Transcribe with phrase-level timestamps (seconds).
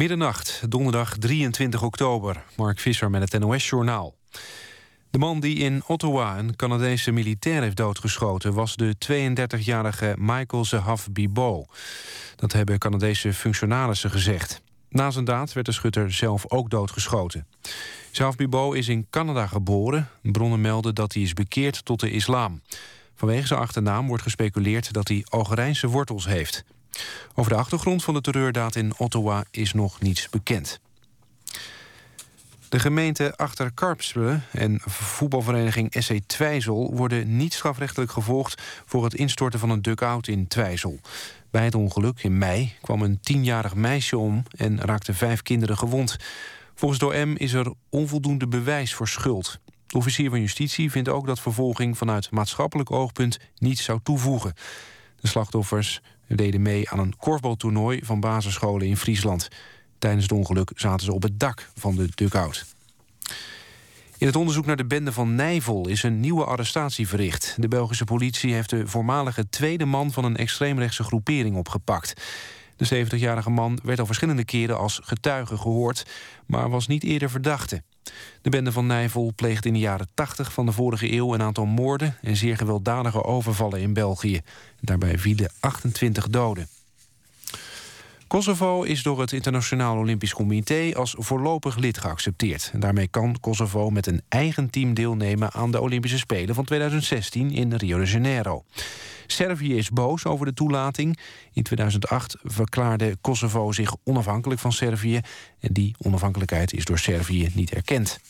[0.00, 2.44] Middernacht, donderdag 23 oktober.
[2.56, 4.14] Mark Visser met het NOS-journaal.
[5.10, 8.54] De man die in Ottawa een Canadese militair heeft doodgeschoten...
[8.54, 11.66] was de 32-jarige Michael Zehaf Bibo.
[12.36, 14.62] Dat hebben Canadese functionarissen gezegd.
[14.88, 17.46] Na zijn daad werd de schutter zelf ook doodgeschoten.
[18.10, 20.08] Zehaf Bibo is in Canada geboren.
[20.22, 22.62] Bronnen melden dat hij is bekeerd tot de islam.
[23.14, 26.64] Vanwege zijn achternaam wordt gespeculeerd dat hij Algerijnse wortels heeft.
[27.34, 30.80] Over de achtergrond van de terreurdaad in Ottawa is nog niets bekend.
[32.70, 36.94] De gemeente Achterkarpselen en voetbalvereniging SC Twijzel...
[36.94, 41.00] worden niet strafrechtelijk gevolgd voor het instorten van een dugout in Twijzel.
[41.50, 44.42] Bij het ongeluk in mei kwam een tienjarig meisje om...
[44.56, 46.16] en raakten vijf kinderen gewond.
[46.74, 49.58] Volgens de OM is er onvoldoende bewijs voor schuld.
[49.86, 51.98] De officier van justitie vindt ook dat vervolging...
[51.98, 54.54] vanuit maatschappelijk oogpunt niets zou toevoegen.
[55.20, 56.00] De slachtoffers
[56.36, 59.48] deden mee aan een korfbaltoernooi van basisscholen in Friesland.
[59.98, 62.66] Tijdens het ongeluk zaten ze op het dak van de dugout.
[64.18, 67.56] In het onderzoek naar de bende van Nijvel is een nieuwe arrestatie verricht.
[67.58, 72.22] De Belgische politie heeft de voormalige tweede man van een extreemrechtse groepering opgepakt.
[72.76, 76.06] De 70-jarige man werd al verschillende keren als getuige gehoord,
[76.46, 77.82] maar was niet eerder verdachte.
[78.42, 81.66] De bende van Nijvel pleegde in de jaren 80 van de vorige eeuw een aantal
[81.66, 84.40] moorden en zeer gewelddadige overvallen in België.
[84.80, 86.68] Daarbij vielen 28 doden.
[88.30, 92.70] Kosovo is door het Internationaal Olympisch Comité als voorlopig lid geaccepteerd.
[92.72, 97.50] En daarmee kan Kosovo met een eigen team deelnemen aan de Olympische Spelen van 2016
[97.50, 98.64] in Rio de Janeiro.
[99.32, 101.18] Servië is boos over de toelating.
[101.52, 105.20] In 2008 verklaarde Kosovo zich onafhankelijk van Servië.
[105.60, 108.20] En die onafhankelijkheid is door Servië niet erkend.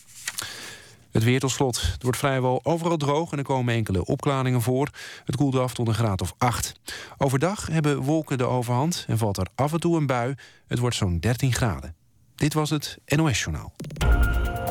[1.11, 1.81] Het weer tot slot.
[1.81, 4.89] Het wordt vrijwel overal droog en er komen enkele opklaringen voor.
[5.25, 6.73] Het koelt af tot een graad of 8.
[7.17, 10.35] Overdag hebben wolken de overhand en valt er af en toe een bui.
[10.67, 11.95] Het wordt zo'n 13 graden.
[12.35, 13.73] Dit was het NOS Journaal.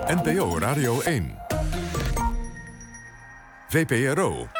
[0.06, 1.38] NPO Radio 1.
[3.68, 4.59] VPRO.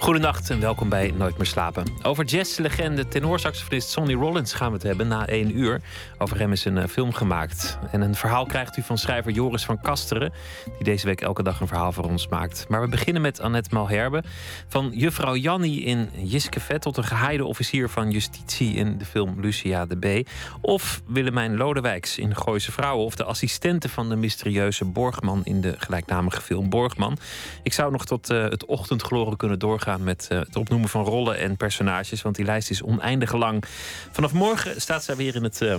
[0.00, 1.84] Goedenacht en welkom bij Nooit meer slapen.
[2.02, 5.80] Over jazzlegende tenorsaxofonist Sonny Rollins gaan we het hebben na één uur.
[6.18, 7.78] Over hem is een uh, film gemaakt.
[7.90, 10.32] En een verhaal krijgt u van schrijver Joris van Kasteren...
[10.64, 12.66] die deze week elke dag een verhaal voor ons maakt.
[12.68, 14.22] Maar we beginnen met Annette Malherbe.
[14.68, 16.82] Van juffrouw Jannie in Jiskevet...
[16.82, 20.28] tot een gehaaide officier van justitie in de film Lucia de B.
[20.60, 23.04] Of Willemijn Lodewijks in Gooise Vrouwen...
[23.04, 25.44] of de assistente van de mysterieuze Borgman...
[25.44, 27.18] in de gelijknamige film Borgman.
[27.62, 31.38] Ik zou nog tot uh, het ochtendgloren kunnen doorgaan met uh, het opnoemen van rollen
[31.38, 32.22] en personages.
[32.22, 33.64] Want die lijst is oneindig lang.
[34.10, 35.76] Vanaf morgen staat zij weer in het uh,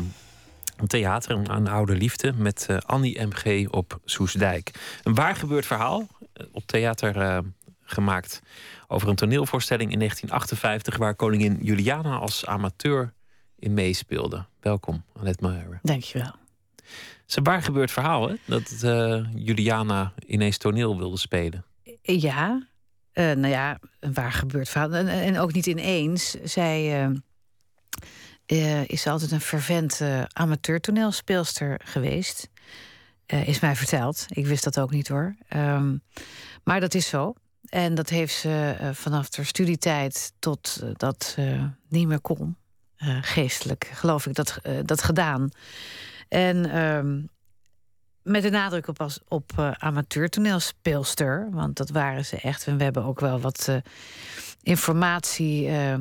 [0.88, 2.34] theater aan Oude Liefde.
[2.34, 3.70] Met uh, Annie M.G.
[3.70, 4.72] op Soesdijk.
[5.04, 6.08] Een waar gebeurd verhaal.
[6.52, 7.44] op theater
[7.84, 8.42] gemaakt
[8.88, 10.98] over een toneelvoorstelling in 1958.
[10.98, 13.14] Waar koningin Juliana als amateur
[13.60, 14.46] in meespeelde.
[14.60, 15.80] Welkom, Annette Maher.
[15.82, 16.36] Dankjewel.
[16.76, 18.36] Het is een waar gebeurd verhaal, hè?
[18.46, 18.70] Dat
[19.36, 21.66] Juliana ineens toneel wilde spelen.
[22.02, 22.68] Ja,
[23.14, 24.94] uh, nou ja, waar gebeurt verhaal.
[24.94, 26.36] En, en, ook niet ineens.
[26.44, 27.16] Zij uh,
[28.48, 30.02] uh, is altijd een fervent
[30.34, 32.50] amateur-toneelspeelster geweest.
[33.26, 34.26] is mij verteld.
[34.30, 35.36] Ik wist dat ook niet hoor.
[35.56, 36.02] Um,
[36.64, 37.34] maar dat is zo.
[37.70, 41.38] En dat heeft ze vanaf haar studietijd tot dat
[41.90, 42.58] niet meer kon.
[43.22, 45.50] geestelijk, geloof ik, dat, dat gedaan.
[46.28, 47.30] En um,
[48.24, 49.52] met de nadruk op, als, op
[50.82, 51.48] uh.
[51.52, 52.68] Want dat waren ze echt.
[52.68, 53.76] En we hebben ook wel wat uh,
[54.62, 55.94] informatie uh,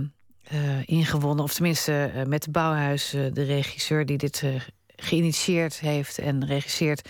[0.84, 1.44] ingewonnen.
[1.44, 4.44] Of tenminste met de Bouwhuis, de regisseur die dit
[4.96, 7.08] geïnitieerd heeft en regisseert...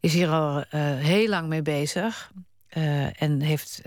[0.00, 0.64] is hier al
[0.96, 2.32] heel lang mee bezig.
[3.16, 3.82] en heeft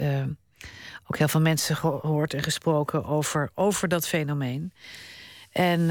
[1.07, 4.73] ook heel veel mensen gehoord en gesproken over, over dat fenomeen.
[5.51, 5.81] En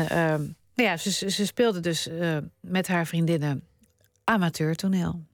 [0.75, 2.09] ja, ze, ze speelde dus
[2.61, 3.63] met haar vriendinnen
[4.25, 5.25] amateurtoneel.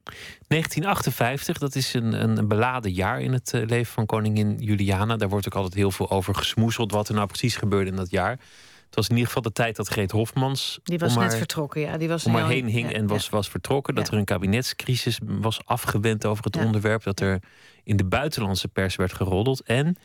[0.48, 5.16] 1958, dat is een, een beladen jaar in het eh, leven van koningin Juliana.
[5.16, 8.10] Daar wordt ook altijd heel veel over gesmoezeld wat er nou precies gebeurde in dat
[8.10, 8.38] jaar.
[8.86, 10.80] Het was in ieder geval de tijd dat Greet Hofmans.
[10.84, 11.96] Die was net vertrokken, ja.
[11.96, 13.94] Die was om haar heen hing en was, was vertrokken.
[13.94, 17.02] Dat er een kabinetscrisis was afgewend over het onderwerp.
[17.02, 17.42] Dat er
[17.84, 19.62] in de buitenlandse pers werd geroddeld.
[19.62, 19.96] En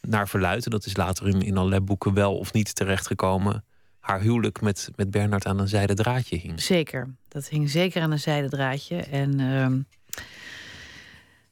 [0.00, 3.64] naar verluiden, dat is later in, in allerlei boeken wel of niet terechtgekomen
[4.08, 6.62] haar huwelijk met, met Bernard aan een zijden draadje hing.
[6.62, 8.96] Zeker, dat hing zeker aan een zijden draadje.
[8.96, 9.66] En uh,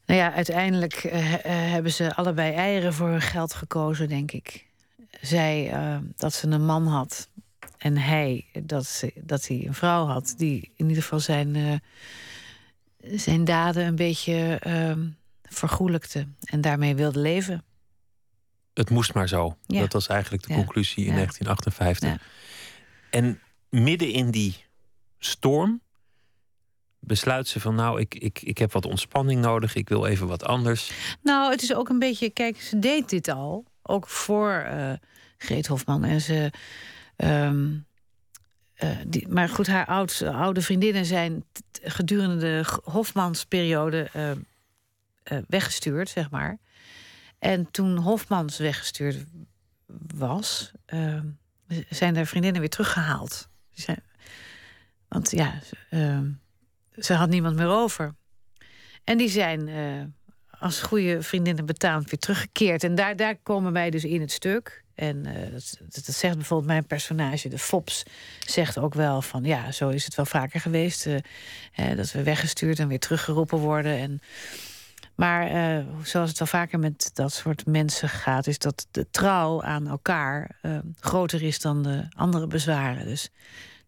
[0.07, 1.13] nou ja, uiteindelijk uh,
[1.43, 4.67] hebben ze allebei eieren voor hun geld gekozen, denk ik.
[5.21, 7.29] Zij uh, dat ze een man had
[7.79, 11.81] en hij dat, ze, dat hij een vrouw had die in ieder geval zijn
[13.15, 14.93] zijn daden een beetje uh,
[15.43, 17.65] vergoelijkte en daarmee wilde leven.
[18.75, 19.57] Het moest maar zo.
[19.67, 19.81] Ja.
[19.81, 22.35] Dat was eigenlijk de conclusie in 1958.
[23.17, 24.65] En midden in die
[25.19, 25.81] storm
[26.99, 30.45] besluit ze van nou, ik, ik, ik heb wat ontspanning nodig, ik wil even wat
[30.45, 30.91] anders.
[31.23, 34.93] Nou, het is ook een beetje, kijk, ze deed dit al, ook voor uh,
[35.39, 36.05] Greet Hofman.
[36.05, 36.51] En ze,
[37.17, 37.87] um,
[38.79, 41.45] uh, die, maar goed, haar oud, oude vriendinnen zijn
[41.83, 46.59] gedurende de Hofmansperiode uh, weggestuurd, zeg maar.
[47.39, 49.25] En toen Hofmans weggestuurd
[50.15, 51.27] was, ehm,
[51.89, 53.49] zijn er vriendinnen weer teruggehaald.
[53.73, 54.03] Zijn,
[55.09, 55.61] want ja,
[55.91, 56.31] ehm,
[56.99, 58.15] ze had niemand meer over.
[59.05, 60.03] En die zijn uh,
[60.59, 62.85] als goede vriendinnen betaald weer teruggekeerd.
[62.85, 64.85] En daar, daar komen wij dus in het stuk.
[64.95, 68.03] En uh, dat, zegt bijvoorbeeld mijn personage, de Fops,
[68.41, 71.07] zegt ook wel van ja, zo is het wel vaker geweest.
[71.07, 71.17] Uh,
[71.97, 73.99] dat we weggestuurd en weer teruggeroepen worden.
[73.99, 74.21] En,
[75.17, 79.87] maar zoals het wel vaker met dat soort mensen gaat, is dat de trouw aan
[79.87, 80.61] elkaar
[81.01, 83.05] groter is dan de andere bezwaren.
[83.07, 83.31] Dus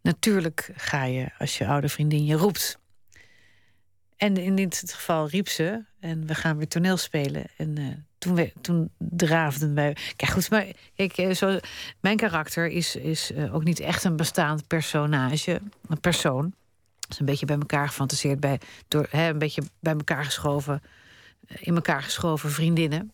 [0.03, 2.79] natuurlijk ga je als je oude vriendin je roept
[4.19, 5.85] en in dit geval riep ze.
[6.01, 7.45] En we gaan weer toneel spelen.
[7.57, 7.87] En uh,
[8.19, 9.97] toen, we, toen draafden wij.
[10.17, 11.59] Kijk, goed, maar ik, eh, zo,
[12.01, 16.55] mijn karakter is, is ook niet echt een bestaand personage, een persoon.
[17.09, 20.83] is een beetje bij elkaar gefantaseerd, bij, door, hè, een beetje bij elkaar geschoven,
[21.61, 23.13] in elkaar geschoven vriendinnen.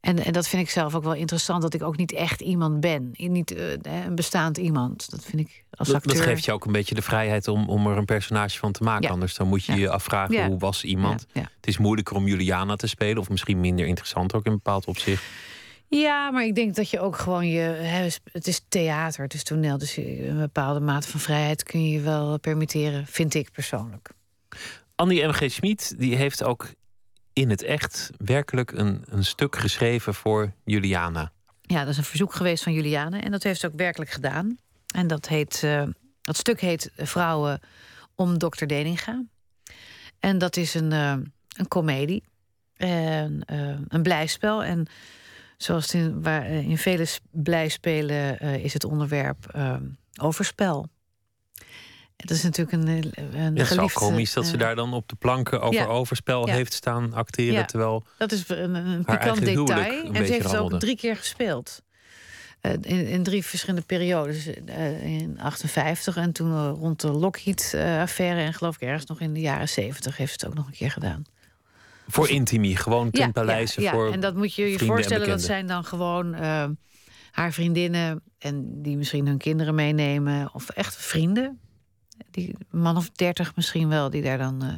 [0.00, 2.80] En, en dat vind ik zelf ook wel interessant, dat ik ook niet echt iemand
[2.80, 3.10] ben.
[3.12, 3.72] Niet uh,
[4.06, 5.10] een bestaand iemand.
[5.10, 6.14] Dat vind ik als acteur...
[6.14, 8.82] Dat geeft je ook een beetje de vrijheid om, om er een personage van te
[8.82, 9.10] maken.
[9.10, 11.26] Anders dan moet je je afvragen, hoe was iemand?
[11.32, 13.18] Het is moeilijker om Juliana te spelen.
[13.18, 15.24] Of misschien minder interessant ook in een bepaald opzicht.
[15.88, 17.60] Ja, maar ik denk dat je ook gewoon je.
[17.60, 19.78] Hè, het is theater, het is toneel.
[19.78, 24.10] Dus een bepaalde mate van vrijheid kun je je wel permitteren, vind ik persoonlijk.
[24.94, 25.50] Annie M.G.
[25.50, 26.68] Schmid die heeft ook
[27.40, 31.32] in het echt werkelijk een, een stuk geschreven voor Juliana.
[31.60, 33.20] Ja, dat is een verzoek geweest van Juliana.
[33.20, 34.58] En dat heeft ze ook werkelijk gedaan.
[34.94, 35.82] En dat, heet, uh,
[36.22, 37.60] dat stuk heet Vrouwen
[38.14, 38.66] om Dr.
[38.66, 39.24] Deninga.
[40.18, 41.12] En dat is een, uh,
[41.56, 42.24] een komedie.
[42.76, 44.64] En, uh, een blijspel.
[44.64, 44.86] En
[45.56, 49.60] zoals in, waar, in vele blijspelen is het onderwerp
[50.20, 50.88] overspel.
[52.26, 55.16] Dat is natuurlijk een, een ja, Het is komisch dat ze daar dan op de
[55.16, 57.54] planken over overspel heeft staan acteren.
[57.54, 57.64] Ja.
[57.64, 60.12] Terwijl dat is een, een pikant detail.
[60.12, 61.82] En ze heeft het ook drie keer gespeeld.
[62.62, 64.46] Uh, in, in, drie verschillende periodes.
[64.46, 68.40] Uh, in 58 en toen uh, rond de Lockheed-affaire.
[68.40, 70.76] en geloof ik ergens nog in de jaren 70 heeft ze het ook nog een
[70.76, 71.24] keer gedaan.
[72.08, 73.80] Voor dus, intimie, gewoon ten paleize.
[73.80, 75.28] Ja, voor en dat moet je je voorstellen.
[75.28, 76.34] Dat zijn dan gewoon
[77.30, 78.22] haar vriendinnen.
[78.38, 80.54] En die misschien hun kinderen meenemen.
[80.54, 81.60] Of echt vrienden
[82.30, 84.72] die man of dertig misschien wel, die daar dan uh,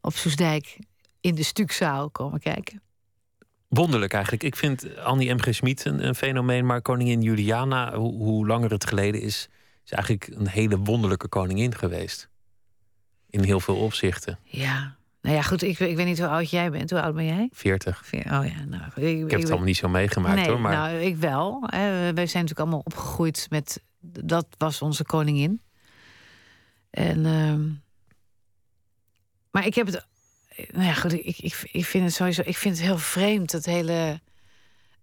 [0.00, 0.78] op Soesdijk
[1.20, 2.82] in de stukzaal komen kijken.
[3.68, 4.42] Wonderlijk eigenlijk.
[4.42, 5.38] Ik vind Annie M.
[5.40, 5.54] G.
[5.54, 9.48] Schmid een, een, fenomeen, maar koningin Juliana, hoe, hoe, langer het geleden is,
[9.84, 12.28] is eigenlijk een hele wonderlijke koningin geweest.
[13.28, 14.38] In heel veel opzichten.
[14.42, 16.90] Ja, nou ja, goed, ik, ik weet niet hoe oud jij bent.
[16.90, 17.48] Hoe oud ben jij?
[17.52, 18.02] 40.
[18.14, 20.60] Oh ja, nou, ik, ik heb het allemaal niet zo meegemaakt nee, hoor.
[20.60, 20.72] Maar...
[20.72, 21.62] Nou, ik wel.
[21.66, 22.12] Hè.
[22.12, 23.82] Wij zijn natuurlijk allemaal opgegroeid met.
[24.00, 25.60] Dat was onze koningin.
[26.90, 27.54] En, uh,
[29.50, 30.06] maar ik heb het.
[30.72, 32.42] Nou ja, goed, ik, ik, ik vind het sowieso.
[32.44, 34.20] Ik vind het heel vreemd, dat hele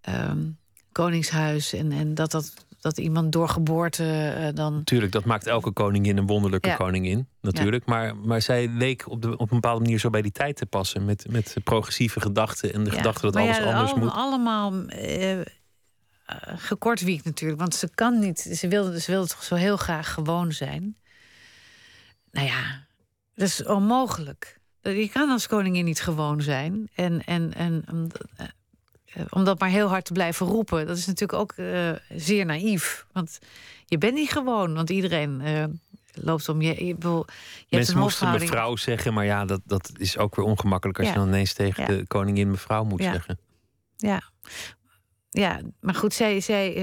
[0.09, 0.57] um,
[0.91, 1.73] Koningshuis.
[1.73, 4.83] En, en dat, dat, dat iemand door geboorte uh, dan.
[4.83, 6.75] Tuurlijk, dat maakt elke koningin een wonderlijke ja.
[6.75, 7.27] koningin.
[7.41, 7.83] Natuurlijk.
[7.85, 7.93] Ja.
[7.93, 10.65] Maar, maar zij leek op, de, op een bepaalde manier zo bij die tijd te
[10.65, 11.05] passen.
[11.05, 14.11] Met, met progressieve gedachten en de gedachte dat alles anders allemaal, moet.
[14.11, 14.73] Allemaal.
[14.73, 15.41] Uh,
[16.55, 18.39] gekortwiekt natuurlijk, want ze kan niet.
[18.39, 20.97] Ze wilde, ze wilde toch zo heel graag gewoon zijn.
[22.37, 22.85] Nou ja,
[23.35, 24.59] dat is onmogelijk.
[24.81, 26.89] Je kan als koningin niet gewoon zijn.
[26.95, 28.07] En, en, en om,
[29.29, 33.05] om dat maar heel hard te blijven roepen, dat is natuurlijk ook uh, zeer naïef.
[33.11, 33.39] Want
[33.85, 35.63] je bent niet gewoon, want iedereen uh,
[36.13, 36.85] loopt om je.
[36.85, 37.25] je, bedoel,
[37.67, 41.13] je Mensen moesten mevrouw zeggen, maar ja, dat, dat is ook weer ongemakkelijk als ja.
[41.13, 41.97] je dan ineens tegen ja.
[41.97, 43.11] de koningin mevrouw moet ja.
[43.11, 43.39] zeggen.
[43.95, 44.21] Ja.
[45.29, 46.73] Ja, maar goed, zij, zij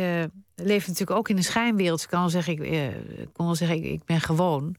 [0.55, 2.01] leeft natuurlijk ook in een schijnwereld.
[2.01, 4.77] Ze kan wel zeggen, ik, kon wel zeggen, ik, ik ben gewoon.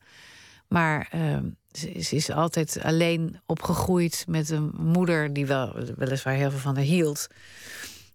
[0.67, 1.37] Maar uh,
[1.71, 6.75] ze, ze, is altijd alleen opgegroeid met een moeder die wel weliswaar heel veel van
[6.75, 7.27] haar hield.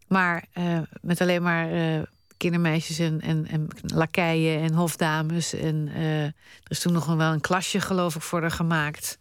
[0.09, 2.02] Maar uh, met alleen maar uh,
[2.37, 5.52] kindermeisjes en, en, en lakeien en hofdames.
[5.52, 6.35] En er
[6.69, 9.19] is toen nog wel een klasje, geloof ik, voor haar gemaakt.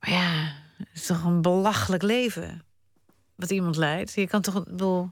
[0.00, 2.62] Maar ja, het is toch een belachelijk leven
[3.34, 4.14] wat iemand leidt.
[4.14, 5.10] Je kan toch, bedoel,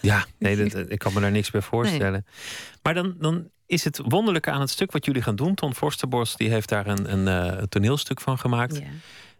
[0.00, 2.26] Ja, nee, dat, ik kan me daar niks bij voorstellen.
[2.82, 5.54] Maar dan, dan is het wonderlijke aan het stuk wat jullie gaan doen.
[5.54, 8.76] Ton Forsterbos die heeft daar een, een, uh, toneelstuk van gemaakt.
[8.76, 8.86] Ja.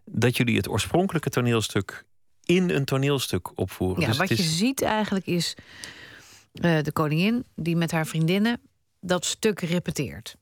[0.05, 2.05] Dat jullie het oorspronkelijke toneelstuk
[2.45, 4.01] in een toneelstuk opvoeren.
[4.01, 5.55] Ja, dus wat je ziet eigenlijk is
[6.53, 8.61] uh, de koningin die met haar vriendinnen
[9.01, 10.37] dat stuk repeteert.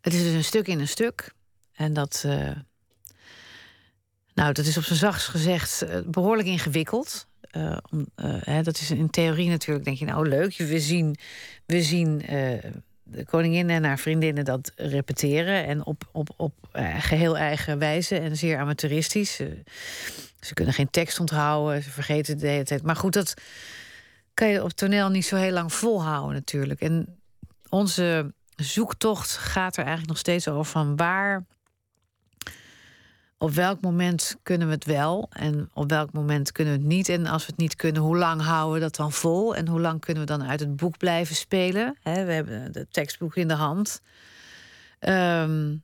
[0.00, 1.32] Het is dus een stuk in een stuk.
[1.72, 2.50] En dat, uh,
[4.34, 7.26] nou, dat is op zijn zachtst gezegd behoorlijk ingewikkeld.
[7.56, 8.06] Uh, om,
[8.44, 10.56] hè, dat is in theorie natuurlijk, denk je, nou leuk.
[10.56, 11.16] We zien,
[11.66, 12.18] we zien
[13.02, 15.66] de koningin en haar vriendinnen dat repeteren.
[15.66, 16.54] En op, op, op
[16.98, 19.40] geheel eigen wijze en zeer amateuristisch.
[20.40, 22.82] Ze kunnen geen tekst onthouden, ze vergeten de hele tijd.
[22.82, 23.34] Maar goed, dat
[24.34, 26.80] kan je op toneel niet zo heel lang volhouden natuurlijk.
[26.80, 27.18] En
[27.68, 31.44] onze zoektocht gaat er eigenlijk nog steeds over van waar...
[33.42, 37.08] Op welk moment kunnen we het wel en op welk moment kunnen we het niet?
[37.08, 39.56] En als we het niet kunnen, hoe lang houden we dat dan vol?
[39.56, 41.96] En hoe lang kunnen we dan uit het boek blijven spelen?
[42.02, 44.00] we hebben het tekstboek in de hand.
[45.00, 45.82] Um,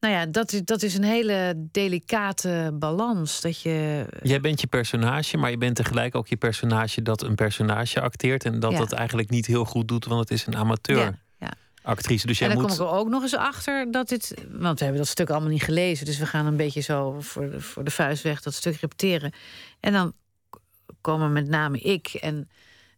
[0.00, 3.40] nou ja, dat is, dat is een hele delicate balans.
[3.40, 4.06] Dat je...
[4.22, 8.44] Jij bent je personage, maar je bent tegelijk ook je personage dat een personage acteert.
[8.44, 10.98] En dat dat eigenlijk niet heel goed doet, want het is een amateur.
[10.98, 11.18] Ja,
[11.82, 12.26] Actrice.
[12.26, 12.76] Dus jij en dan moet...
[12.76, 14.34] kom ik er ook nog eens achter dat dit.
[14.50, 16.06] Want we hebben dat stuk allemaal niet gelezen.
[16.06, 19.32] Dus we gaan een beetje zo voor de, voor de vuist weg dat stuk repeteren.
[19.80, 20.12] En dan
[21.00, 22.50] komen met name ik en,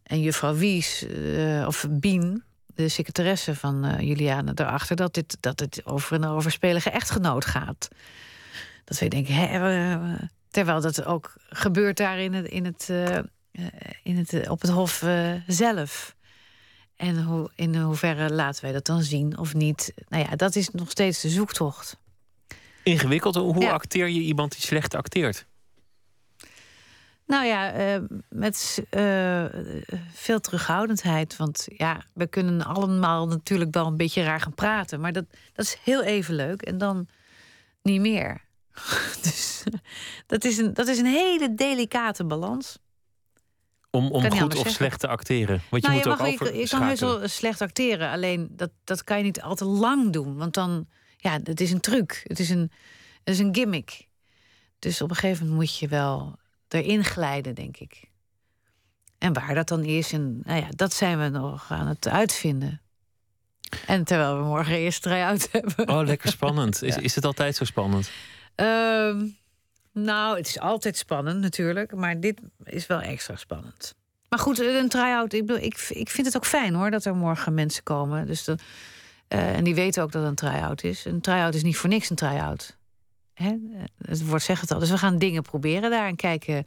[0.02, 5.60] en juffrouw Wies, uh, of Bien, de secretaresse van uh, Juliane erachter dat, dit, dat
[5.60, 7.88] het over een overspelige echtgenoot gaat.
[8.84, 10.16] Dat we denken, hè,
[10.50, 13.18] terwijl dat ook gebeurt daar in het, in het, uh,
[14.02, 15.04] in het, op het Hof
[15.46, 16.14] zelf.
[16.96, 19.94] En hoe, in hoeverre laten wij dat dan zien of niet?
[20.08, 21.96] Nou ja, dat is nog steeds de zoektocht.
[22.82, 23.34] Ingewikkeld.
[23.34, 23.72] Hoe ja.
[23.72, 25.46] acteer je iemand die slecht acteert?
[27.26, 29.44] Nou ja, uh, met uh,
[30.12, 31.36] veel terughoudendheid.
[31.36, 35.00] Want ja, we kunnen allemaal natuurlijk wel een beetje raar gaan praten.
[35.00, 36.62] Maar dat, dat is heel even leuk.
[36.62, 37.08] En dan
[37.82, 38.42] niet meer.
[39.22, 39.62] dus
[40.26, 42.78] dat is, een, dat is een hele delicate balans.
[43.94, 45.62] Om, om goed of slecht te acteren.
[45.70, 48.10] Want je nou, moet je ook over je, kan heus wel slecht acteren.
[48.10, 50.36] Alleen dat, dat kan je niet al te lang doen.
[50.36, 50.86] Want dan,
[51.16, 52.20] ja, het is een truc.
[52.24, 52.70] Het is een,
[53.24, 54.08] het is een gimmick.
[54.78, 56.36] Dus op een gegeven moment moet je wel
[56.68, 58.10] erin glijden, denk ik.
[59.18, 62.80] En waar dat dan is, en nou ja, dat zijn we nog aan het uitvinden.
[63.86, 65.88] En terwijl we morgen eerst try-out hebben.
[65.88, 66.82] Oh, lekker spannend.
[66.82, 68.10] Is, is het altijd zo spannend?
[68.56, 69.22] Uh,
[69.94, 73.94] nou, het is altijd spannend natuurlijk, maar dit is wel extra spannend.
[74.28, 77.54] Maar goed, een try-out, ik, ik, ik vind het ook fijn hoor dat er morgen
[77.54, 78.26] mensen komen.
[78.26, 78.56] Dus uh,
[79.28, 81.04] en die weten ook dat een try-out is.
[81.04, 82.76] Een try-out is niet voor niks een try-out.
[83.34, 83.56] Hè?
[84.06, 84.78] Het woord zegt het al.
[84.78, 86.66] Dus we gaan dingen proberen daar en kijken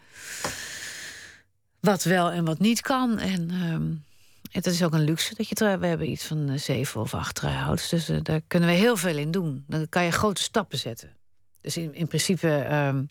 [1.80, 3.20] wat wel en wat niet kan.
[3.20, 4.04] En um,
[4.52, 7.36] het is ook een luxe dat je We hebben iets van uh, zeven of acht
[7.36, 7.90] try-outs.
[7.90, 9.64] Dus uh, daar kunnen we heel veel in doen.
[9.68, 11.16] Dan kan je grote stappen zetten.
[11.62, 13.10] Dus in, in principe um,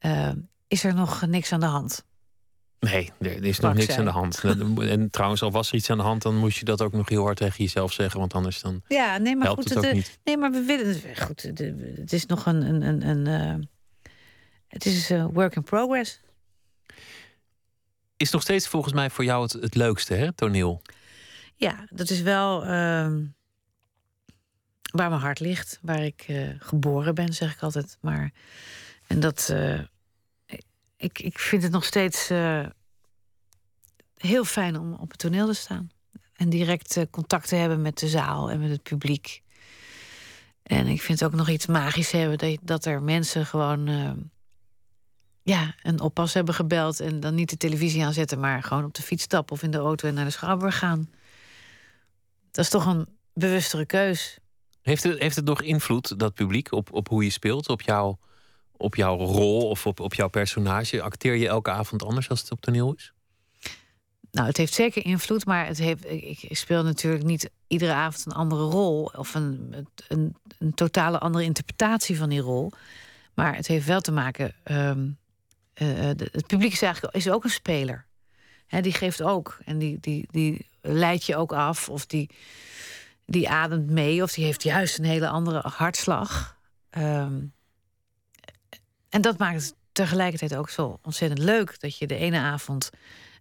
[0.00, 0.30] uh,
[0.68, 2.06] is er nog niks aan de hand.
[2.80, 4.42] Nee, er is nog niks aan de hand.
[4.78, 7.08] En trouwens, al was er iets aan de hand, dan moest je dat ook nog
[7.08, 8.20] heel hard tegen jezelf zeggen.
[8.20, 8.82] Want anders dan.
[8.88, 9.74] Ja, nee, maar goed.
[9.74, 10.18] Het, niet.
[10.24, 11.16] Nee, maar we willen.
[11.16, 11.42] Goed,
[11.96, 12.62] het is nog een.
[12.62, 13.64] een, een, een uh,
[14.66, 16.20] het is een work in progress.
[18.16, 20.82] Is nog steeds volgens mij voor jou het, het leukste, hè, toneel?
[21.54, 22.68] Ja, dat is wel uh,
[24.92, 25.78] waar mijn hart ligt.
[25.82, 27.98] Waar ik uh, geboren ben, zeg ik altijd.
[28.00, 28.32] Maar.
[29.08, 29.52] En dat
[30.98, 32.66] ik, ik vind het nog steeds uh,
[34.16, 35.90] heel fijn om op het toneel te staan.
[36.36, 39.42] En direct uh, contact te hebben met de zaal en met het publiek.
[40.62, 43.88] En ik vind het ook nog iets magisch hebben dat, dat er mensen gewoon
[45.42, 47.00] ja, een oppas hebben gebeld.
[47.00, 49.78] En dan niet de televisie aanzetten, maar gewoon op de fiets stappen of in de
[49.78, 51.10] auto en naar de Schouwburg gaan.
[52.50, 54.38] Dat is toch een bewustere keus.
[54.82, 58.18] Heeft het, heeft het nog invloed, dat publiek, op, op hoe je speelt, op jouw
[58.78, 61.02] op jouw rol of op, op jouw personage?
[61.02, 63.12] Acteer je elke avond anders als het op toneel is?
[64.30, 68.32] Nou, het heeft zeker invloed, maar het heeft, ik, speel natuurlijk niet iedere avond een
[68.32, 72.72] andere rol of een, een, een totale andere interpretatie van die rol.
[73.34, 74.54] Maar het heeft wel te maken.
[74.64, 75.18] Um,
[75.82, 78.06] uh, het publiek is eigenlijk is ook een speler.
[78.66, 82.30] He, die geeft ook en die, die, die leidt je ook af of die,
[83.26, 86.56] die ademt mee of die heeft juist een hele andere hartslag.
[86.90, 87.52] Um,
[89.08, 92.90] en dat maakt het tegelijkertijd ook zo ontzettend leuk dat je de ene avond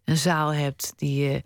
[0.04, 1.44] een zaal hebt die je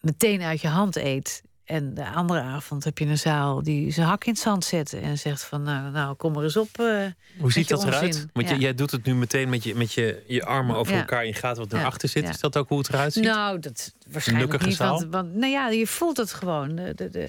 [0.00, 1.42] meteen uit je hand eet.
[1.64, 4.92] En de andere avond heb je een zaal die zijn hak in het zand zet
[4.92, 6.68] en zegt van nou, nou kom er eens op.
[6.80, 7.06] Uh,
[7.38, 8.26] Hoe ziet dat eruit?
[8.32, 8.56] Want ja.
[8.56, 11.34] jij doet het nu meteen met je, met je, je armen over elkaar en je
[11.34, 12.28] gaat wat naar achter zit.
[12.28, 13.24] Is dat ook hoe het eruit ziet?
[13.24, 14.76] Nou, dat waarschijnlijk niet.
[14.76, 16.74] Want, want, nou ja, je voelt het gewoon.
[16.74, 17.28] De, de, de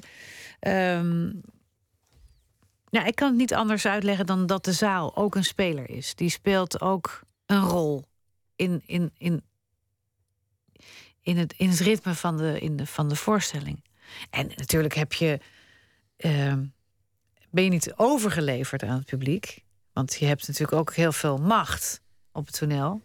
[0.98, 1.42] um,
[2.96, 6.16] ja, ik kan het niet anders uitleggen dan dat de zaal ook een speler is.
[6.16, 8.06] Die speelt ook een rol
[8.56, 9.44] in, in, in,
[11.22, 13.84] in, het, in het ritme van de, in de, van de voorstelling.
[14.30, 15.40] En natuurlijk heb je,
[16.18, 16.54] uh,
[17.50, 19.64] ben je niet overgeleverd aan het publiek.
[19.94, 23.02] Want je hebt natuurlijk ook heel veel macht op het toneel.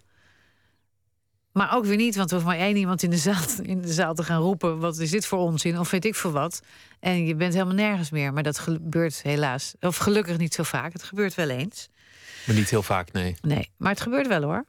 [1.53, 3.93] Maar ook weer niet, want er hoeft maar één iemand in de, zaal, in de
[3.93, 5.79] zaal te gaan roepen: wat is dit voor onzin?
[5.79, 6.61] Of weet ik voor wat.
[7.01, 8.33] En je bent helemaal nergens meer.
[8.33, 10.93] Maar dat gebeurt helaas, of gelukkig niet zo vaak.
[10.93, 11.89] Het gebeurt wel eens.
[12.47, 13.37] Maar niet heel vaak, nee.
[13.41, 14.67] Nee, maar het gebeurt wel hoor.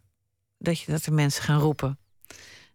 [0.58, 2.00] Dat, je, dat er mensen gaan roepen.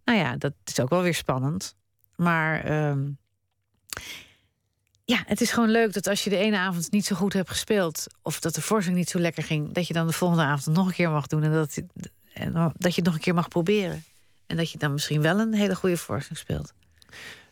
[0.05, 1.75] Nou ja, dat is ook wel weer spannend.
[2.17, 3.19] Maar um,
[5.05, 7.49] ja, het is gewoon leuk dat als je de ene avond niet zo goed hebt
[7.49, 8.07] gespeeld.
[8.23, 9.73] of dat de voorstelling niet zo lekker ging.
[9.73, 11.43] dat je dan de volgende avond nog een keer mag doen.
[11.43, 11.83] En dat,
[12.37, 14.05] en dat je het nog een keer mag proberen.
[14.47, 16.73] En dat je dan misschien wel een hele goede voorstelling speelt.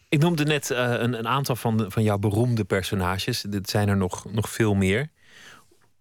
[0.08, 3.40] Ik noemde net uh, een, een, aantal van, de, van jouw beroemde personages.
[3.48, 5.08] Dit zijn er nog, nog veel meer.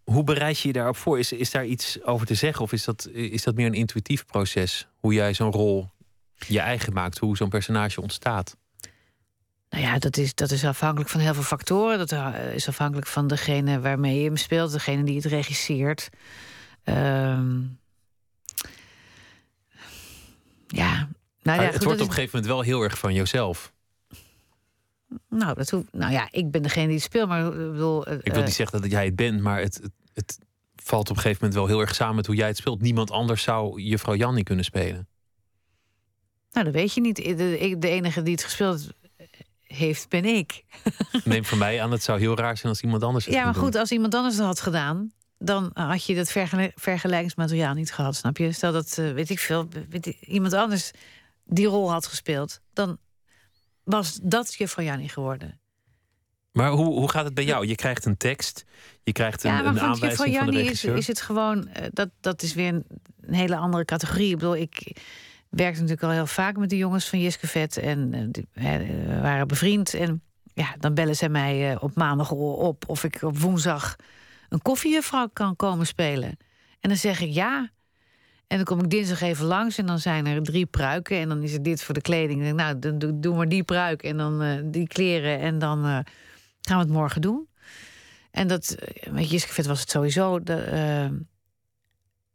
[0.03, 1.19] Hoe bereid je je daarop voor?
[1.19, 2.63] Is, is daar iets over te zeggen?
[2.63, 4.87] Of is dat, is dat meer een intuïtief proces?
[4.99, 5.89] Hoe jij zo'n rol
[6.47, 7.17] je eigen maakt?
[7.17, 8.57] Hoe zo'n personage ontstaat?
[9.69, 11.97] Nou ja, dat is, dat is afhankelijk van heel veel factoren.
[11.97, 16.09] Dat eh, is afhankelijk van degene waarmee je hem speelt, degene die het regisseert.
[16.85, 17.39] Uh,
[20.75, 21.09] ja,
[21.41, 23.73] nou ja, het wordt op een gegeven moment wel heel erg van jezelf.
[25.29, 28.11] Nou, dat hoeft, nou ja, ik ben degene die het speelt, maar ik bedoel.
[28.11, 30.39] ik wil niet eh, zeggen dat jij het bent, maar het, het, het,
[30.75, 32.81] valt op een gegeven moment wel heel erg samen met hoe jij het speelt.
[32.81, 35.07] Niemand anders zou juffrouw Jannie kunnen spelen.
[36.51, 37.15] Nou, dat weet je niet.
[37.15, 38.89] De, de enige die het gespeeld
[39.61, 40.63] heeft, ben ik.
[41.23, 43.55] Neem van mij aan, het zou heel raar zijn als iemand anders het Ja, maar
[43.55, 45.11] goed, als iemand anders het had gedaan,
[45.43, 46.31] dan had je dat
[46.75, 48.51] vergelijkingsmateriaal niet gehad, snap je?
[48.51, 50.91] Stel dat, uh, weet ik veel, weet ik, iemand anders
[51.45, 52.97] die rol had gespeeld, dan
[53.83, 55.59] was dat juffrouw Jannie geworden.
[56.51, 57.67] Maar hoe, hoe gaat het bij jou?
[57.67, 58.65] Je krijgt een tekst,
[59.03, 60.93] je krijgt een, ja, een aanwijzing van de regisseur.
[60.93, 62.85] Is, is het gewoon, uh, dat, dat is weer een,
[63.21, 64.29] een, hele andere categorie.
[64.29, 65.01] Ik bedoel, ik
[65.49, 68.47] werkte natuurlijk al heel vaak met de jongens van Jiske Vet en uh, die,
[69.21, 69.93] waren bevriend.
[69.93, 70.21] En
[70.53, 73.95] ja, dan bellen zij mij op maandag op of ik op woensdag
[74.53, 76.37] een koffiejuffrouw kan komen spelen.
[76.79, 77.71] En dan zeg ik ja.
[78.47, 81.17] En dan kom ik dinsdag even langs en dan zijn er drie pruiken.
[81.17, 82.43] En dan is er dit voor de kleding.
[82.43, 85.39] En nou, dan doen we die pruik en dan uh, die kleren.
[85.39, 85.99] En dan uh,
[86.61, 87.47] gaan we het morgen doen.
[88.31, 90.43] En dat, eh, met Jiskevet was het sowieso.
[90.43, 91.23] De,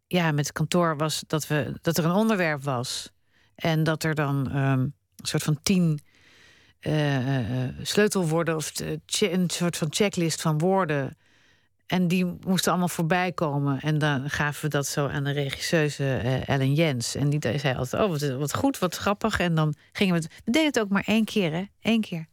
[0.07, 3.13] ja, met het kantoor was dat, we, dat er een onderwerp was.
[3.55, 4.81] En dat er dan um,
[5.17, 6.01] een soort van tien
[7.83, 8.57] sleutelwoorden...
[8.57, 8.73] of
[9.19, 11.17] een soort van checklist van woorden
[11.89, 13.81] en die moesten allemaal voorbij komen.
[13.81, 17.15] En dan gaven we dat zo aan de regisseuse uh, Ellen Jens.
[17.15, 19.41] En die zei altijd, oh, wat, wat goed, wat grappig.
[19.41, 20.33] En dan gingen we het...
[20.45, 21.65] We deden het ook maar één keer, hè?
[21.81, 22.27] Eén keer.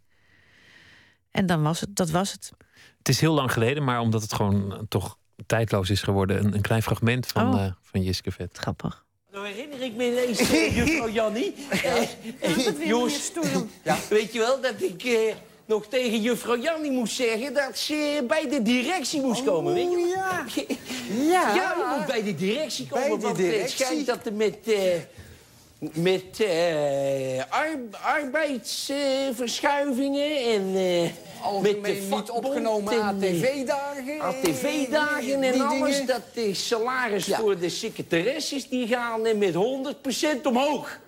[1.31, 2.51] En dan was het, dat was het.
[2.97, 6.45] Het is heel lang geleden, maar omdat het gewoon toch tijdloos is geworden...
[6.45, 7.61] een, een klein fragment van, oh.
[7.61, 8.57] uh, van Jiske Vet.
[8.57, 9.05] Grappig.
[9.31, 11.53] Nou herinner ik me ineens, uh, juffrouw Jannie.
[11.83, 11.95] Ja.
[12.41, 13.39] Uh, Joost,
[13.83, 13.97] ja.
[14.09, 15.01] weet je wel, dat ik
[15.65, 19.73] nog tegen juffrouw Jannie moest zeggen dat ze bij de directie moest oh, komen.
[19.73, 20.03] Weet je?
[20.15, 20.45] Ja.
[21.29, 21.55] ja.
[21.55, 23.07] Ja, je moet bij de directie komen.
[23.07, 23.61] Bij de want directie.
[23.61, 24.77] het schijnt dat er met, uh,
[25.93, 27.43] met uh,
[28.01, 30.75] arbeidsverschuivingen en...
[30.75, 31.09] Uh,
[31.61, 34.21] met de niet opgenomen ATV-dagen.
[34.21, 35.91] ATV-dagen en alles.
[35.91, 36.07] Dingen.
[36.07, 37.39] Dat de salaris ja.
[37.39, 39.57] voor de secretaresses die gaan met 100%
[40.43, 40.99] omhoog.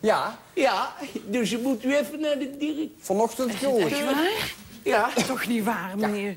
[0.00, 0.38] Ja.
[0.54, 2.90] Ja, dus je moet u even naar de direct.
[2.98, 3.92] Vanochtend gehoord.
[3.92, 4.54] Echt waar?
[4.82, 5.10] Ja.
[5.26, 6.36] Toch niet waar, meneer.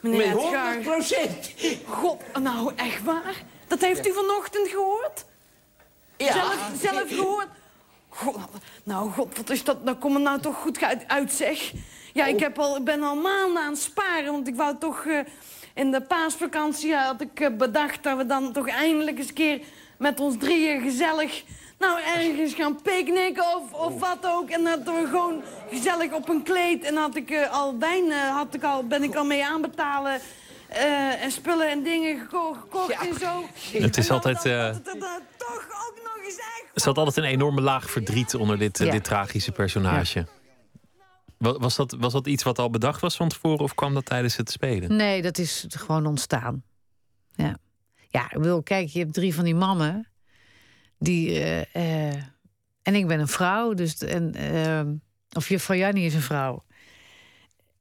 [0.00, 1.52] Meneer Met 100 procent.
[1.86, 3.42] God, nou echt waar?
[3.66, 5.24] Dat heeft u vanochtend gehoord?
[6.16, 6.32] Ja.
[6.32, 7.48] Zelf, zelf gehoord?
[8.08, 8.38] God,
[8.82, 9.84] nou, god, wat is dat?
[9.84, 11.72] Nou, kom er nou toch goed uit, uit zeg.
[12.12, 12.40] Ja, ik, oh.
[12.40, 15.04] heb al, ik ben al maanden aan het sparen, want ik wou toch...
[15.04, 15.20] Uh,
[15.74, 19.60] in de paasvakantie had ik uh, bedacht dat we dan toch eindelijk eens een keer...
[19.98, 21.42] met ons drieën gezellig
[21.78, 24.00] nou ergens gaan picknicken of, of oh.
[24.00, 24.50] wat ook.
[24.50, 26.84] En dat we gewoon gezellig op een kleed.
[26.84, 30.20] En had ik uh, al wijn, uh, had ik al, ben ik al mee aanbetalen.
[30.70, 33.08] Uh, en spullen en dingen gekocht, gekocht ja.
[33.08, 33.44] en zo.
[33.78, 34.40] Het is altijd...
[34.40, 36.70] toch ook nog eens echt...
[36.74, 38.90] Er zat altijd een enorme laag verdriet onder dit, ja.
[38.90, 40.18] dit tragische personage.
[40.18, 40.26] Ja.
[41.38, 44.36] Was dat, was dat iets wat al bedacht was van tevoren of kwam dat tijdens
[44.36, 44.96] het spelen?
[44.96, 46.62] Nee, dat is gewoon ontstaan.
[47.32, 47.56] Ja,
[48.08, 50.08] ja ik bedoel, kijk, je hebt drie van die mannen
[51.04, 51.30] die,
[51.74, 52.12] uh,
[52.82, 54.94] En ik ben een vrouw, dus en, ehm,
[55.32, 56.64] of juffrouw Jannie is een vrouw.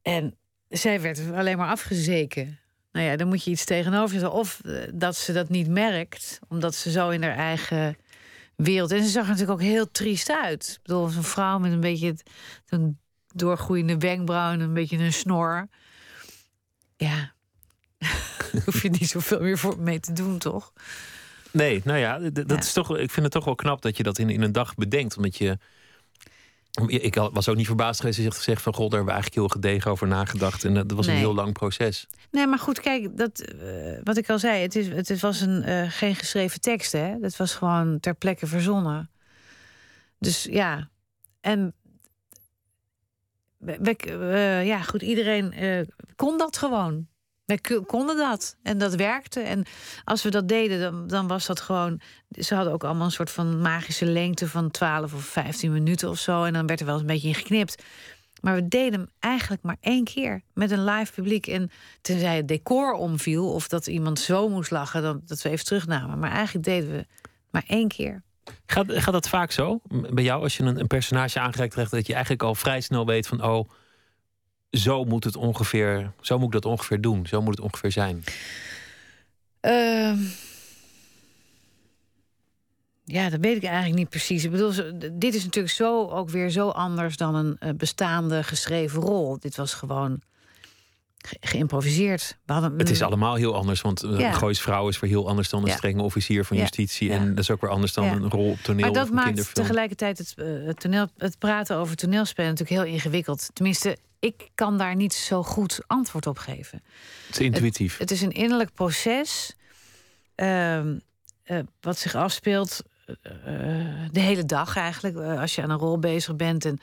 [0.02, 0.38] En
[0.70, 2.60] zij werd alleen maar afgezeken.
[2.92, 4.32] Nou ja, dan moet je iets tegenover zetten.
[4.32, 7.98] Of eh, dat ze dat niet merkt, omdat ze zo in haar eigen
[8.56, 8.92] wereld.
[8.92, 10.74] En ze zag er natuurlijk ook heel triest uit.
[10.78, 12.16] Ik bedoel, een vrouw met een beetje
[12.68, 15.68] een doorgroeiende wenkbrauw en een beetje een snor.
[16.98, 17.34] Ja,
[18.66, 20.74] hoef je niet zoveel meer voor mee te doen, toch?
[21.54, 22.98] Nee, nou ja, dat is toch.
[22.98, 25.38] Ik vind het toch wel knap dat je dat in, in een dag bedenkt, omdat
[25.38, 25.58] je
[26.88, 28.74] ik was ook niet verbaasd geweest als je gezegd van...
[28.74, 30.64] god, daar hebben we eigenlijk heel gedegen over nagedacht.
[30.64, 32.08] En dat was een heel lang proces.
[32.32, 34.62] Nee, maar goed, kijk, dat, uh, wat ik al zei...
[34.62, 37.16] het, is, het was een, uh, geen geschreven tekst, hè.
[37.22, 39.10] Het was gewoon ter plekke verzonnen.
[40.20, 40.90] Dus ja,
[41.42, 41.74] en...
[43.58, 45.54] We, uh, ja, goed, iedereen
[46.16, 47.08] kon dat gewoon.
[47.46, 49.40] Wij konden dat en dat werkte.
[49.40, 49.66] En
[50.04, 52.02] als we dat deden, dan, dan was dat gewoon.
[52.30, 56.20] Ze hadden ook allemaal een soort van magische lengte van 12 of 15 minuten of
[56.20, 56.44] zo.
[56.44, 57.84] En dan werd er wel eens een beetje in geknipt.
[58.42, 61.48] Maar we deden hem eigenlijk maar één keer met een live publiek.
[61.48, 65.66] En tenzij het decor omviel of dat iemand zo moest lachen, dan, dat we even
[65.66, 66.20] terugnamen.
[66.20, 67.06] Maar eigenlijk deden we
[67.52, 68.24] maar één keer.
[68.66, 72.08] Gaat, gaat dat vaak zo bij jou als je een, een personage aangereikt krijgt, dat
[72.08, 73.70] je eigenlijk al vrij snel weet van oh
[74.74, 78.24] zo moet het ongeveer, zo moet ik dat ongeveer doen, zo moet het ongeveer zijn?
[79.62, 80.14] Uh,
[83.04, 84.44] ja, dat weet ik eigenlijk niet precies.
[84.44, 84.74] Ik bedoel,
[85.14, 89.40] dit is natuurlijk zo ook weer zo anders dan een eh, bestaande geschreven rol.
[89.40, 90.22] Dit was gewoon
[91.40, 92.38] geïmproviseerd.
[92.46, 94.32] We hadden, het is allemaal heel anders, want ja.
[94.32, 95.76] Goois vrouw is weer heel anders dan een ja.
[95.76, 97.12] strenge officier van justitie.
[97.12, 98.86] En dat is ook weer anders dan een rol op toneel.
[98.86, 102.94] Maar dat of maakt tegelijkertijd het, uh, het, toneel, het praten over toneelspelen natuurlijk heel
[102.94, 103.50] ingewikkeld.
[103.54, 106.84] Tenminste, ik kan daar niet zo goed antwoord op geven.
[107.28, 107.92] Het is intuïtief.
[107.92, 109.56] Het, het is een innerlijk proces
[110.36, 110.82] uh,
[111.82, 112.82] wat zich afspeelt
[114.12, 115.18] de hele dag eigenlijk.
[115.18, 116.80] als je aan een rol bezig bent en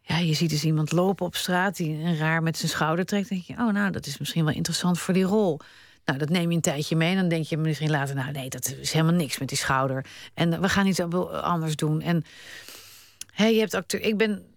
[0.00, 3.28] ja, je ziet dus iemand lopen op straat die een raar met zijn schouder trekt.
[3.28, 5.60] denk je, oh, nou, dat is misschien wel interessant voor die rol.
[6.04, 7.10] Nou, dat neem je een tijdje mee.
[7.10, 10.06] En dan denk je misschien later, nou nee, dat is helemaal niks met die schouder.
[10.34, 12.00] En we gaan iets anders doen.
[12.00, 12.24] En
[13.32, 14.00] hè, je hebt acteur.
[14.00, 14.51] Ik ben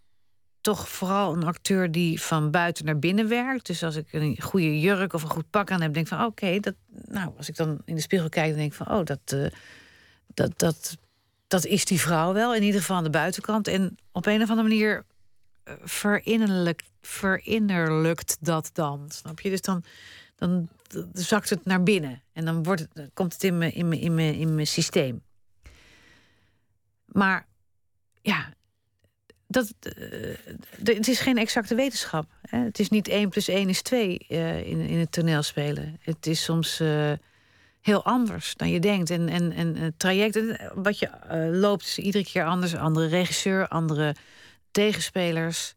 [0.65, 3.65] toch vooral een acteur die van buiten naar binnen werkt.
[3.65, 6.25] Dus als ik een goede jurk of een goed pak aan heb, denk ik van
[6.25, 6.73] oké, dat.
[7.05, 9.47] Nou, als ik dan in de spiegel kijk, dan denk ik van oh, dat, uh,
[10.33, 10.97] dat, dat,
[11.47, 12.55] dat is die vrouw wel.
[12.55, 13.67] In ieder geval aan de buitenkant.
[13.67, 15.05] En op een of andere manier
[15.83, 19.05] verinnerlijk, verinnerlijkt dat dan.
[19.09, 19.49] Snap je?
[19.49, 19.83] Dus dan,
[20.35, 20.69] dan
[21.13, 22.21] zakt het naar binnen.
[22.33, 25.23] En dan wordt het, komt het in mijn, in, mijn, in, mijn, in mijn systeem.
[27.05, 27.47] Maar
[28.21, 28.53] ja,
[29.55, 30.35] dat, uh,
[30.83, 32.25] het is geen exacte wetenschap.
[32.41, 32.57] Hè?
[32.57, 35.97] Het is niet 1 plus 1 is 2 uh, in, in het toneelspelen.
[35.99, 37.11] Het is soms uh,
[37.81, 39.09] heel anders dan je denkt.
[39.09, 40.39] En, en, en het traject
[40.75, 41.09] wat je
[41.51, 42.75] loopt is iedere keer anders.
[42.75, 44.15] Andere regisseur, andere
[44.71, 45.73] tegenspelers.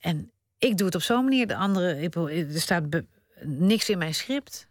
[0.00, 1.46] En ik doe het op zo'n manier.
[1.46, 2.10] De andere,
[2.52, 2.84] er staat
[3.42, 4.68] niks in mijn script.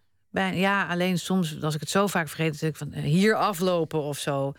[0.53, 4.17] Ja, alleen soms, als ik het zo vaak vergeet, ik van eh, hier aflopen of
[4.17, 4.53] zo.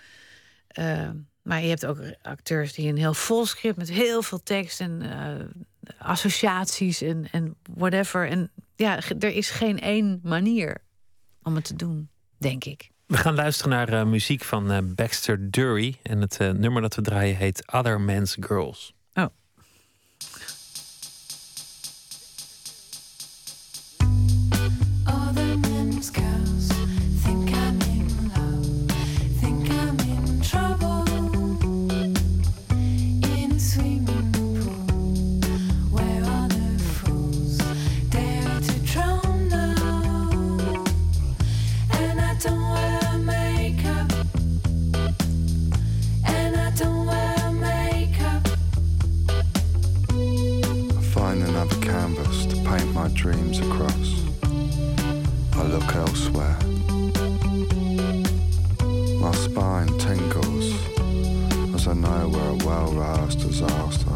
[1.48, 5.02] Maar je hebt ook acteurs die een heel vol script met heel veel tekst en
[5.02, 8.28] uh, associaties en, en whatever.
[8.28, 10.76] En ja, er is geen één manier
[11.42, 12.08] om het te doen,
[12.38, 12.90] denk ik.
[13.06, 15.98] We gaan luisteren naar uh, muziek van uh, Baxter Dury.
[16.02, 18.94] En het nummer dat we draaien heet Other Men's Girls.
[62.28, 64.07] As I know we're a well rehearsed disaster.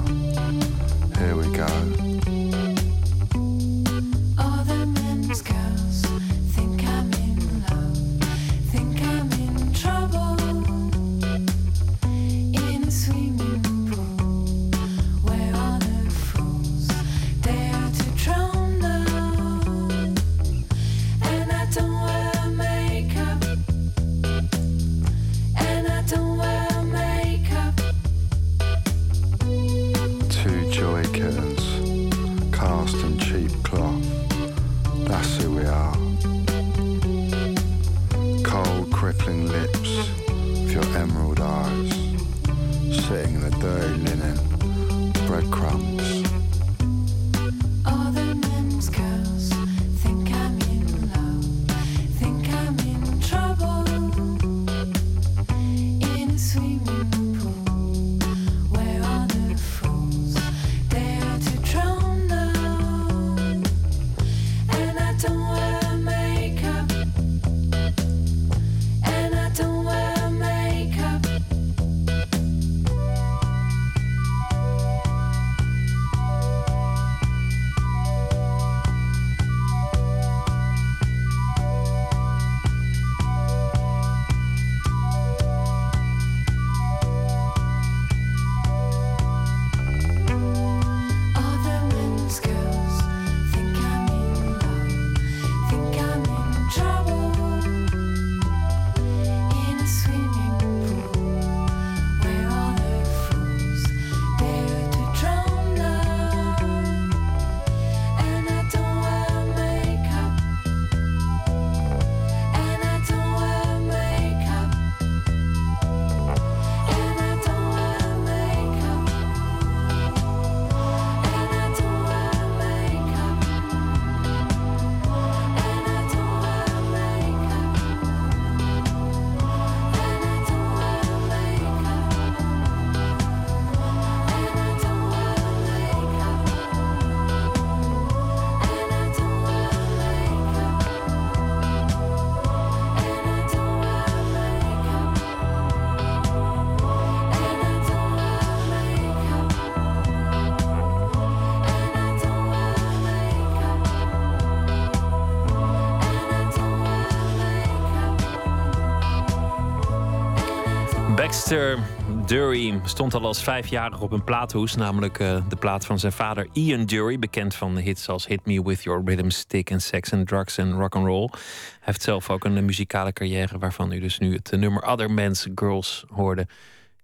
[162.32, 166.48] Dury stond al als vijfjarige op een plaathoes, namelijk eh, de plaat van zijn vader
[166.52, 170.28] Ian Dury, bekend van hits als Hit Me With Your Rhythm Stick en Sex and
[170.28, 171.28] Drugs and Rock and Roll.
[171.30, 171.40] Hij
[171.80, 176.04] heeft zelf ook een muzikale carrière waarvan u dus nu het nummer Other Men's Girls
[176.08, 176.46] hoorde.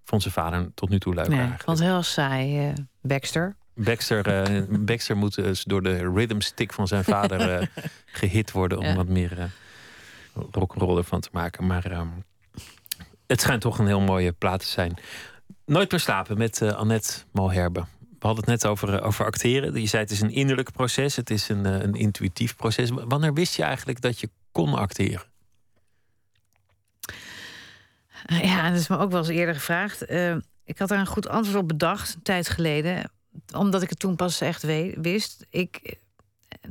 [0.05, 1.65] Vond zijn vader tot nu toe leuk Nee, eigenlijk.
[1.65, 3.57] vond heel saai, eh, Baxter.
[3.75, 7.67] Baxter, eh, Baxter moet dus door de rhythm stick van zijn vader eh,
[8.21, 8.95] gehit worden om Ja.
[8.95, 9.45] wat meer uh,
[10.51, 11.67] rock'n'roll ervan te maken.
[11.67, 12.07] Maar ehm,
[13.29, 14.99] het schijnt toch een heel mooie plaat te zijn.
[15.65, 17.81] Nooit meer slapen met eh, Annette Malherbe.
[17.99, 19.81] We hadden het net over, eh, over acteren.
[19.81, 22.91] Je zei het is een innerlijk proces, het is een, eh, een intuïtief proces.
[22.91, 25.27] Wanneer wist je eigenlijk dat je kon acteren?
[28.27, 30.03] Ja, dat is me ook wel eens eerder gevraagd.
[30.65, 33.11] Ik had daar een goed antwoord op bedacht, een tijd geleden.
[33.55, 34.63] Omdat ik het toen pas echt
[35.01, 35.47] wist.
[35.51, 35.97] Ik,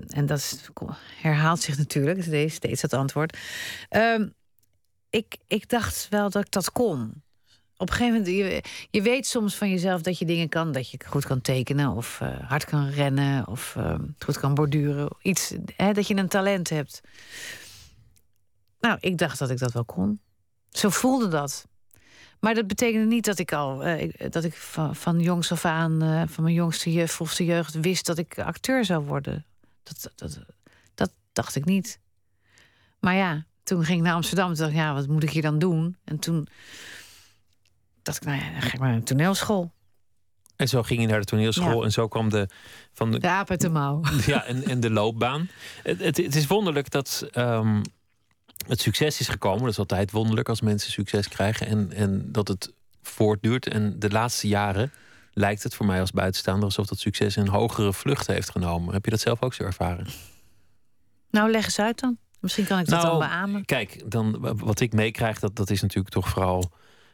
[0.10, 0.72] en, dat
[1.22, 3.38] herhaalt zich natuurlijk, steeds dat antwoord.
[3.90, 4.28] Ehm,
[5.10, 7.22] ik, ik dacht wel dat ik dat kon.
[7.78, 10.72] Op een gegeven moment, je, weet soms van jezelf dat je dingen kan.
[10.72, 15.16] Dat je goed kan tekenen of eh, hard kan rennen of ehm, goed kan borduren.
[15.22, 17.02] Iets, hè, dat je een talent hebt.
[18.80, 20.20] Nou, ik dacht dat ik dat wel kon.
[20.70, 21.68] Zo voelde dat.
[22.40, 24.56] Maar dat betekende niet dat ik al eh, dat ik
[24.92, 28.86] van, jongs af aan, eh, van mijn jongste je, vroegste jeugd, wist dat ik acteur
[28.86, 29.46] zou worden.
[29.84, 30.40] Dat, dat,
[30.94, 32.00] dat dacht ik niet.
[33.00, 34.48] Maar ja, toen ging ik naar Amsterdam.
[34.48, 35.98] Toen dacht ik, ja, wat moet ik hier dan doen?
[36.04, 36.48] En toen
[38.02, 39.72] dacht ik, nou ja, dan ga ik maar naar een toneelschool.
[40.56, 41.84] En zo ging je naar de toneelschool Ja.
[41.84, 42.50] en zo kwam de,
[42.94, 44.02] van de, De aap uit de mouw.
[44.26, 45.50] Ja, en, en de loopbaan.
[45.84, 47.82] Het, het, het is wonderlijk dat ehm,
[48.68, 49.62] het succes is gekomen.
[49.62, 51.68] Dat is altijd wonderlijk als mensen succes krijgen.
[51.68, 53.68] En, en dat het voortduurt.
[53.68, 54.92] En de laatste jaren
[55.34, 58.94] lijkt het voor mij als buitenstaander alsof dat succes een hogere vlucht heeft genomen.
[58.94, 60.08] Heb je dat zelf ook zo ervaren?
[61.32, 62.18] Nou, leg eens uit dan.
[62.48, 63.66] Misschien kan ik dat Nou, dan beamen.
[63.66, 66.72] Kijk, dan, wat ik meekrijg, dat, dat is natuurlijk toch vooral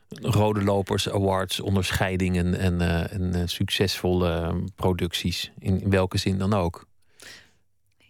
[0.10, 5.52] rode lopers, awards, onderscheidingen en, eh, en eh, succesvolle eh, producties.
[5.60, 6.86] In, in welke zin dan ook.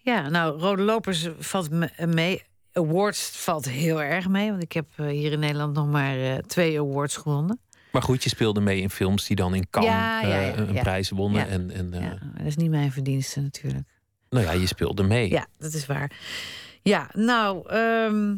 [0.02, 2.44] Ja, nou, Rode Lopers valt me- mee.
[2.74, 4.50] Awards valt heel erg mee.
[4.50, 7.60] Want ik heb eh, hier in Nederland nog maar eh, twee awards gewonnen.
[7.92, 10.58] Maar goed, je speelde mee in films die dan in Cannes Ja, ja, ja, eh,
[10.68, 11.48] een prijs wonnen.
[11.48, 13.84] En, en eh, Ja, dat is niet mijn verdienste natuurlijk.
[14.30, 15.30] nou ja, je speelde mee.
[15.30, 16.12] Ja, dat is waar.
[16.84, 18.36] Ja, nou, ehm,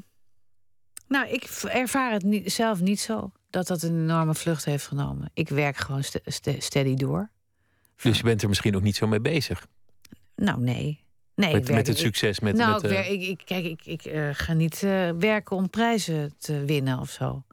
[1.08, 5.30] nou ik ervaar het niet, zelf niet zo dat dat een enorme vlucht heeft genomen.
[5.34, 7.30] Ik werk gewoon ste- ste- steady door.
[8.02, 9.68] Dus je bent er misschien ook niet zo mee bezig.
[10.36, 11.04] Nou, nee.
[11.36, 12.40] nee met, werk- met het succes.
[12.40, 15.10] Met, nou, met, ik, eh, werk- ik, ik, kijk, ik, ik eh, ga niet eh,
[15.10, 17.44] werken om prijzen te winnen of zo.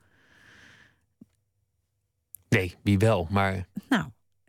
[2.48, 3.26] Nee, wie wel.
[3.30, 4.04] Maar Nou,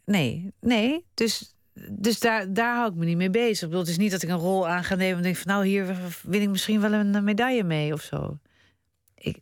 [0.06, 1.06] nee, nee.
[1.13, 1.53] Dus,
[1.89, 3.62] dus daar, daar hou ik me niet mee bezig.
[3.62, 5.51] Ik bedoel, het is niet dat ik een rol aan ga nemen en denk van
[5.51, 8.39] nou, hier win ik misschien wel een medaille mee of zo.
[9.15, 9.38] Ik,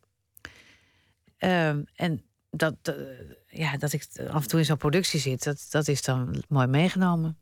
[1.41, 2.93] Ehm, en dat, eh,
[3.47, 6.67] ja, dat ik af en toe in zo'n productie zit, dat, dat is dan mooi
[6.67, 7.37] meegenomen.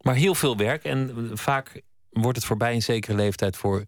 [0.00, 0.84] Maar heel veel werk.
[0.84, 3.84] En vaak wordt het voorbij een zekere leeftijd voor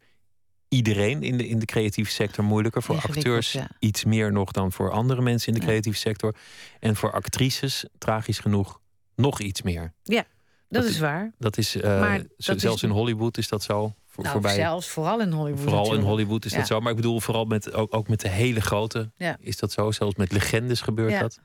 [0.69, 2.83] iedereen in de, in de creatieve sector moeilijker.
[2.83, 3.71] Voor acteurs ja.
[3.79, 6.35] iets meer nog dan voor andere mensen in de creatieve sector.
[6.81, 8.81] En voor actrices, tragisch genoeg,
[9.17, 9.93] nog iets meer.
[10.03, 10.25] Ja,
[10.69, 11.33] dat, Dat is waar.
[11.39, 13.95] Dat is, eh, Maar zo- dat zelfs is- in Hollywood is dat zo.
[14.07, 15.63] Voor, Nou, voorbij, zelfs vooral in Hollywood.
[15.63, 16.01] vooral in.
[16.01, 16.59] Hollywood is Ja.
[16.59, 16.81] dat zo.
[16.81, 19.37] Maar ik bedoel, vooral met, ook, ook met de hele grote Ja.
[19.41, 19.91] is dat zo.
[19.91, 21.21] Zelfs met legendes gebeurt Ja.
[21.21, 21.41] dat.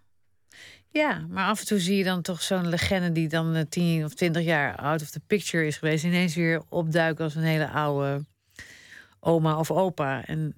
[0.91, 4.05] Ja, maar af en toe zie je dan toch zo'n legende die dan eh, 10
[4.05, 7.69] of 20 jaar out of the picture is geweest, ineens weer opduiken als een hele
[7.69, 8.25] oude
[9.19, 10.25] oma of opa.
[10.25, 10.53] En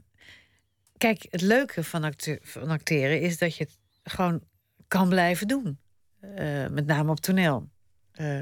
[0.98, 4.42] kijk, het leuke van, acte- van acteren is dat je het gewoon
[4.88, 5.80] kan blijven doen.
[6.22, 7.70] Eh, met name op toneel.
[8.12, 8.40] Eh,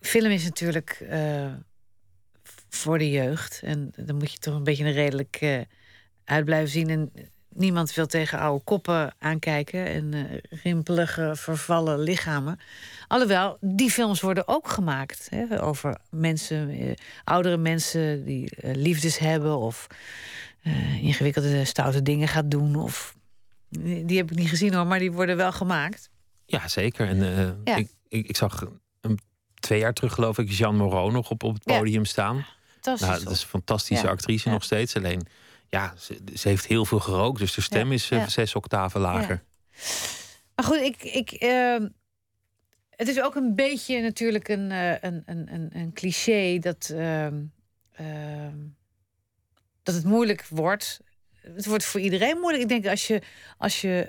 [0.00, 1.52] film is natuurlijk eh,
[2.68, 3.60] voor de jeugd.
[3.64, 5.66] En dan moet je toch een beetje een redelijk
[6.24, 6.88] uit blijven zien.
[6.88, 7.12] En
[7.48, 12.58] niemand wil tegen oude koppen aankijken en rimpelige, vervallen lichamen.
[13.08, 19.86] Alhoewel, die films worden ook gemaakt hè, over mensen, oudere mensen die liefdes hebben of
[21.00, 22.76] ingewikkelde, stoute dingen gaat doen.
[22.76, 23.16] Of,
[24.04, 26.10] die heb ik niet gezien hoor, maar die worden wel gemaakt.
[26.50, 27.08] Ja, zeker.
[27.08, 27.76] En eh, Ja.
[27.76, 28.66] Ik, ik, ik zag
[29.00, 29.18] een,
[29.54, 31.78] twee jaar terug, geloof ik, Jean Moreau nog op, op het Ja.
[31.78, 32.46] podium staan.
[32.72, 33.08] Fantastisch.
[33.08, 34.96] Nou, dat is een fantastische actrice nog steeds.
[34.96, 35.26] Alleen,
[35.68, 37.38] ja, ze, ze heeft heel veel gerookt.
[37.38, 38.28] Dus de stem is Ja.
[38.28, 39.44] zes octaven lager.
[40.54, 41.02] Maar goed, ik.
[41.02, 41.88] ik ehm,
[42.90, 47.42] het is ook een beetje natuurlijk een, eh, een, een, een, een cliché dat, ehm,
[47.92, 48.56] ehm,
[49.82, 51.00] dat het moeilijk wordt.
[51.40, 52.62] Het wordt voor iedereen moeilijk.
[52.62, 53.22] Ik denk als je,
[53.58, 54.06] als je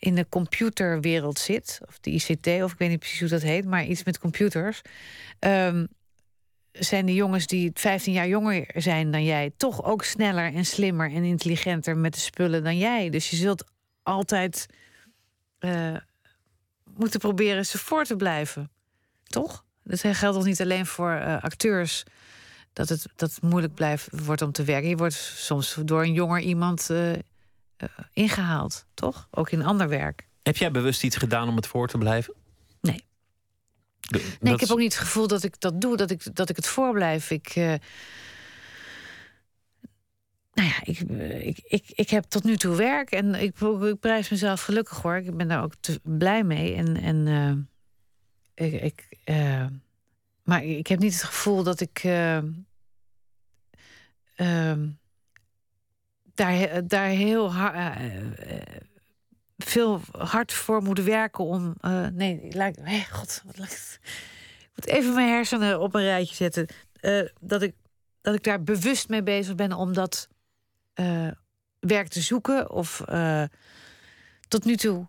[0.00, 3.64] in de computerwereld zit, of de ICT, of ik weet niet precies hoe dat heet,
[3.64, 4.80] maar iets met computers.
[5.38, 5.86] ehm,
[6.72, 11.12] zijn de jongens die 15 jaar jonger zijn dan jij toch ook sneller en slimmer
[11.12, 13.10] en intelligenter met de spullen dan jij.
[13.10, 13.64] Dus je zult
[14.02, 14.66] altijd
[15.58, 15.96] eh,
[16.96, 18.70] moeten proberen ze voor te blijven.
[19.22, 19.64] Toch?
[19.82, 22.04] Dat geldt toch niet alleen voor eh, acteurs.
[22.72, 24.88] Dat het, dat moeilijk blijft, wordt om te werken.
[24.88, 27.12] Je wordt soms door een jonger iemand eh,
[28.12, 29.28] ingehaald, toch?
[29.30, 30.28] Ook in ander werk.
[30.42, 32.34] Heb jij bewust iets gedaan om het voor te blijven?
[32.80, 33.04] Nee.
[34.00, 36.34] De- Nee, dat ik heb ook niet het gevoel dat ik dat doe, dat ik,
[36.36, 37.30] dat ik het voorblijf.
[37.30, 37.74] Ik, eh,
[40.52, 44.00] nou ja, ik, eh, ik, ik, ik heb tot nu toe werk en ik, ik
[44.00, 45.16] prijs mezelf gelukkig hoor.
[45.16, 46.74] Ik ben daar ook te blij mee.
[46.74, 47.26] En, en
[48.54, 49.66] eh, ik, ik, eh,
[50.44, 52.38] maar ik heb niet het gevoel dat ik eh,
[56.40, 57.98] daar, daar heel hard.
[59.56, 61.74] veel hard voor moet werken om.
[61.80, 63.98] eh, nee, ik lijk, hey, god, wat.
[64.62, 66.66] Ik moet even mijn hersenen op een rijtje zetten.
[67.00, 67.74] Eh, dat, ik,
[68.20, 70.28] dat ik daar bewust mee bezig ben om dat
[70.94, 71.28] eh,
[71.78, 72.70] werk te zoeken.
[72.70, 73.44] Of eh,
[74.48, 75.06] tot nu toe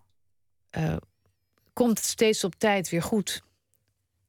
[0.70, 0.96] eh,
[1.74, 3.44] komt het steeds op tijd weer goed.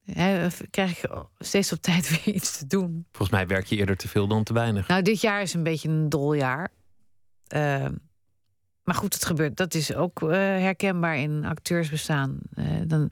[0.05, 3.07] Hè, krijg ik steeds op tijd weer iets te doen.
[3.11, 4.89] Volgens mij werk je eerder te veel dan te weinig.
[4.89, 6.71] Nou, dit jaar is een beetje een dol jaar.
[7.53, 7.87] Eh,
[8.85, 9.57] maar goed, het gebeurt.
[9.57, 12.39] Dat is ook eh, herkenbaar in acteursbestaan.
[12.55, 13.09] Eh, dan,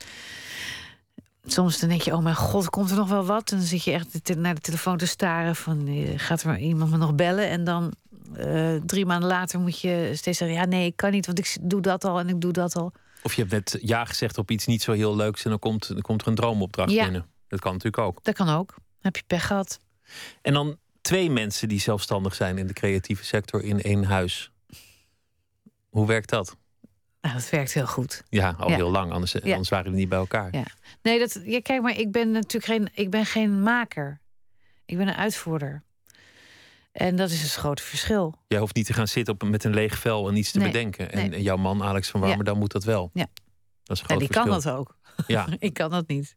[1.44, 3.50] soms dan denk je, oh mijn god, komt er nog wel wat?
[3.50, 6.58] En dan zit je echt naar de telefoon te staren van, eh, gaat er maar
[6.58, 7.48] iemand me nog bellen?
[7.48, 7.92] En dan
[8.86, 11.80] drie maanden later moet je steeds zeggen, ja nee, ik kan niet, want ik doe
[11.80, 12.92] dat al en ik doe dat al.
[13.22, 15.88] Of je hebt net ja gezegd op iets niet zo heel leuks en dan komt,
[15.88, 17.02] dan komt er een droomopdracht Ja.
[17.04, 17.26] binnen.
[17.48, 18.18] Dat kan natuurlijk ook.
[18.22, 18.68] Dat kan ook.
[18.68, 19.80] Dan heb je pech gehad.
[20.42, 24.50] En dan twee mensen die zelfstandig zijn in de creatieve sector in één huis.
[25.88, 26.56] Hoe werkt dat?
[27.20, 28.22] Nou, dat werkt heel goed.
[28.28, 28.74] Ja, al Ja.
[28.76, 29.40] heel lang, anders, Ja.
[29.42, 30.48] anders waren we niet bij elkaar.
[30.56, 30.64] Ja.
[31.02, 34.20] Nee, dat, ja, kijk, maar ik ben natuurlijk geen, ik ben geen maker.
[34.84, 35.82] Ik ben een uitvoerder.
[36.92, 38.34] En dat is het grote verschil.
[38.48, 40.66] Jij hoeft niet te gaan zitten op, met een leeg vel en iets te Nee,
[40.66, 41.12] bedenken.
[41.12, 41.30] En, nee.
[41.38, 43.10] en jouw man, Alex van Warmer, dan moet dat wel.
[43.12, 43.26] Ja.
[43.82, 44.96] Dat is een En groot die kan dat ook.
[45.26, 45.46] Ja.
[45.58, 46.36] ik kan dat niet.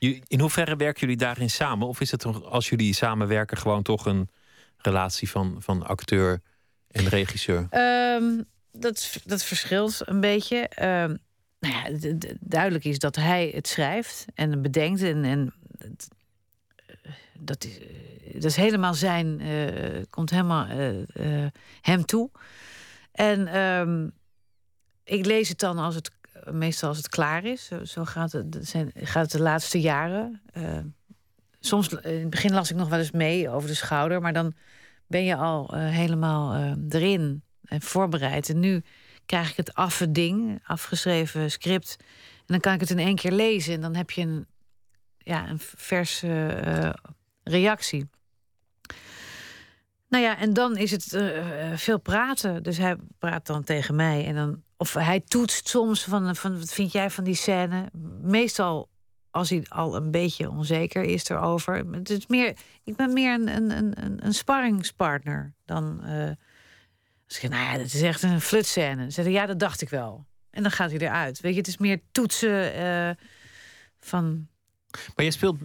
[0.00, 1.88] In hoeverre werken jullie daarin samen?
[1.88, 4.28] Of is het als jullie samenwerken, gewoon toch een
[4.76, 6.40] relatie van, van acteur
[6.90, 7.66] en regisseur?
[7.70, 10.68] Ehm, dat, dat verschilt een beetje.
[10.68, 11.16] Ehm,
[11.58, 15.02] nou ja, duidelijk is dat hij het schrijft en bedenkt.
[15.02, 17.86] En, en eh, dat, is, eh,
[18.34, 20.66] dat is helemaal zijn, eh, komt helemaal
[21.80, 22.30] hem toe.
[23.12, 24.08] En ehm,
[25.04, 26.10] ik lees het dan als het,
[26.50, 27.70] meestal als het klaar is.
[27.84, 30.40] Zo, gaat, het, zijn, gaat het de laatste jaren.
[30.52, 30.78] Eh,
[31.60, 34.52] soms, in het begin las ik nog wel eens mee over de schouder, maar dan
[35.06, 38.48] ben je al eh, helemaal eh, erin en voorbereid.
[38.48, 38.82] En nu
[39.26, 41.96] krijg ik het affe ding, afgeschreven script.
[41.98, 43.74] En dan kan ik het in één keer lezen.
[43.74, 44.46] En dan heb je een,
[45.18, 46.90] ja, een verse eh,
[47.42, 48.08] reactie.
[50.08, 52.62] Nou ja, en dan is het eh, eh, veel praten.
[52.62, 54.26] Dus hij praat dan tegen mij.
[54.26, 57.88] En dan, of hij toetst soms van, van wat vind jij van die scène?
[58.22, 58.88] Meestal
[59.30, 61.74] als hij al een beetje onzeker is erover.
[61.92, 66.04] Het is meer, ik ben meer een, een, een, een- een sparringspartner dan.
[66.04, 66.28] eh
[67.26, 68.96] als ik zeg, nou ja, dat is echt een flutscène.
[68.96, 70.26] Dan zeg ik, ja, dat dacht ik wel.
[70.50, 71.40] En dan gaat hij eruit.
[71.40, 73.10] Weet je, het is meer toetsen eh,
[74.00, 74.46] van.
[75.16, 75.56] Maar je speelt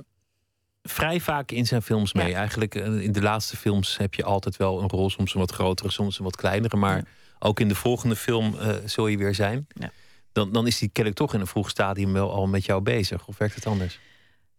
[0.83, 2.33] vrij vaak in zijn films mee.
[2.33, 5.09] Eigenlijk eh, in de laatste films heb je altijd wel een rol.
[5.09, 6.77] Soms een wat grotere, soms een wat kleinere.
[6.77, 7.03] Maar
[7.45, 9.67] ook in de volgende film eh, zul je weer zijn.
[9.67, 9.91] Ja.
[10.31, 13.27] Dan, dan is die kennelijk toch in een vroeg stadium wel al met jou bezig.
[13.27, 13.99] Of werkt het anders?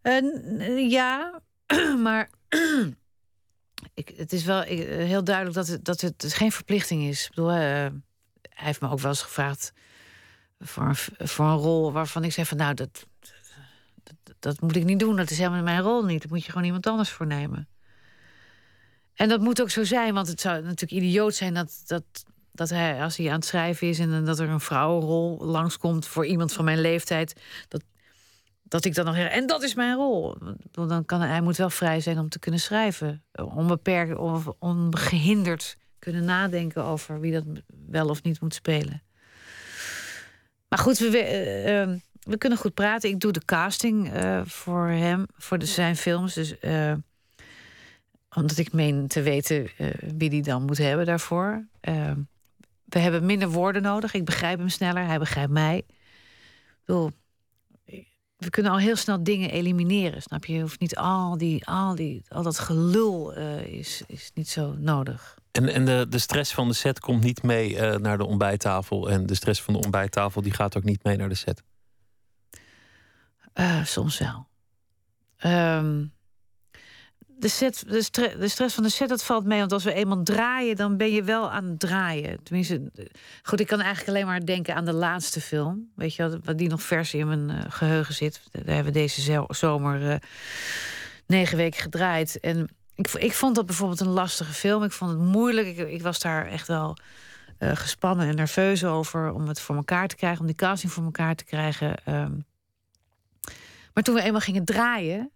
[0.00, 1.40] Eh, ja,
[2.02, 2.30] maar
[3.94, 7.24] ik, het is wel eh, heel duidelijk dat het, dat het geen verplichting is.
[7.24, 7.92] Ik bedoel, hij
[8.48, 9.72] heeft me ook wel eens gevraagd
[10.58, 13.06] voor een, voor een rol waarvan ik zei van nou, dat,
[14.02, 15.16] dat, dat moet ik niet doen.
[15.16, 16.22] Dat is helemaal mijn rol niet.
[16.22, 17.68] Daar moet je gewoon iemand anders voor nemen.
[19.14, 22.04] En dat moet ook zo zijn, want het zou natuurlijk idioot zijn dat, dat,
[22.56, 26.26] dat hij, als hij aan het schrijven is en dat er een vrouwenrol langskomt voor
[26.26, 27.82] iemand van mijn leeftijd, dat,
[28.62, 30.36] dat ik dan nog en dat is mijn rol.
[30.70, 33.24] Dan kan hij, moet wel vrij zijn om te kunnen schrijven.
[33.32, 37.44] Onbeperkt of ongehinderd kunnen nadenken over wie dat
[37.88, 39.02] wel of niet moet spelen.
[40.68, 41.88] Maar goed, we, eh, eh,
[42.20, 43.10] we kunnen goed praten.
[43.10, 46.34] Ik doe de casting eh, voor hem, voor de, zijn films.
[46.34, 46.92] Dus, eh,
[48.36, 49.68] omdat ik meen te weten
[50.16, 51.66] wie die dan moet hebben daarvoor.
[52.96, 54.14] We hebben minder woorden nodig.
[54.14, 55.76] Ik begrijp hem sneller, hij begrijpt mij.
[55.76, 57.10] Ik bedoel,
[58.36, 60.52] we kunnen al heel snel dingen elimineren, snap je?
[60.52, 64.74] Je hoeft niet al, die, al, die, al dat gelul eh, is, is niet zo
[64.78, 65.38] nodig.
[65.52, 69.10] En, en de, de stress van de set komt niet mee eh, naar de ontbijttafel.
[69.10, 71.62] En de stress van de ontbijttafel die gaat ook niet mee naar de set.
[73.52, 74.46] Eh, soms wel.
[75.36, 76.04] Ehm,
[77.38, 79.58] de, set, de, stre- de stress van de set, dat valt mee.
[79.58, 82.42] Want als we eenmaal draaien, dan ben je wel aan het draaien.
[82.42, 83.04] Tenminste, eh,
[83.42, 85.90] goed, ik kan eigenlijk alleen maar denken aan de laatste film.
[85.94, 88.42] Weet je wat die nog vers in mijn eh, geheugen zit.
[88.50, 90.16] Daar hebben we deze zo- zomer eh,
[91.26, 92.40] negen weken gedraaid.
[92.40, 94.82] En ik, ik vond dat bijvoorbeeld een lastige film.
[94.82, 95.76] Ik vond het moeilijk.
[95.76, 96.96] Ik, was daar echt wel
[97.58, 99.32] gespannen en nerveus over...
[99.32, 102.04] om het voor elkaar te krijgen, om die casting voor elkaar te krijgen...
[102.04, 102.32] Ehm,
[103.94, 105.30] maar toen we eenmaal gingen draaien.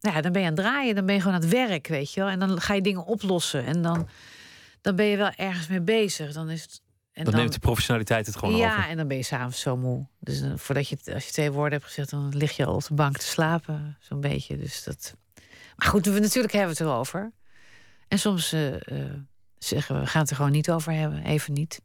[0.00, 1.86] Nou ja, dan ben je aan het draaien, dan ben je gewoon aan het werk,
[1.86, 2.28] weet je wel.
[2.28, 3.64] En dan ga je dingen oplossen.
[3.64, 4.08] En dan,
[4.80, 6.32] dan ben je wel ergens mee bezig.
[6.32, 6.80] Dan is het.
[7.12, 8.88] En Dan, neemt de professionaliteit het gewoon ja, over.
[8.88, 10.06] en dan ben je s'avonds zo moe.
[10.18, 12.86] Dus dan, voordat je, als je twee woorden hebt gezegd, dan lig je al op
[12.86, 14.56] de bank te slapen, zo'n beetje.
[14.56, 15.14] Dus dat.
[15.76, 17.32] Maar goed, we, natuurlijk hebben we het erover.
[18.08, 19.12] En soms eh, eh,
[19.58, 21.80] zeggen we, we gaan het er gewoon niet over hebben, even niet.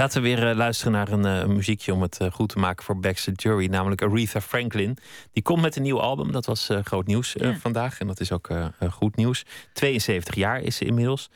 [0.00, 2.58] Laten we weer eh, luisteren naar een, eh, een muziekje om het eh, goed te
[2.58, 3.66] maken voor Baxter Jury.
[3.66, 4.96] Namelijk Aretha Franklin.
[5.32, 6.32] Die komt met een nieuw album.
[6.32, 7.56] Dat was groot nieuws Ja.
[7.58, 8.00] vandaag.
[8.00, 8.48] En dat is ook
[8.90, 9.44] goed nieuws.
[9.72, 11.30] 72 jaar is ze inmiddels.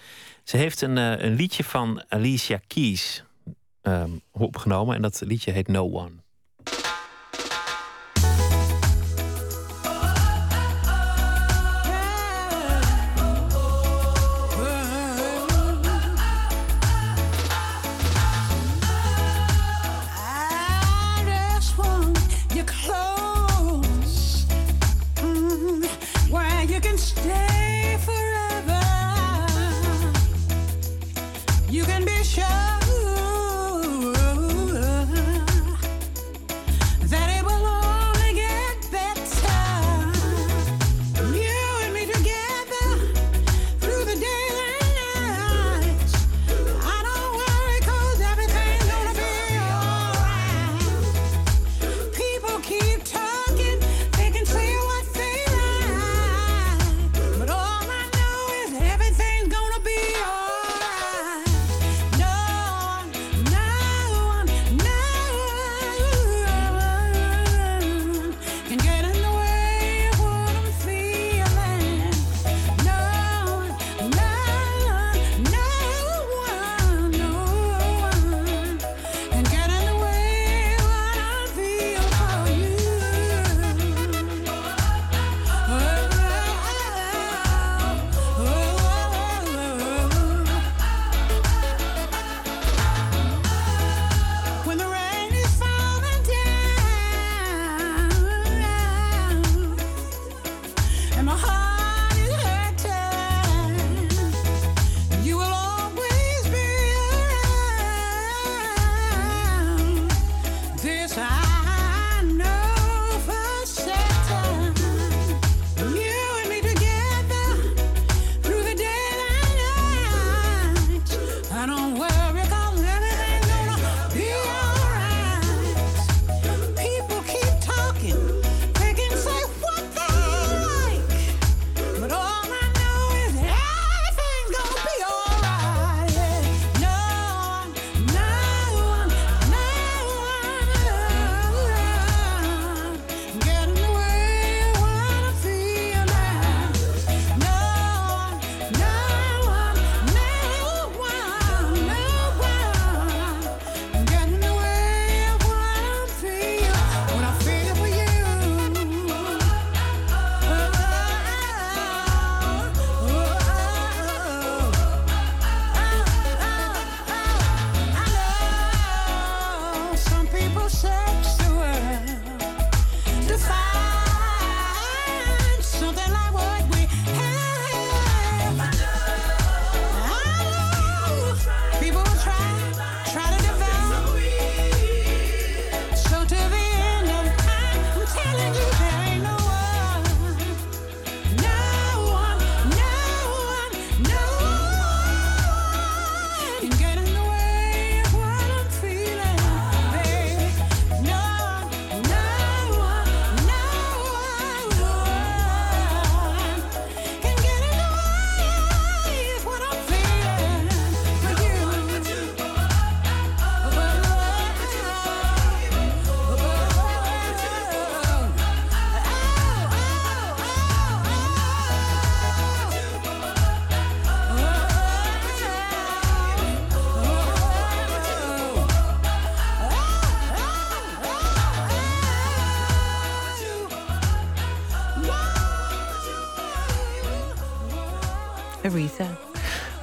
[0.44, 3.24] Ze heeft een, een liedje van Alicia Keys
[3.82, 4.96] ehm, opgenomen.
[4.96, 6.23] En dat liedje heet No One.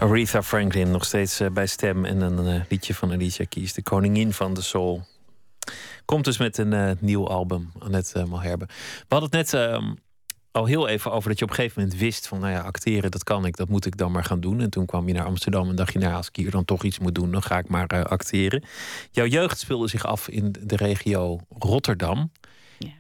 [0.02, 2.06] Aretha Franklin nog steeds eh, bij stem.
[2.06, 5.04] En een eh, liedje van Alicia Keys, de koningin van de soul.
[6.06, 8.66] Komt dus met een eh, nieuw album, Annette uh, Malherbe.
[8.68, 9.93] We hadden het net ehm,
[10.52, 12.39] al heel even over dat je op een gegeven moment wist van...
[12.39, 14.62] nou ja, acteren, dat kan ik, dat moet ik dan maar gaan doen.
[14.62, 15.99] En toen kwam je naar Amsterdam en dacht je...
[15.99, 18.64] nou, als ik hier dan toch iets moet doen, dan ga ik maar acteren.
[19.12, 22.32] Jouw jeugd speelde zich af in de regio Rotterdam.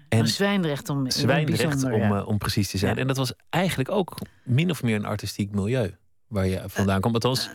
[0.09, 2.23] En Zwijndrecht om, Zwijndrecht, om, ja.
[2.23, 2.95] om precies te zijn.
[2.95, 3.01] Ja.
[3.01, 5.95] En dat was eigenlijk ook min of meer een artistiek milieu
[6.31, 7.13] waar je vandaan komt.
[7.13, 7.49] Althans,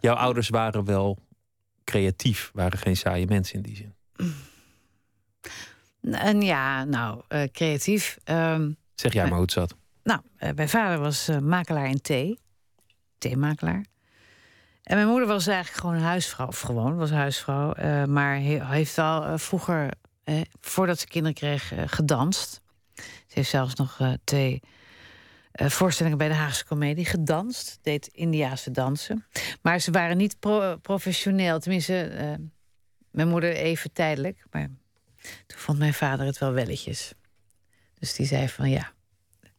[0.00, 1.18] jouw ouders waren wel
[1.84, 3.94] creatief, waren geen saaie mensen in die zin.
[6.14, 8.18] En ja, nou, eh, creatief.
[8.24, 9.74] Ehm, Zeg jij maar hoe het zat.
[10.02, 12.38] Nou, eh, mijn vader was eh, makelaar in thee.
[13.18, 13.84] Theemakelaar.
[14.82, 16.46] En mijn moeder was eigenlijk gewoon huisvrouw.
[16.46, 17.72] Of gewoon, was huisvrouw.
[17.72, 19.90] eh, maar he- heeft wel eh, vroeger,
[20.24, 22.60] eh, voordat ze kinderen kreeg, eh, gedanst.
[22.94, 23.02] Ze
[23.34, 24.62] heeft zelfs nog eh, twee
[25.58, 27.78] eh, voorstellingen bij de Haagse Comedie gedanst.
[27.82, 29.26] Deed Indiaanse dansen.
[29.62, 31.58] Maar ze waren niet pro- professioneel.
[31.60, 32.32] Tenminste, eh,
[33.10, 34.44] mijn moeder even tijdelijk.
[34.50, 34.68] Maar
[35.46, 37.12] toen vond mijn vader het wel welletjes.
[37.98, 38.92] Dus die zei van ja,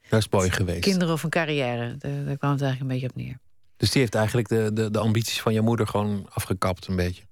[0.09, 0.79] Dat is mooi geweest.
[0.79, 1.97] Kinderen of een carrière.
[1.97, 3.39] Daar, daar kwam het eigenlijk een beetje op neer.
[3.77, 7.23] Dus die heeft eigenlijk de, de, de ambities van je moeder gewoon afgekapt een beetje.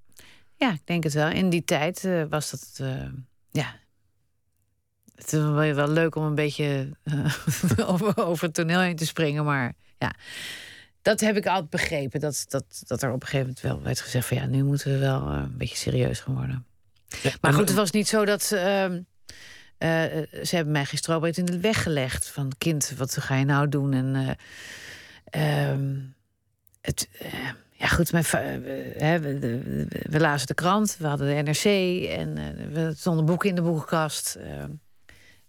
[0.56, 1.30] Ja, ik denk het wel.
[1.30, 2.82] In die tijd eh, was dat.
[3.52, 3.76] ja.
[5.18, 9.06] Het is wel, wel leuk om een beetje eh, over, over het toneel heen te
[9.06, 9.46] springen.
[9.46, 10.14] Maar ja,
[11.08, 12.20] dat heb ik altijd begrepen.
[12.20, 14.92] Dat, dat, dat er op een gegeven moment wel werd gezegd: van ja, nu moeten
[14.92, 16.66] we wel eh, een beetje serieus gaan worden.
[17.42, 18.52] Maar goed, het was niet zo dat.
[18.52, 19.02] ehm,
[19.78, 20.04] eh,
[20.44, 22.28] ze hebben mij geen in de weg gelegd.
[22.28, 23.94] Van kind, wat ga je nou doen?
[23.94, 24.38] En
[25.32, 25.96] eh, ehm,
[26.82, 27.10] het,
[27.72, 31.66] ja, goed, mijn we, we, lazen de krant, we hadden de NRC
[32.10, 32.34] en
[32.74, 34.38] we stonden boeken in de boekenkast.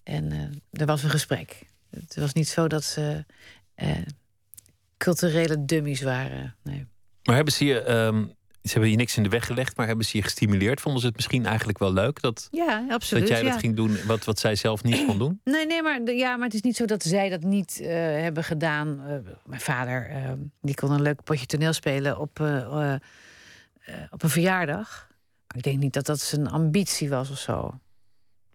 [0.09, 1.67] En eh, er was een gesprek.
[1.91, 3.25] Het was niet zo dat ze
[3.75, 3.97] eh,
[4.97, 6.57] culturele dummies waren.
[6.63, 6.87] Nee.
[7.23, 8.25] Maar hebben ze je, ehm,
[8.63, 10.81] ze hebben je niks in de weg gelegd, maar hebben ze je gestimuleerd?
[10.81, 13.23] Vonden ze het misschien eigenlijk wel leuk dat, Ja, absoluut.
[13.23, 13.51] dat jij ja.
[13.51, 15.41] dat ging doen wat, wat zij zelf niet kon doen?
[15.45, 18.45] Nee, nee, maar, ja, maar het is niet zo dat zij dat niet eh, hebben
[18.45, 19.01] gedaan.
[19.07, 22.95] Eh, mijn vader, eh, die kon een leuk potje toneel spelen op, eh, eh,
[23.81, 25.07] eh, op een verjaardag.
[25.47, 27.81] Maar ik denk niet dat dat zijn ambitie was of zo.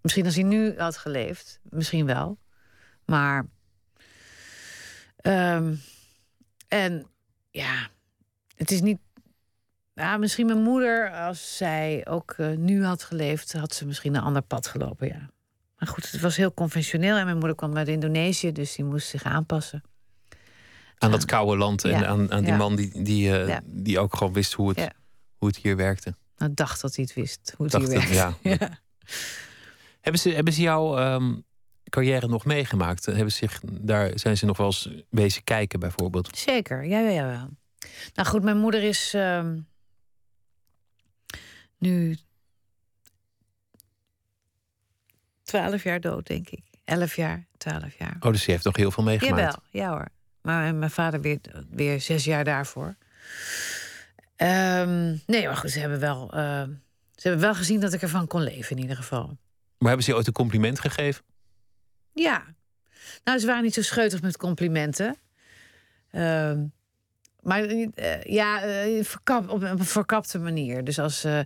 [0.04, 2.38] Misschien als hij nu had geleefd, misschien wel.
[3.06, 3.46] Maar.
[5.16, 5.76] ehm,
[6.68, 7.06] en
[7.52, 7.88] ja,
[8.56, 9.00] het is niet.
[9.94, 14.22] Ja, misschien mijn moeder, als zij ook eh, nu had geleefd, had ze misschien een
[14.22, 15.30] ander pad gelopen, ja.
[15.78, 17.18] Maar goed, het was heel conventioneel.
[17.18, 19.84] En mijn moeder kwam uit Indonesië, dus die moest zich aanpassen.
[20.98, 22.58] Aan dat koude land en Ja, aan, aan die ja.
[22.58, 23.62] man die, die, eh, Ja.
[23.66, 24.90] die ook gewoon wist hoe het,
[25.38, 26.16] hoe het hier werkte.
[26.38, 28.10] Nou, dacht dat hij het wist, hoe het Dacht hier het,
[28.42, 28.62] werkt.
[28.62, 28.70] ja.
[30.04, 31.36] Hebben ze, hebben ze jouw ehm,
[31.90, 33.06] carrière nog meegemaakt?
[33.06, 36.38] Hebben ze zich, daar zijn ze nog wel eens wezen kijken, bijvoorbeeld?
[36.38, 37.26] Zeker, ja, ja, ja.
[37.26, 37.50] wel.
[38.14, 39.60] Nou goed, mijn moeder is ehm,
[41.78, 42.18] nu
[45.44, 46.64] twaalf jaar dood, denk ik.
[46.84, 48.18] Elf jaar, twaalf jaar.
[48.20, 49.40] Oh, dus die heeft nog heel veel meegemaakt.
[49.42, 50.08] Jawel, ja hoor.
[50.42, 51.40] Maar mijn vader weer,
[51.70, 52.96] weer zes jaar daarvoor.
[54.36, 56.28] Ehm, nee, maar goed, ze hebben, wel,
[57.16, 59.38] ze hebben wel gezien dat ik ervan kon leven in ieder geval.
[59.84, 61.24] Maar hebben ze je ooit een compliment gegeven?
[62.14, 62.44] Ja.
[63.24, 65.16] Nou, ze waren niet zo scheutig met complimenten.
[66.12, 66.66] Ehm,
[67.42, 70.84] maar eh, ja, eh, verkap, op een verkapte manier.
[70.84, 71.40] Dus als eh,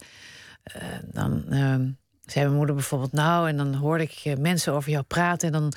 [1.03, 1.89] dan ehm,
[2.25, 3.11] zei mijn moeder bijvoorbeeld...
[3.11, 5.47] nou, en dan hoorde ik mensen over jou praten...
[5.47, 5.73] en dan,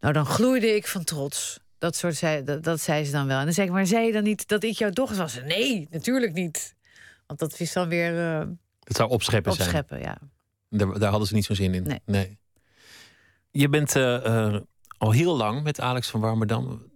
[0.00, 1.60] nou, dan gloeide ik van trots.
[1.78, 3.38] Dat, soort zei, dat, dat zei ze dan wel.
[3.38, 5.40] En dan zei ik, maar zei je dan niet dat ik jouw dochter was?
[5.42, 6.74] Nee, natuurlijk niet.
[7.26, 8.14] Want dat is dan weer
[8.84, 10.18] Het zou opscheppen, opscheppen, ja.
[10.68, 12.00] Daar, daar hadden ze niet zo'n zin in.
[12.04, 12.38] Nee.
[13.50, 14.60] Je bent eh, eh,
[14.98, 16.92] al heel lang met Alex van Warmerdam.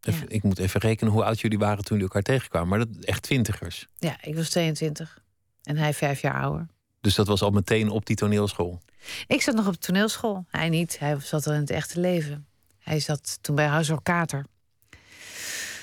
[0.00, 2.68] Even, Ik moet even rekenen hoe oud jullie waren toen jullie elkaar tegenkwamen.
[2.68, 3.86] Maar dat echt twintigers.
[3.98, 5.18] Ja, ik was 22
[5.62, 6.66] en hij vijf jaar ouder.
[7.00, 8.80] Dus dat was al meteen op die toneelschool.
[9.26, 10.44] Ik zat nog op de toneelschool.
[10.48, 10.98] Hij niet.
[10.98, 12.46] Hij zat al in het echte leven.
[12.78, 14.44] Hij zat toen bij Huis Kater.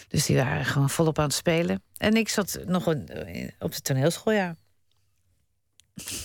[0.08, 1.84] Dus die waren gewoon volop aan het spelen.
[1.98, 4.56] En ik zat nog een- op de toneelschool, ja.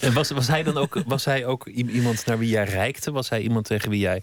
[0.01, 3.11] En was, was hij dan ook, was hij ook iemand naar wie jij reikte?
[3.13, 4.23] Was hij iemand tegen wie jij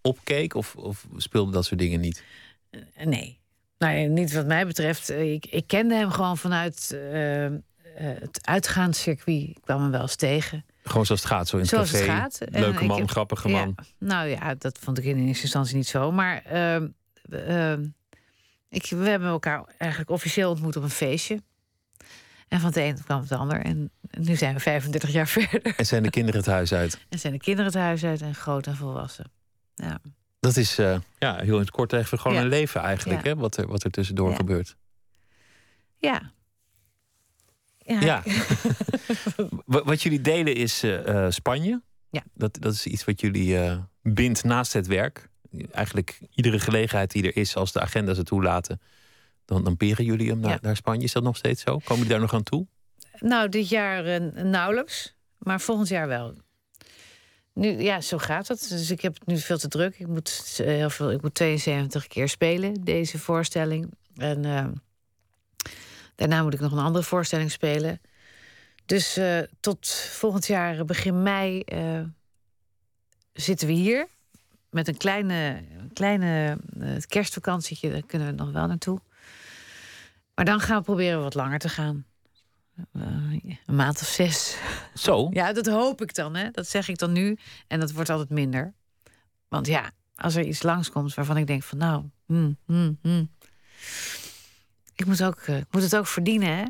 [0.00, 0.54] opkeek?
[0.54, 2.22] Of, of speelde dat soort dingen niet?
[2.70, 3.38] Eh, Nee.
[3.78, 5.08] Nou, niet wat mij betreft.
[5.10, 7.48] Eh, Ik, ik kende hem gewoon vanuit eh,
[7.96, 9.42] het uitgaanscircuit.
[9.48, 10.64] Ik kwam hem wel eens tegen.
[10.84, 12.02] Gewoon zoals het gaat, zo in het Zoals café.
[12.02, 12.40] het gaat.
[12.50, 13.74] Leuke man, grappige Ja, man.
[13.98, 16.12] nou ja, dat vond ik in eerste instantie niet zo.
[16.12, 16.88] Maar ehm,
[17.30, 17.84] ehm,
[18.68, 21.42] ik, we hebben elkaar eigenlijk officieel ontmoet op een feestje.
[22.50, 23.60] En van het een kwam het ander.
[23.60, 25.74] En nu zijn we 35 jaar verder.
[25.76, 26.98] En zijn de kinderen het huis uit?
[27.08, 29.30] En zijn de kinderen het huis uit en groot en volwassen.
[29.74, 29.98] Ja.
[30.40, 32.42] Dat is eh, ja, heel in het kort even gewoon Ja.
[32.42, 33.28] een leven eigenlijk, Ja.
[33.28, 34.36] hè, wat, er, wat er tussendoor Ja.
[34.36, 34.76] gebeurt.
[35.98, 36.32] Ja.
[37.78, 38.00] Ja.
[38.00, 38.22] Ja.
[39.66, 41.82] Wa- wat jullie delen is eh, eh, Spanje.
[42.10, 42.22] Ja.
[42.34, 45.28] Dat, dat is iets wat jullie eh, bindt naast het werk.
[45.72, 48.80] Eigenlijk iedere gelegenheid die er is, als de agenda's het toelaten,
[49.50, 50.58] dan, dan peren jullie hem naar, Ja.
[50.62, 51.04] naar Spanje.
[51.04, 51.70] Is dat nog steeds zo?
[51.78, 52.66] Komen jullie daar nog aan toe?
[53.18, 56.34] Nou, dit jaar eh, nauwelijks, maar volgend jaar wel.
[57.52, 58.68] Nu, ja, zo gaat het.
[58.68, 59.98] Dus ik heb het nu veel te druk.
[59.98, 63.90] Ik moet, eh, heel veel, ik moet 72 keer spelen, deze voorstelling.
[64.14, 64.66] En eh,
[66.14, 68.00] daarna moet ik nog een andere voorstelling spelen.
[68.86, 69.18] Dus
[69.60, 71.62] tot volgend jaar, begin mei,
[73.32, 74.06] zitten we hier.
[74.70, 76.58] Met een kleine, kleine
[77.08, 79.00] kerstvakantietje, daar kunnen we nog wel naartoe.
[80.40, 82.06] Maar dan gaan we proberen wat langer te gaan.
[82.92, 83.02] Eh,
[83.66, 84.56] een maand of zes.
[84.94, 85.28] Zo?
[85.32, 86.34] Ja, dat hoop ik dan.
[86.34, 86.50] Hè?
[86.50, 87.38] Dat zeg ik dan nu.
[87.66, 88.74] En dat wordt altijd minder.
[89.48, 92.04] Want ja, als er iets langskomt waarvan ik denk van nou...
[92.26, 93.30] hmm, hmm, hmm.
[94.94, 96.64] Ik, moet ook, eh, ik moet het ook verdienen, hè?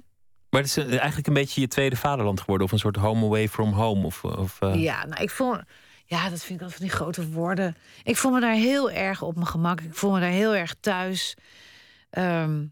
[0.51, 2.67] Maar het is eh, eigenlijk een beetje je tweede vaderland geworden.
[2.67, 4.07] Of een soort home away from home.
[4.07, 5.57] Of, of, Ja, nou, ik voel...
[6.05, 7.77] Ja, dat vind ik altijd van die grote woorden.
[8.03, 9.81] Ik voel me daar heel erg op mijn gemak.
[9.81, 11.37] Ik voel me daar heel erg thuis.
[12.11, 12.65] Ehm,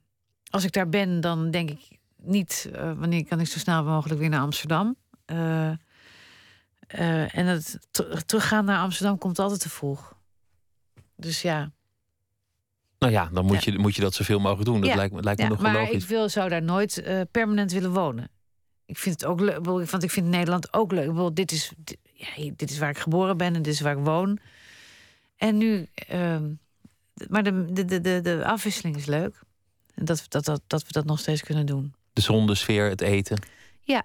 [0.51, 2.69] als ik daar ben, dan denk ik niet...
[2.73, 4.97] eh, wanneer kan ik zo snel mogelijk weer naar Amsterdam?
[5.25, 5.71] Eh,
[6.87, 10.17] eh, en het ter- teruggaan naar Amsterdam komt altijd te vroeg.
[11.17, 11.71] Dus ja.
[12.99, 14.81] Nou ja, dan moet, Je, moet je dat zoveel mogelijk doen.
[14.81, 14.97] Dat Ja.
[14.97, 16.03] lijkt, me- lijkt me Ja, nog wel maar logisch.
[16.03, 18.31] ik wil, zou daar nooit permanent willen wonen.
[18.87, 21.05] Ik vind het ook leuk, want ik vind Nederland ook leuk.
[21.05, 21.99] Ik bedoel, dit, is, dit,
[22.57, 24.39] dit is waar ik geboren ben en dit is waar ik woon.
[25.37, 26.53] En nu, ehm,
[27.29, 29.41] maar de, de, de, de, de afwisseling is leuk.
[29.99, 31.95] En dat, dat, dat, dat we dat nog steeds kunnen doen.
[32.13, 33.43] De zon, de sfeer, het eten.
[33.81, 34.03] Ja,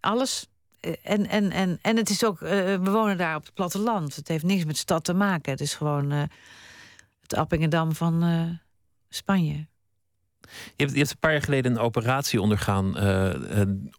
[0.00, 0.46] alles.
[0.80, 4.16] Eh, En, en, en, en het is ook, eh, we wonen daar op het platteland.
[4.16, 5.52] Het heeft niks met stad te maken.
[5.52, 6.22] Het is gewoon eh,
[7.20, 8.58] het Appingedam van
[9.08, 9.66] Spanje.
[10.42, 12.96] Je hebt, je hebt een paar jaar geleden een operatie ondergaan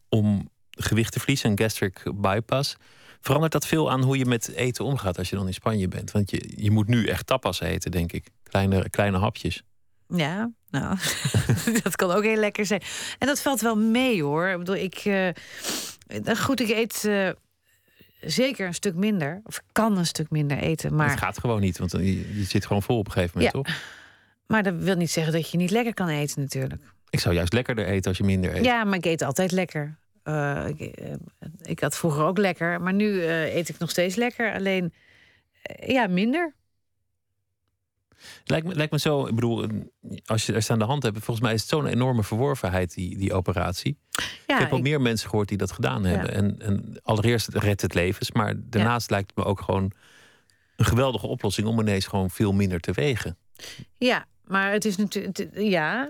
[0.09, 2.75] om gewicht te verliezen, een gastric bypass.
[3.19, 6.11] Verandert dat veel aan hoe je met eten omgaat als je dan in Spanje bent?
[6.11, 8.27] Want je, je moet nu echt tapas eten, denk ik.
[8.43, 9.63] Kleine, kleine hapjes.
[10.07, 10.97] Ja, nou,
[11.83, 12.81] dat kan ook heel lekker zijn.
[13.19, 14.47] En dat valt wel mee hoor.
[14.47, 14.95] Ik bedoel, ik.
[14.95, 17.29] eh, goed, ik eet eh,
[18.21, 19.41] zeker een stuk minder.
[19.43, 20.95] Of kan een stuk minder eten.
[20.95, 23.55] Maar, Het gaat gewoon niet, want je, je zit gewoon vol op een gegeven moment,
[23.55, 23.61] Ja.
[23.61, 23.81] toch?
[24.47, 26.81] maar dat wil niet zeggen dat je niet lekker kan eten, natuurlijk.
[27.09, 28.65] Ik zou juist lekkerder eten als je minder eet.
[28.65, 29.97] Ja, maar ik eet altijd lekker.
[30.23, 30.97] Eh, ik,
[31.61, 34.53] ik had vroeger ook lekker, maar nu eet ik nog steeds lekker.
[34.53, 34.93] Alleen,
[35.85, 36.53] ja, minder.
[38.43, 39.67] Lijkt me, lijkt me zo, ik bedoel,
[40.25, 43.17] als je er aan de hand hebt, volgens mij is het zo'n enorme verworvenheid, die,
[43.17, 43.97] die operatie.
[44.47, 46.33] Ja, ik heb ik- meer mensen gehoord die dat gedaan hebben.
[46.33, 49.91] En, en allereerst redt het levens, maar daarnaast lijkt het me ook gewoon
[50.75, 53.37] een geweldige oplossing om ineens gewoon veel minder te wegen.
[53.97, 55.49] Ja, maar het is natuurlijk.
[55.53, 56.09] Ja.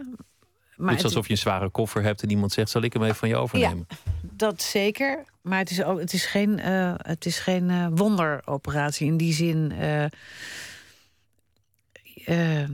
[0.76, 3.04] Maar het is alsof je een zware koffer hebt en iemand zegt: Zal ik hem
[3.04, 3.88] even van je overnemen?
[4.22, 5.24] Dat zeker.
[5.42, 9.34] Maar het is, ook, het is geen, eh, het is geen eh, wonderoperatie in die
[9.34, 9.72] zin.
[9.72, 10.06] eh,
[12.26, 12.70] eh,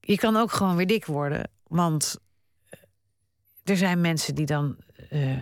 [0.00, 1.50] je kan ook gewoon weer dik worden.
[1.66, 2.18] Want
[2.68, 2.80] eh,
[3.64, 4.76] er zijn mensen die dan
[5.10, 5.36] eh,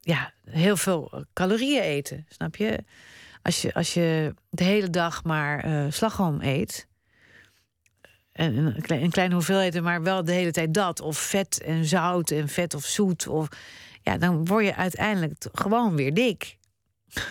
[0.00, 2.26] ja, heel veel calorieën eten.
[2.28, 2.84] Snap je?
[3.42, 6.86] Als je, als je de hele dag maar eh slagroom eet.
[8.32, 11.00] En een, een kleine hoeveelheid, maar wel de hele tijd dat.
[11.00, 13.26] Of vet en zout en vet of zoet.
[13.26, 13.48] Of,
[14.02, 16.56] ja, dan word je uiteindelijk gewoon weer dik.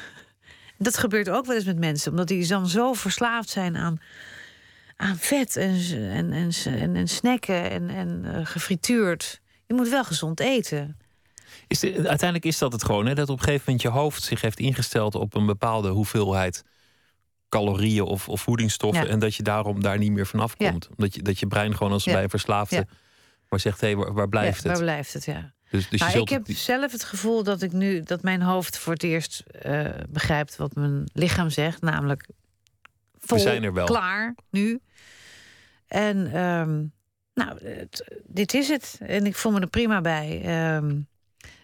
[0.77, 3.99] Dat gebeurt ook wel eens met mensen, omdat die dan zo verslaafd zijn aan,
[4.95, 5.79] aan vet en,
[6.11, 9.41] en, en, en, en snacken en, en eh, gefrituurd.
[9.65, 10.97] Je moet wel gezond eten.
[11.67, 13.13] Is de- uiteindelijk is dat het gewoon, hè?
[13.15, 16.63] dat op een gegeven moment je hoofd zich heeft ingesteld op een bepaalde hoeveelheid
[17.49, 19.05] calorieën of, of voedingsstoffen.
[19.05, 19.09] Ja.
[19.09, 20.69] En dat je daarom daar niet meer vanaf Ja.
[20.69, 20.89] komt.
[20.95, 22.87] Dat, je, dat je brein gewoon als bij een verslaafde
[23.49, 24.71] maar zegt: hé, waar, waar blijft het?
[24.71, 25.53] Waar blijft het, ja.
[25.69, 28.41] Dus, dus maar je zult ik heb zelf het gevoel dat ik nu dat mijn
[28.41, 32.27] hoofd voor het eerst eh, begrijpt wat mijn lichaam zegt, namelijk
[33.25, 33.85] vol, zijn er wel.
[33.85, 34.79] klaar nu.
[35.87, 36.83] En ehm,
[37.33, 38.97] nou, het- dit is het.
[38.99, 40.27] En ik voel me er prima bij.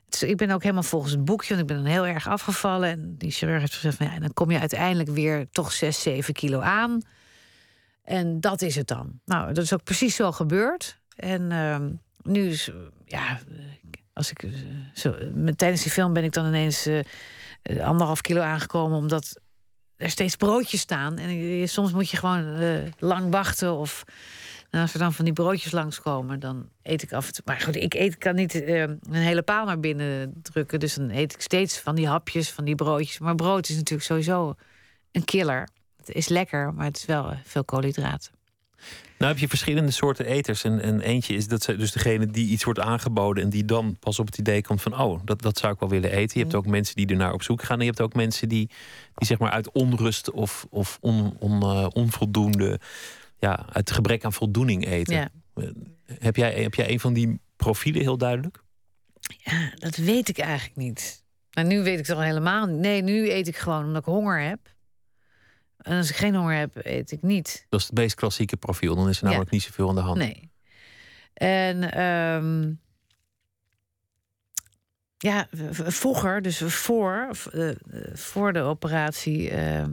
[0.06, 2.28] Het is- ik ben ook helemaal volgens het boekje, want ik ben dan heel erg
[2.28, 2.90] afgevallen.
[2.90, 6.34] En die chirurg heeft gezegd: van, ja, dan kom je uiteindelijk weer toch 6, 7
[6.34, 7.02] kilo aan.
[8.04, 9.20] En dat is het dan.
[9.26, 11.00] Nou, dat is ook precies zo gebeurd.
[11.16, 11.92] En ehm,
[12.22, 12.72] nu is,
[13.06, 13.40] ja,
[14.14, 14.52] als ik eh,
[14.94, 17.00] zo, met, tijdens die film ben ik dan ineens eh,
[17.62, 19.41] eh, anderhalf kilo aangekomen, omdat
[20.02, 21.18] er steeds broodjes staan.
[21.18, 23.74] En soms moet je gewoon eh, lang wachten.
[23.74, 24.04] Of
[24.70, 27.44] en als er dan van die broodjes langskomen, dan eet ik af en toe.
[27.46, 30.80] Maar goed, ik eet, kan niet eh, een hele paal naar binnen drukken.
[30.80, 33.20] Dus dan eet ik steeds van die hapjes, van die broodjes.
[33.20, 34.56] Maar brood is natuurlijk sowieso
[35.12, 35.70] een killer.
[35.98, 38.41] Het is lekker, maar het is wel eh, veel koolhydraten.
[39.22, 40.64] Nou heb je verschillende soorten eters.
[40.64, 43.44] En, en eentje is dat ze, dus degene die iets wordt aangeboden...
[43.44, 45.00] en die dan pas op het idee komt van...
[45.00, 46.38] oh, dat, dat zou ik wel willen eten.
[46.38, 47.76] Je hebt ook mensen die ernaar op zoek gaan.
[47.78, 48.68] En je hebt ook mensen die,
[49.16, 52.80] die zeg maar uit onrust of, of on, on, eh, onvoldoende...
[53.38, 55.16] ja, uit gebrek aan voldoening eten.
[55.16, 55.30] Ja.
[55.54, 55.64] Eh,
[56.20, 58.64] Heb, jij, heb jij een van die profielen heel duidelijk?
[59.38, 61.24] Ja, dat weet ik eigenlijk niet.
[61.54, 62.80] Maar nu weet ik het al helemaal niet.
[62.80, 64.60] Nee, nu eet ik gewoon omdat ik honger heb.
[65.82, 67.66] En als ik geen honger heb, eet ik niet.
[67.70, 68.96] Dat is het meest klassieke profiel.
[68.96, 70.18] Dan is er namelijk niet zoveel aan de hand.
[70.18, 70.50] Nee.
[71.34, 72.74] En ehm,
[75.18, 77.70] ja, vroeger, dus voor, eh,
[78.14, 79.92] voor de operatie, ehm,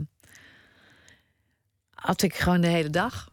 [1.93, 3.29] had ik gewoon de hele dag.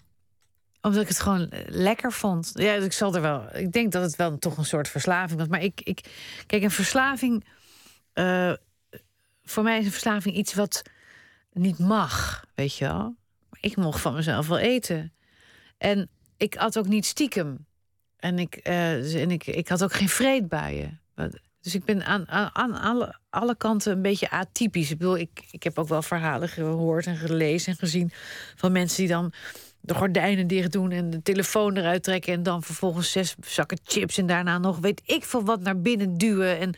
[0.80, 2.50] Omdat ik het gewoon lekker vond.
[2.54, 3.56] Ja, dus ik zal er wel.
[3.56, 5.48] Ik denk dat het wel toch een soort verslaving was.
[5.48, 6.06] Maar ik, ik
[6.46, 7.44] kijk, een verslaving.
[8.12, 8.52] eh,
[9.44, 10.82] voor mij is een verslaving iets wat
[11.58, 13.14] niet mag, weet je wel.
[13.60, 15.12] Ik mocht van mezelf wel eten.
[15.78, 17.66] En ik had ook niet stiekem.
[18.16, 21.00] En ik, eh, en ik, ik had ook geen vreedbuien.
[21.60, 24.90] Dus ik ben aan, aan, aan alle, alle kanten een beetje atypisch.
[24.90, 28.10] Ik bedoel, ik, ik heb ook wel verhalen gehoord en gelezen en gezien...
[28.56, 29.32] van mensen die dan
[29.80, 30.90] de gordijnen dicht doen...
[30.90, 32.32] en de telefoon eruit trekken...
[32.32, 34.18] en dan vervolgens zes zakken chips...
[34.18, 36.58] en daarna nog weet ik veel wat naar binnen duwen.
[36.58, 36.74] En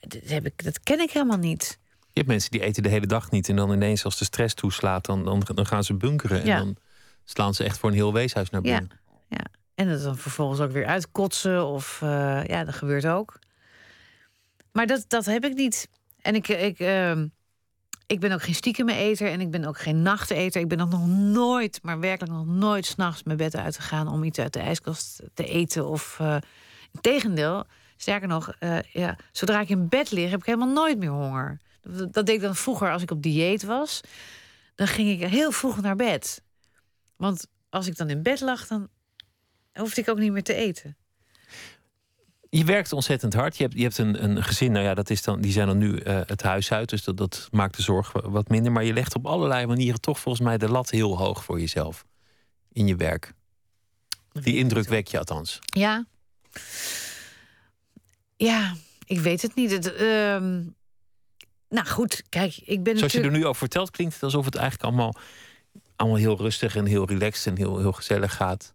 [0.00, 1.78] dat, heb ik, dat ken ik helemaal niet.
[2.12, 3.48] Je hebt mensen die eten de hele dag niet.
[3.48, 6.44] En dan ineens als de stress toeslaat, dan, dan, dan gaan ze bunkeren.
[6.46, 6.56] Ja.
[6.56, 6.76] En dan
[7.24, 8.98] slaan ze echt voor een heel weeshuis naar Ja, binnen.
[9.28, 9.44] ja.
[9.74, 11.66] En het dan vervolgens ook weer uitkotsen.
[11.66, 13.38] Of eh, ja, dat gebeurt ook.
[14.72, 15.88] Maar dat, dat heb ik niet.
[16.20, 17.26] En ik, ik, ehm,
[18.06, 20.60] ik ben ook geen stiekeme eter en ik ben ook geen nachteter.
[20.60, 24.38] Ik ben ook nog nooit, maar werkelijk nog nooit s'nachts mijn bed uitgegaan om iets
[24.38, 25.86] uit de ijskast te eten.
[25.86, 26.36] Of uh,
[27.00, 27.64] tegendeel,
[27.96, 31.60] sterker nog, eh, ja, zodra ik in bed lig, heb ik helemaal nooit meer honger.
[31.88, 34.00] Dat, deed ik dan vroeger als ik op dieet was.
[34.74, 36.42] Dan ging ik heel vroeg naar bed.
[37.16, 38.88] Want als ik dan in bed lag, dan
[39.72, 40.96] hoefde ik ook niet meer te eten.
[42.50, 43.56] Je werkt ontzettend hard.
[43.56, 45.78] Je hebt, je hebt een, een gezin, nou ja, dat is dan, die zijn dan
[45.78, 46.88] nu eh, het huis uit.
[46.88, 48.72] Dus dat, dat maakt de zorg wa- wat minder.
[48.72, 52.04] Maar je legt op allerlei manieren toch volgens mij de lat heel hoog voor jezelf.
[52.72, 53.32] In je werk.
[54.32, 55.58] Die indruk wek je althans.
[55.62, 56.06] Ja.
[58.36, 58.74] Ja,
[59.04, 59.70] ik weet het niet.
[59.70, 60.62] Het, ehm,
[61.72, 64.54] nou goed, kijk, ik ben Zoals je er nu over vertelt, klinkt het alsof het
[64.54, 65.14] eigenlijk allemaal,
[65.96, 68.74] allemaal heel rustig en heel relaxed en heel, heel gezellig gaat.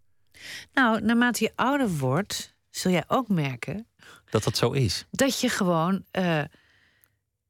[0.74, 3.88] Nou, naarmate je ouder wordt, zul jij ook merken
[4.30, 5.06] Dat dat zo is.
[5.12, 6.04] dat je gewoon...
[6.12, 6.44] eh,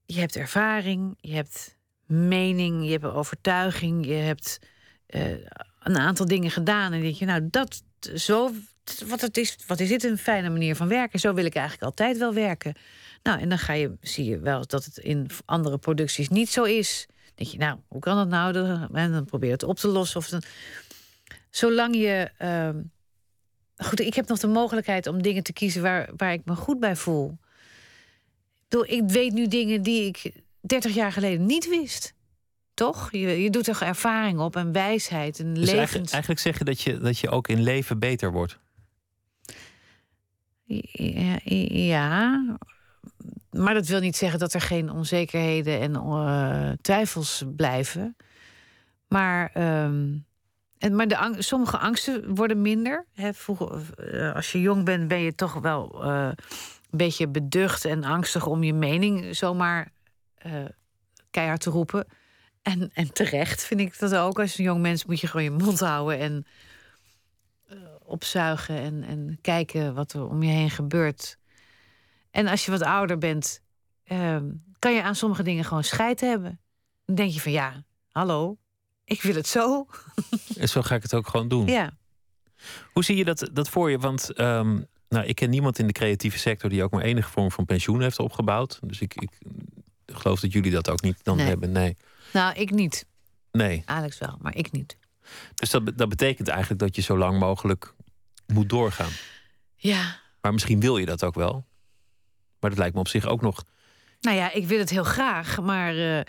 [0.06, 4.06] je hebt ervaring, je hebt mening, je hebt overtuiging...
[4.06, 4.60] je hebt
[5.08, 5.32] eh,
[5.80, 7.26] een aantal dingen gedaan en dan denk je...
[7.26, 7.84] nou, dat
[8.16, 8.52] zo...
[9.06, 11.20] Wat, het is, wat is dit een fijne manier van werken?
[11.20, 12.76] Zo wil ik eigenlijk altijd wel werken.
[13.28, 16.64] Nou, en dan ga je, zie je wel dat het in andere producties niet zo
[16.64, 17.06] is.
[17.08, 18.56] Dan denk je, nou, hoe kan dat nou?
[18.94, 20.20] En dan probeer je het op te lossen.
[20.20, 20.42] Of dan,
[21.50, 22.32] zolang je.
[22.38, 22.82] ehm,
[23.76, 26.80] goed, ik heb nog de mogelijkheid om dingen te kiezen waar, waar ik me goed
[26.80, 27.38] bij voel.
[28.82, 32.14] Ik, weet nu dingen die ik 30 jaar geleden niet wist.
[32.74, 33.12] Toch?
[33.12, 35.78] Je, je doet er ervaring op en wijsheid en Dus levens.
[35.78, 38.60] eigenlijk, eigenlijk zeg je dat, je dat je ook in leven beter wordt.
[40.66, 42.58] Ja, ja,
[43.52, 48.16] maar dat wil niet zeggen dat er geen onzekerheden en eh, twijfels blijven.
[49.08, 50.16] Maar, ehm,
[50.78, 53.06] en, maar de sommige angsten worden minder.
[53.14, 56.30] Hè, vroeger, eh, als je jong bent, ben je toch wel eh,
[56.92, 59.92] een beetje beducht en angstig om je mening zomaar
[61.32, 62.08] keihard te roepen.
[62.62, 64.40] En, en terecht vind ik dat ook.
[64.40, 66.46] Als een jong mens moet je gewoon je mond houden en
[68.04, 71.38] opzuigen en, en kijken wat er om je heen gebeurt.
[72.38, 73.62] En als je wat ouder bent,
[74.04, 74.46] ehm,
[74.80, 76.60] kan je aan sommige dingen gewoon scheid hebben.
[77.06, 78.58] Dan denk je van ja, hallo,
[79.04, 79.86] ik wil het zo.
[80.58, 81.68] En zo ga ik het ook gewoon doen.
[81.68, 81.92] Ja.
[82.94, 83.98] Hoe zie je dat, dat voor je?
[83.98, 84.80] Want ehm,
[85.10, 88.02] nou, ik ken niemand in de creatieve sector die ook maar enige vorm van pensioen
[88.02, 88.80] heeft opgebouwd.
[88.84, 89.30] Dus ik, ik
[90.06, 91.48] geloof dat jullie dat ook niet dan Nee.
[91.48, 91.72] hebben.
[91.72, 91.98] Nee.
[92.34, 93.06] Nou, ik niet.
[93.52, 93.82] nee.
[93.86, 94.98] Alex wel, maar ik niet.
[95.56, 97.94] Dus dat, dat betekent eigenlijk dat je zo lang mogelijk
[98.48, 99.12] moet doorgaan.
[99.76, 101.66] Ja, Maar misschien wil je dat ook wel.
[102.60, 103.64] Maar dat lijkt me op zich ook nog.
[104.22, 106.22] nou ja, ik wil het heel graag, maar eh,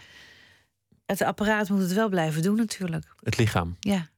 [1.07, 3.15] het apparaat moet het wel blijven doen natuurlijk.
[3.23, 3.77] Het lichaam.
[3.81, 4.09] Ja,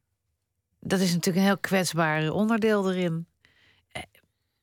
[0.80, 3.26] dat is natuurlijk een heel kwetsbaar onderdeel erin.
[3.92, 4.02] Eh,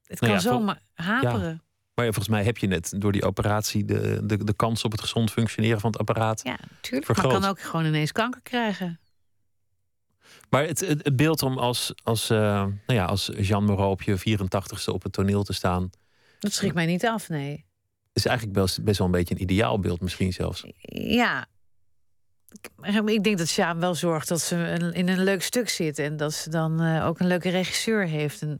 [0.03, 1.61] Het kan Nou ja, vol- zomaar haperen.
[1.93, 4.91] Maar ja, volgens mij heb je net door die operatie de, de, de kans op
[4.91, 6.41] het gezond functioneren van het apparaat.
[6.43, 7.05] Ja, tuurlijk.
[7.05, 7.31] Vergroot.
[7.31, 8.99] Maar kan ook gewoon ineens kanker krijgen.
[10.49, 14.01] Maar het, het, het beeld om als, als, eh, nou ja, als Jean Moreau op
[14.01, 15.89] je 84ste op het toneel te staan.
[16.39, 17.65] Dat schrikt mij niet af, nee.
[18.13, 20.65] is eigenlijk best, best wel een beetje een ideaalbeeld, misschien zelfs.
[20.89, 21.45] Ja.
[23.05, 25.99] ik denk dat Sjaan wel zorgt dat ze in een leuk stuk zit.
[25.99, 28.41] En dat ze dan eh, ook een leuke regisseur heeft.
[28.41, 28.59] En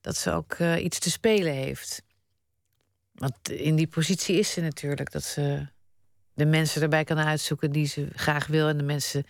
[0.00, 2.02] dat ze ook eh, iets te spelen heeft.
[3.14, 5.12] Want in die positie is ze natuurlijk.
[5.12, 5.66] Dat ze
[6.34, 8.68] de mensen erbij kan uitzoeken die ze graag wil.
[8.68, 9.24] En de mensen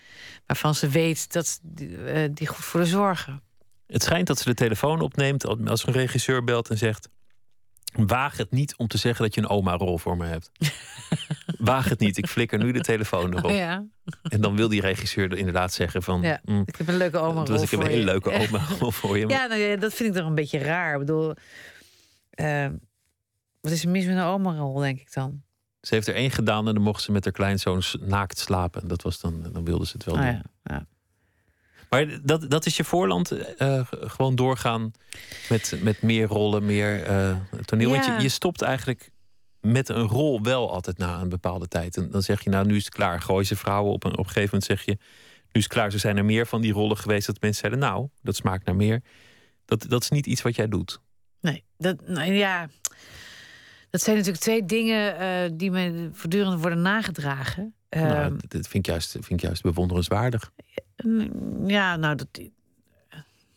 [0.46, 3.42] waarvan ze weet dat die, eh, die goed voor de zorgen.
[3.86, 7.08] Het schijnt dat ze de telefoon opneemt als een regisseur belt en zegt:
[7.92, 10.50] Waag het niet om te zeggen dat je een oma-rol voor me hebt.
[11.58, 13.50] Waag het niet, ik flikker nu de telefoon erop.
[13.50, 13.84] Ja,
[14.22, 16.40] En dan wil die regisseur er inderdaad zeggen: van, ja.
[16.44, 17.38] mm, ik heb een leuke oma.
[17.40, 19.28] dat was ik heb een hele leuke oma-rol voor je.
[19.28, 20.92] Ja, nou ja, dat vind ik toch een beetje raar.
[20.92, 21.34] Ik bedoel,
[22.30, 22.66] eh,
[23.60, 25.42] wat is er mis met een oma-rol, denk ik dan?
[25.80, 28.88] Ze heeft er één gedaan en dan mocht ze met haar kleinzoon naakt slapen.
[28.88, 30.30] Dat was dan, dan wilde ze het wel Oh, doen.
[30.30, 30.86] ja, ja.
[31.92, 34.92] Maar dat, dat is je voorland, eh, gewoon doorgaan
[35.48, 37.90] met, met meer rollen, meer eh, toneel.
[37.90, 39.10] Want je, je stopt eigenlijk
[39.60, 41.96] met een rol wel altijd na een bepaalde tijd.
[41.96, 43.20] En dan zeg je, nou, nu is het klaar.
[43.20, 44.04] Gooi ze vrouwen op.
[44.04, 45.90] En op een gegeven moment zeg je, nu is het klaar.
[45.90, 48.76] Zo zijn er meer van die rollen geweest dat mensen zeiden, nou, dat smaakt naar
[48.76, 49.02] meer.
[49.64, 51.00] Dat, dat is niet iets wat jij doet.
[51.40, 52.68] Nee, dat, nou ja.
[53.90, 57.74] Dat zijn natuurlijk twee dingen eh, die me voortdurend worden nagedragen.
[57.88, 60.52] nou, Ehm, dat, dat vind, ik juist, vind ik juist bewonderenswaardig.
[61.02, 62.28] Mm, Ja, nou, dat,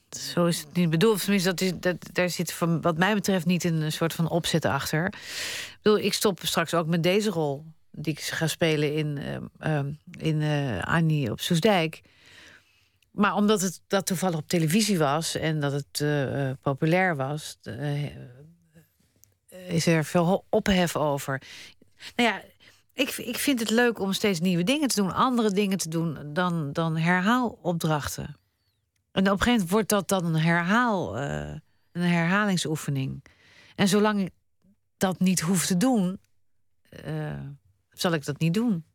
[0.10, 1.22] zo is het niet bedoeld.
[1.22, 4.66] Tenminste, dat is, dat, daar zit van, wat mij betreft niet een soort van opzet
[4.66, 5.06] achter.
[5.06, 9.44] Ik bedoel, ik stop straks ook met deze rol die ik ga spelen in, ehm,
[9.60, 12.02] ehm, in eh, Annie op Soesdijk.
[13.16, 17.58] Maar omdat het dat toevallig op televisie was en dat het eh, eh, populair was,
[17.62, 18.04] eh,
[19.68, 21.42] is er veel ophef over.
[22.16, 22.42] Nou ja,
[22.96, 26.34] ik, ik vind het leuk om steeds nieuwe dingen te doen, andere dingen te doen
[26.34, 28.36] dan, dan herhaalopdrachten.
[29.12, 31.56] En op een gegeven moment wordt dat dan een herhaal, eh,
[31.92, 33.26] een herhalingsoefening.
[33.76, 34.32] En zolang ik
[34.98, 36.20] dat niet hoef te doen,
[36.90, 37.40] eh,
[37.92, 38.86] zal ik dat niet doen.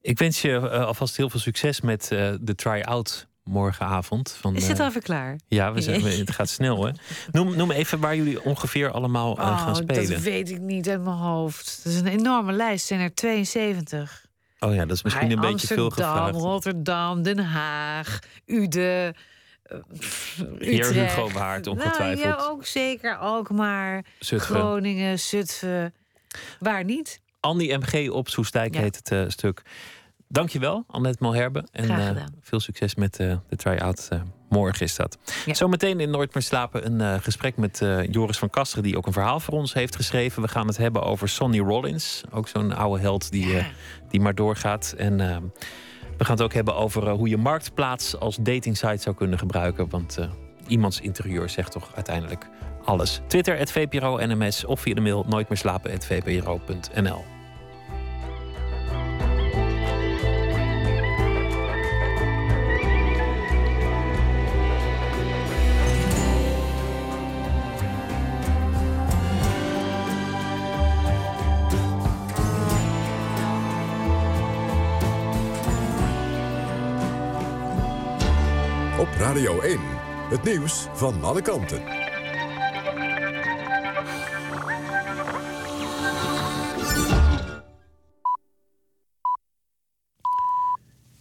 [0.00, 2.08] Ik wens je eh, alvast heel veel succes met
[2.40, 4.36] de try-out morgenavond.
[4.40, 5.38] Van, Is dit eh, al even klaar?
[5.48, 6.90] Ja, we zijn, het gaat snel, hè?
[7.32, 10.10] Noem, noem even waar jullie ongeveer allemaal eh, gaan Oh, spelen.
[10.10, 11.80] dat weet ik niet uit mijn hoofd.
[11.84, 12.90] Dat is een enorme lijst.
[12.90, 14.26] Er zijn er 72.
[14.60, 16.34] Oh ja, dat is misschien een beetje veel Amsterdam, gevraagd.
[16.36, 19.14] Rotterdam, Den Haag, Uden,
[19.62, 19.76] eh,
[20.58, 21.14] Heer Utrecht.
[21.14, 22.24] Hugo Waard, ongetwijfeld.
[22.28, 23.16] Nou, ja, ook zeker.
[23.16, 24.56] Alkmaar, Zutphen.
[24.56, 25.94] Groningen, Zutphen.
[26.58, 27.20] Waar niet?
[27.40, 28.80] Annie MG op Soestdijk Ja.
[28.80, 29.62] heet het eh, stuk.
[30.32, 31.64] Dankjewel, Annette Malherbe.
[31.72, 34.06] En eh, veel succes met eh, de try-out.
[34.10, 35.18] eh, morgen is dat.
[35.46, 35.54] Ja.
[35.54, 37.78] Zometeen in Nooit meer slapen een gesprek met
[38.10, 38.84] Joris van Kasteren...
[38.84, 40.42] die ook een verhaal voor ons heeft geschreven.
[40.42, 42.22] We gaan het hebben over Sonny Rollins.
[42.30, 43.62] Ook zo'n oude held die,
[44.08, 44.94] die maar doorgaat.
[44.96, 45.16] En
[46.18, 49.88] we gaan het ook hebben over hoe je Marktplaats als datingsite zou kunnen gebruiken.
[49.88, 50.18] Want
[50.66, 52.48] iemands interieur zegt toch uiteindelijk
[52.84, 53.20] alles.
[53.26, 55.48] Twitter, het VPRO NMS of via de mail nooit
[79.22, 79.80] Radio 1,
[80.30, 81.82] het nieuws van alle kanten.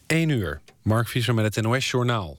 [0.08, 0.62] 1 uur.
[0.82, 2.38] Mark Visser met het NOS-journaal.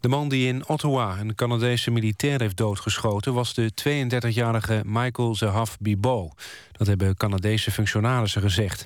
[0.00, 3.34] De man die in Ottawa een Canadese militair heeft doodgeschoten...
[3.34, 6.30] was de 32-jarige Michael Zahaf Bibo.
[6.72, 8.84] Dat hebben Canadese functionarissen gezegd.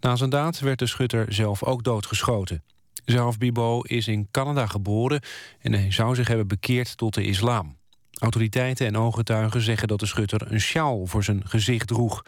[0.00, 2.62] Na zijn daad werd de schutter zelf ook doodgeschoten.
[3.06, 5.20] Zahaf Bibo is in Canada geboren...
[5.60, 7.76] en hij zou zich hebben bekeerd tot de islam.
[8.18, 12.22] Autoriteiten en ooggetuigen zeggen dat de schutter een sjaal voor zijn gezicht droeg.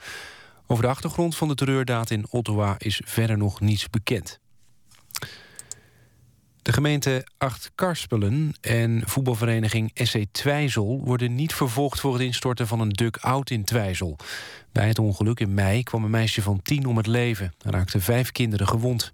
[0.66, 4.40] Over de achtergrond van de terreurdaad in Ottawa is verder nog niets bekend.
[6.62, 11.00] De gemeente Acht-Karspelen en voetbalvereniging SC Twijzel...
[11.04, 14.16] worden niet vervolgd voor het instorten van een duck-out in Twijzel.
[14.72, 17.54] Bij het ongeluk in mei kwam een meisje van tien om het leven.
[17.64, 19.12] Er raakten vijf kinderen gewond.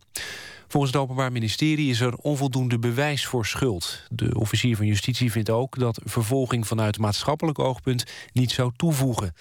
[0.74, 4.02] Volgens het Openbaar Ministerie is er onvoldoende bewijs voor schuld.
[4.10, 9.34] De officier van Justitie vindt ook dat vervolging vanuit maatschappelijk oogpunt niet zou toevoegen.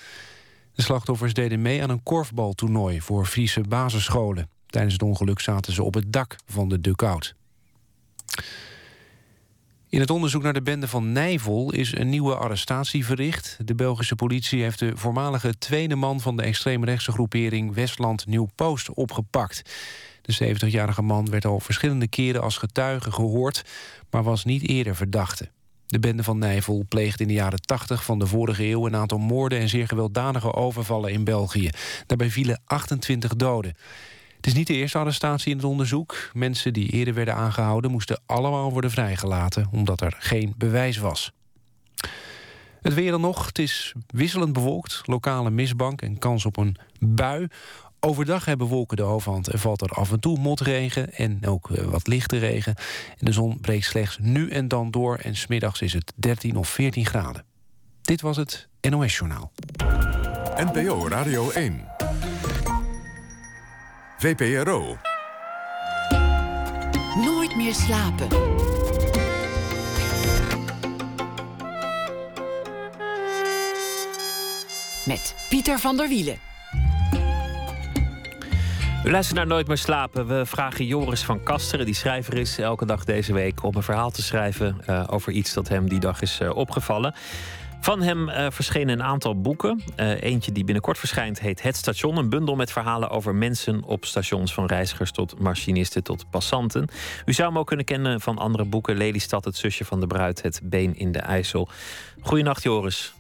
[0.74, 4.50] De slachtoffers deden mee aan een korfbaltoernooi voor Friese basisscholen.
[4.66, 7.36] Tijdens het ongeluk zaten ze op het dak van de duck-out.
[9.90, 13.58] In het onderzoek naar de bende van Nijvel is een nieuwe arrestatie verricht.
[13.66, 18.90] De Belgische politie heeft de voormalige tweede man van de extreemrechtse groepering Westland Nieuw Post
[18.90, 19.62] opgepakt.
[20.24, 23.64] De 70-jarige man werd al verschillende keren als getuige gehoord,
[24.10, 25.50] maar was niet eerder verdachte.
[25.88, 29.18] De bende van Nijvel pleegde in de jaren 80 van de vorige eeuw een aantal
[29.18, 31.70] moorden en zeer gewelddadige overvallen in België.
[32.06, 33.76] Daarbij vielen 28 doden.
[34.36, 36.30] Het is niet de eerste arrestatie in het onderzoek.
[36.34, 41.32] Mensen die eerder werden aangehouden moesten allemaal worden vrijgelaten omdat er geen bewijs was.
[42.82, 43.46] Het weer dan nog.
[43.46, 45.02] Het is wisselend bewolkt.
[45.06, 47.48] Lokale mistbank en kans op een bui.
[48.06, 51.84] Overdag hebben wolken de overhand en valt er af en toe motregen en ook eh,
[51.86, 52.76] wat lichte regen.
[53.10, 56.70] En de zon breekt slechts nu en dan door en smiddags is het 13 of
[56.70, 57.46] 14 graden.
[58.02, 59.52] Dit was het NOS Journaal.
[60.56, 61.88] NPO Radio 1.
[64.18, 64.98] VPRO.
[67.16, 68.28] Nooit meer slapen.
[75.06, 76.53] Met Pieter van der Wielen.
[79.06, 80.28] U luistert naar Nooit meer slapen.
[80.28, 84.12] We vragen Joris van Kasteren, die schrijver is, elke dag deze week om een verhaal
[84.12, 87.14] te schrijven eh, over iets dat hem die dag is eh, opgevallen.
[87.82, 89.82] Van hem eh, verschenen een aantal boeken.
[89.96, 92.18] Eentje die binnenkort verschijnt heet Het Station.
[92.18, 94.54] Een bundel met verhalen over mensen op stations.
[94.54, 96.88] Van reizigers tot machinisten tot passanten.
[97.26, 98.98] U zou hem ook kunnen kennen van andere boeken.
[98.98, 101.70] Lelystad, Het Zusje van de Bruid, Het Been in de IJssel.
[102.22, 103.14] Goedenacht Joris.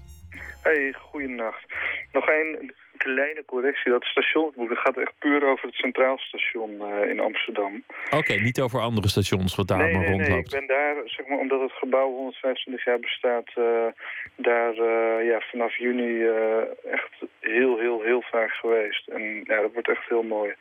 [0.62, 1.66] Hey, goeienacht.
[2.12, 2.74] Nog één
[3.04, 3.91] kleine correctie.
[3.91, 7.84] Dat stationsboek dat gaat echt puur over het Centraal Station eh, in Amsterdam.
[8.12, 10.51] Oké, niet over andere stations wat daar nee, maar nee, nee, ik rondloopt.
[10.51, 13.88] ben daar, zeg maar, omdat het gebouw 125 jaar bestaat, eh,
[14.36, 16.26] daar eh, ja, vanaf juni
[16.97, 19.08] echt heel, heel, heel vaak geweest.
[19.08, 20.54] En ja, dat wordt echt heel mooi.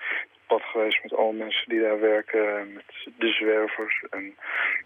[0.47, 4.05] Pad geweest met alle mensen die daar werken, met de zwervers.
[4.11, 4.35] En,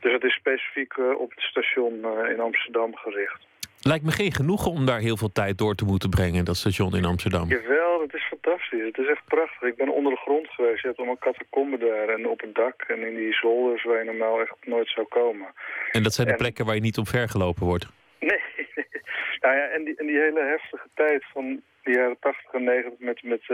[0.00, 1.92] dus het is specifiek op het station
[2.28, 3.46] in Amsterdam gericht.
[3.86, 6.96] Lijkt me geen genoegen om daar heel veel tijd door te moeten brengen, dat station
[6.96, 7.48] in Amsterdam.
[7.48, 8.84] Jawel, het is fantastisch.
[8.84, 9.68] Het is echt prachtig.
[9.68, 10.80] Ik ben onder de grond geweest.
[10.80, 14.04] Je hebt allemaal catacomben daar en op het dak en in die zolders waar je
[14.04, 15.46] normaal echt nooit zou komen.
[15.92, 17.86] En dat zijn de En- plekken waar je niet op vergelopen wordt.
[18.20, 18.40] Nee.
[19.42, 22.98] nou ja, en die, en die hele heftige tijd van de jaren 80 en 90
[22.98, 23.46] met, met eh,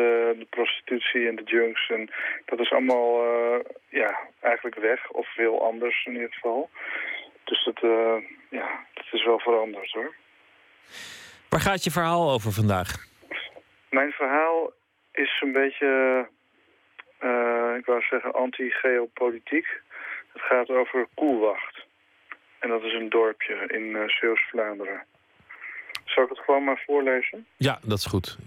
[0.42, 1.90] de prostitutie en de junks.
[1.90, 2.10] En
[2.44, 3.58] dat is allemaal eh,
[3.88, 6.70] ja, eigenlijk weg, of veel anders in ieder geval.
[7.44, 8.16] Dus dat, eh,
[8.50, 10.14] ja, dat is wel veranderd hoor.
[11.48, 13.06] Waar gaat je verhaal over vandaag?
[13.90, 14.72] Mijn verhaal
[15.12, 16.28] is een beetje,
[17.18, 19.66] eh, ik wou zeggen, anti-geopolitiek.
[20.32, 21.86] Het gaat over Koelwacht.
[22.58, 25.04] En dat is een dorpje in uh, Zeeuws-Vlaanderen.
[26.04, 27.46] Zal ik het gewoon maar voorlezen?
[27.56, 28.38] Ja, dat is goed.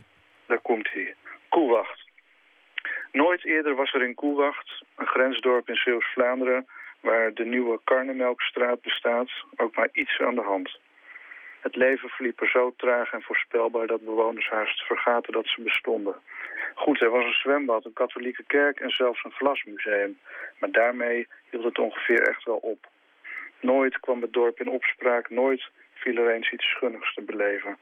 [0.46, 1.16] Daar komt hij.
[1.50, 2.04] Koelwacht.
[3.12, 6.68] Nooit eerder was er in Koelwacht, een grensdorp in Zeeuws-Vlaanderen...
[7.00, 10.80] waar de nieuwe Karnemelkstraat bestaat, ook maar iets aan de hand.
[11.66, 16.16] Het leven verliep er zo traag en voorspelbaar dat bewoners haast vergaten dat ze bestonden.
[16.76, 20.18] Goed, er was een zwembad, een katholieke kerk en zelfs een glasmuseum.
[20.60, 22.88] Maar daarmee hield het ongeveer echt wel op.
[23.60, 27.78] Nooit kwam het dorp in opspraak, nooit viel er eens iets schunnigs te beleven.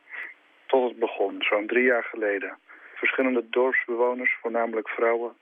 [0.66, 2.58] Tot het begon, zo'n drie jaar geleden.
[2.96, 5.34] Verschillende dorpsbewoners, voornamelijk vrouwen,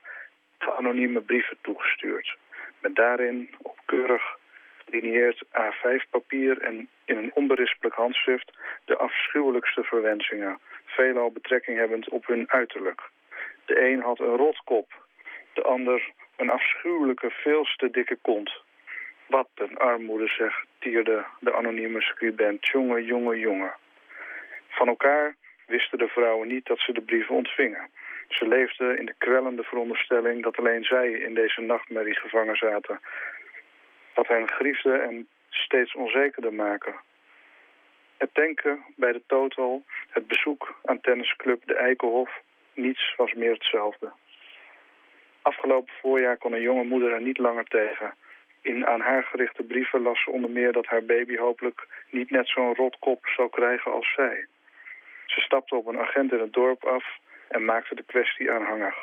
[0.58, 2.36] anonieme brieven toegestuurd.
[2.78, 4.36] Met daarin op keurig
[4.84, 8.52] gelinieerd A5-papier en in een onberispelijk handschrift
[8.84, 13.00] de afschuwelijkste verwensingen, veelal betrekking hebbend op hun uiterlijk.
[13.64, 14.92] De een had een rotkop,
[15.52, 18.62] de ander een afschuwelijke, veel te dikke kont.
[19.26, 22.66] Wat een armoede zeg, tierde de anonieme scribent.
[22.66, 23.72] Jonge, jonge, jonge.
[24.68, 25.34] Van elkaar
[25.66, 27.90] wisten de vrouwen niet dat ze de brieven ontvingen.
[28.28, 33.00] Ze leefden in de kwellende veronderstelling dat alleen zij in deze nachtmerrie gevangen zaten.
[34.14, 36.94] Wat hen griefde en steeds onzekerder maken.
[38.16, 42.40] Het tanken bij de Total, het bezoek aan tennisclub De Eikenhof,
[42.74, 44.12] niets was meer hetzelfde.
[45.42, 48.14] Afgelopen voorjaar kon een jonge moeder er niet langer tegen.
[48.60, 52.48] In aan haar gerichte brieven las ze onder meer dat haar baby hopelijk niet net
[52.48, 54.46] zo'n rotkop zou krijgen als zij.
[55.26, 57.04] Ze stapte op een agent in het dorp af
[57.48, 58.94] en maakte de kwestie aanhangig.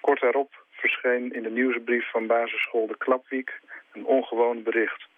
[0.00, 3.60] Kort daarop verscheen in de nieuwsbrief van basisschool De Klapwiek
[3.92, 5.08] een ongewoon bericht.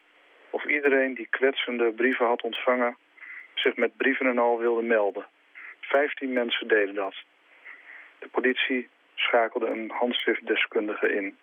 [0.53, 2.97] Of iedereen die kwetsende brieven had ontvangen
[3.55, 5.27] zich met brieven en al wilde melden.
[5.81, 7.15] Vijftien mensen deden dat.
[8.19, 11.39] De politie schakelde een handschriftdeskundige in.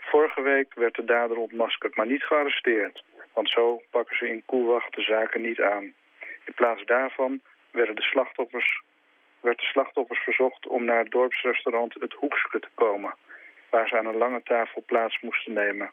[0.00, 3.04] Vorige week werd de dader ontmaskerd, maar niet gearresteerd.
[3.34, 5.94] Want zo pakken ze in Koelwacht de zaken niet aan.
[6.44, 7.40] In plaats daarvan
[7.70, 8.82] werden de slachtoffers,
[9.40, 13.14] werd de slachtoffers verzocht om naar het dorpsrestaurant Het Hoekske te komen.
[13.70, 15.90] Waar ze aan een lange tafel plaats moesten nemen.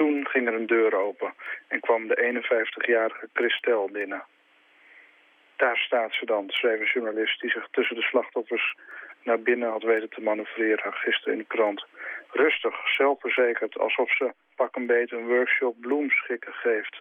[0.00, 1.34] Toen ging er een deur open
[1.68, 4.22] en kwam de 51-jarige Christel binnen.
[5.56, 8.76] Daar staat ze dan, schreef een journalist die zich tussen de slachtoffers
[9.22, 11.84] naar binnen had weten te manoeuvreren gisteren in de krant.
[12.30, 17.00] Rustig, zelfverzekerd, alsof ze pak een beet een workshop bloemschikken geeft.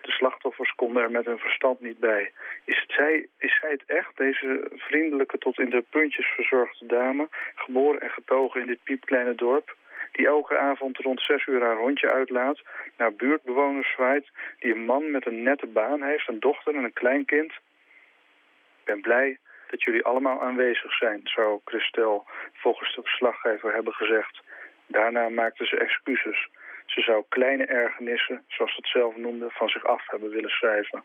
[0.00, 2.32] De slachtoffers konden er met hun verstand niet bij.
[2.64, 7.28] Is, het zij, is zij het echt, deze vriendelijke tot in de puntjes verzorgde dame...
[7.54, 9.76] geboren en getogen in dit piepkleine dorp...
[10.16, 12.60] die elke avond rond zes uur haar hondje uitlaat...
[12.96, 14.28] naar buurtbewoners zwaait...
[14.58, 17.52] die een man met een nette baan heeft, een dochter en een kleinkind...
[18.80, 19.38] Ik ben blij
[19.70, 24.42] dat jullie allemaal aanwezig zijn, zou Christel volgens de verslaggever hebben gezegd.
[24.86, 26.48] Daarna maakte ze excuses.
[26.86, 31.02] Ze zou kleine ergernissen, zoals ze het zelf noemde, van zich af hebben willen schrijven.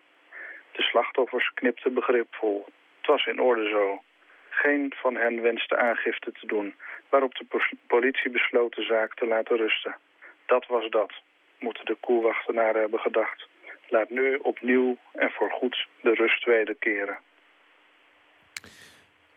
[0.72, 2.66] De slachtoffers knipten begripvol.
[2.98, 4.02] Het was in orde zo.
[4.54, 6.76] Geen van hen wenste aangifte te doen,
[7.10, 7.46] waarop de
[7.88, 9.96] politie besloot de zaak te laten rusten.
[10.46, 11.12] Dat was dat,
[11.60, 13.48] moeten de koelwachtenaren hebben gedacht.
[13.88, 17.18] Laat nu opnieuw en voorgoed de rust wederkeren.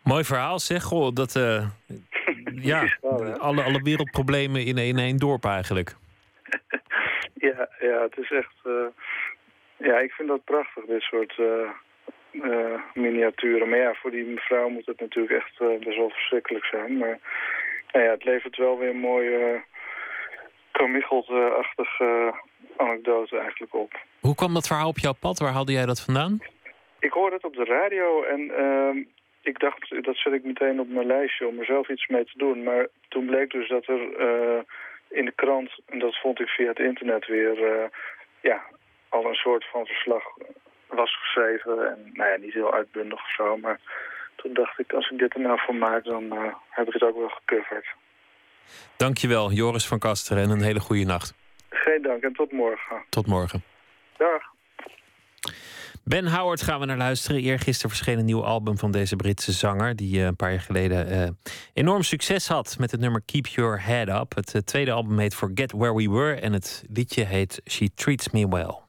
[0.03, 0.83] Mooi verhaal, zeg.
[0.83, 1.67] Goh, dat, eh,
[2.71, 2.97] ja,
[3.37, 5.95] alle, alle wereldproblemen in, in één dorp eigenlijk.
[7.37, 8.55] Ja, ja, het is echt...
[8.63, 8.85] eh,
[9.77, 11.69] ja, ik vind dat prachtig, dit soort eh,
[12.43, 13.69] eh, miniaturen.
[13.69, 16.97] Maar ja, voor die mevrouw moet het natuurlijk echt eh, best wel verschrikkelijk zijn.
[16.97, 17.19] Maar
[17.91, 19.63] nou ja, het levert wel weer een mooie,
[22.01, 22.27] uh,
[22.77, 23.99] anekdote eigenlijk op.
[24.19, 25.39] Hoe kwam dat verhaal op jouw pad?
[25.39, 26.39] Waar haalde jij dat vandaan?
[26.99, 28.97] Ik hoorde het op de radio en ehm,
[29.41, 32.37] ik dacht, dat zet ik meteen op mijn lijstje om er zelf iets mee te
[32.37, 32.63] doen.
[32.63, 34.59] Maar toen bleek dus dat er eh,
[35.09, 37.89] in de krant, en dat vond ik via het internet weer,
[38.41, 38.63] ja,
[39.09, 40.23] al een soort van verslag
[40.87, 41.89] was geschreven.
[41.89, 43.79] En nou ja, niet heel uitbundig of zo, maar
[44.35, 47.03] toen dacht ik, als ik dit er nou voor maak, dan eh, heb ik het
[47.03, 47.87] ook wel gecoverd.
[48.97, 50.43] Dankjewel, Joris van Kasteren.
[50.43, 51.33] En een hele goede nacht.
[51.69, 53.03] Geen dank en tot morgen.
[53.09, 53.63] Tot morgen.
[54.17, 54.53] Dag.
[56.03, 57.41] Ben Howard gaan we naar luisteren.
[57.41, 59.95] Eergisteren verscheen een nieuw album van deze Britse zanger...
[59.95, 61.29] die eh, een paar jaar geleden eh,
[61.73, 64.35] enorm succes had met het nummer Keep Your Head Up.
[64.35, 66.39] Het tweede album heet Forget Where We Were...
[66.39, 68.83] en het liedje heet She Treats Me Well.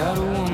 [0.00, 0.49] Got a woman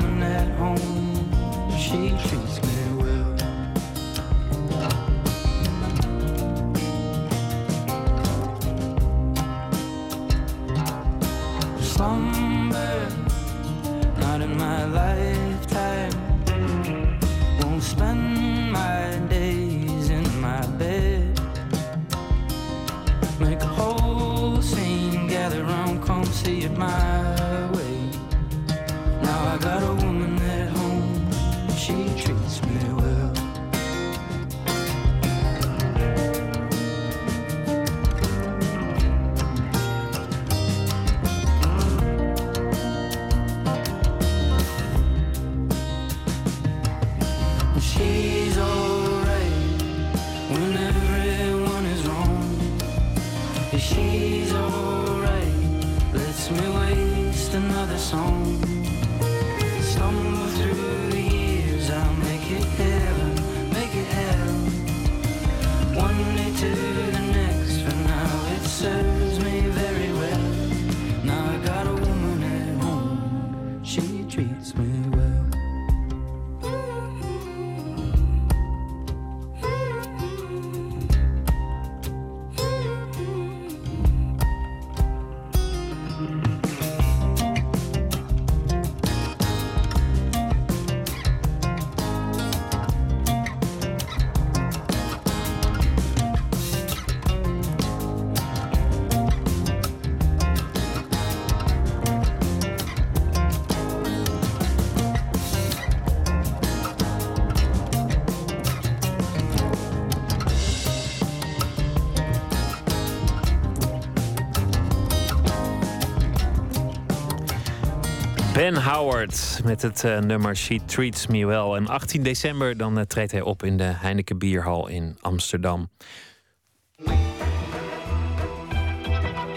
[118.67, 121.75] Ben Howard met het eh, nummer She Treats Me Well.
[121.75, 125.89] En 18 december dan eh, treedt hij op in de Heineken Bierhal in Amsterdam.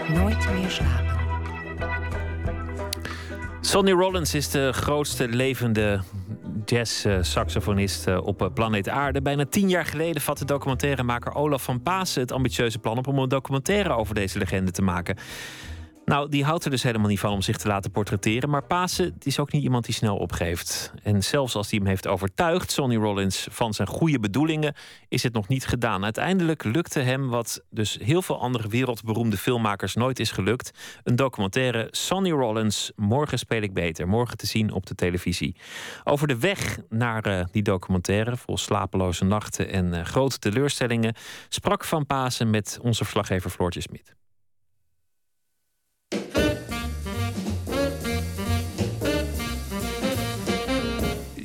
[0.07, 1.19] Nooit meer slapen.
[3.61, 6.01] Sonny Rollins is de grootste levende
[6.65, 9.21] jazz-saxofonist eh, op planeet Aarde.
[9.21, 13.29] Bijna tien jaar geleden vatte documentairemaker Olaf van Pasen het ambitieuze plan op om een
[13.29, 15.17] documentaire over deze legende te maken.
[16.11, 18.49] Nou, die houdt er dus helemaal niet van om zich te laten portretteren.
[18.49, 20.93] Maar Pasen is ook niet iemand die snel opgeeft.
[21.03, 24.75] En zelfs als hij hem heeft overtuigd, Sonny Rollins, van zijn goede bedoelingen,
[25.07, 26.03] is het nog niet gedaan.
[26.03, 30.71] Uiteindelijk lukte hem wat dus heel veel andere wereldberoemde filmmakers nooit is gelukt.
[31.03, 34.07] Een documentaire Sonny Rollins, Morgen speel ik beter.
[34.07, 35.55] Morgen te zien op de televisie.
[36.03, 41.15] Over de weg naar eh, die documentaire, vol slapeloze nachten en eh, grote teleurstellingen,
[41.49, 44.20] sprak Van Pasen met onze verslaggever Floortje Smit.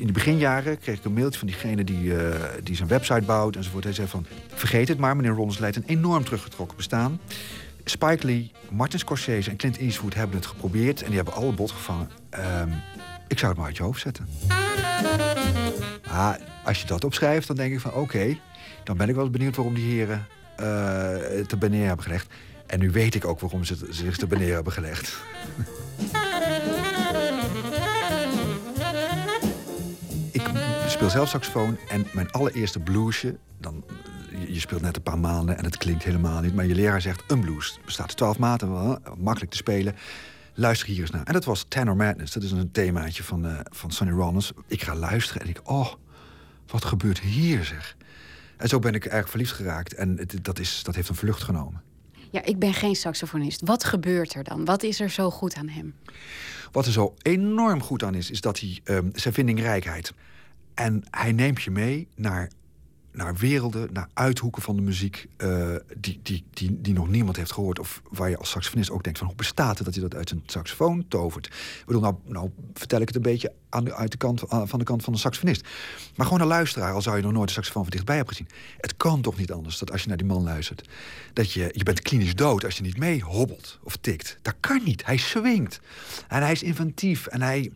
[0.07, 3.57] In de beginjaren kreeg ik een mailtje van diegene die, eh, die zijn website bouwt
[3.57, 3.85] enzovoort.
[3.85, 7.21] Hij zei van, vergeet het maar, meneer Rollins leidt een enorm teruggetrokken bestaan.
[7.85, 11.01] Spike Lee, Martin Scorsese en Clint Eastwood hebben het geprobeerd...
[11.01, 12.11] en die hebben alle bot gevangen.
[12.31, 12.69] Ehm,
[13.29, 14.29] ik zou het maar uit je hoofd zetten.
[16.11, 18.39] Maar als je dat opschrijft, dan denk ik van oké...
[18.85, 20.27] dan ben ik wel eens benieuwd waarom die heren
[20.57, 20.65] eh
[21.47, 22.33] te beneer hebben gelegd.
[22.67, 25.17] En nu weet ik ook waarom ze zich te beneer hebben gelegd.
[31.11, 33.37] speel zelf saxofoon en mijn allereerste bluesje...
[33.61, 33.85] Dan,
[34.49, 36.55] je- speelt net een paar maanden en het klinkt helemaal niet...
[36.55, 38.69] maar je leraar zegt, een blues bestaat uit twaalf maten,
[39.19, 39.95] makkelijk te spelen.
[40.55, 41.25] Luister hier eens naar.
[41.25, 42.33] En dat was Tenor Madness.
[42.33, 44.53] Dat is een themaatje van, eh, van Sonny Rollins.
[44.67, 45.93] Ik ga luisteren en ik, oh,
[46.67, 47.97] wat gebeurt hier zeg.
[48.57, 49.95] En zo ben ik eigenlijk verliefd geraakt.
[49.95, 51.83] En het, dat, is, dat heeft een vlucht genomen.
[52.31, 53.61] Ja, ik ben geen saxofonist.
[53.65, 54.65] Wat gebeurt er dan?
[54.65, 55.95] Wat is er zo goed aan hem?
[56.73, 60.13] Wat er zo enorm goed aan is, is dat hij ehm, zijn vindingrijkheid.
[60.77, 62.51] En hij neemt je mee naar,
[63.13, 65.27] naar werelden, naar uithoeken van de muziek.
[65.37, 67.79] eh, die, die, die, die nog niemand heeft gehoord.
[67.79, 70.29] Of waar je als saxofonist ook denkt: van hoe bestaat het dat hij dat uit
[70.29, 71.47] zijn saxofoon tovert?
[71.47, 74.79] Ik bedoel, nou, nou vertel ik het een beetje aan de, uit de kant, van
[74.79, 75.69] de kant van de saxofonist.
[76.17, 78.51] Maar gewoon een luisteraar, al zou je nog nooit de saxofoon van dichtbij hebben gezien.
[78.79, 80.89] Het kan toch niet anders dat als je naar die man luistert,
[81.33, 84.39] dat je, je bent klinisch dood als je niet mee hobbelt of tikt.
[84.43, 85.05] Dat kan niet.
[85.07, 85.81] Hij swingt.
[86.29, 87.27] En hij is inventief.
[87.27, 87.73] En hij,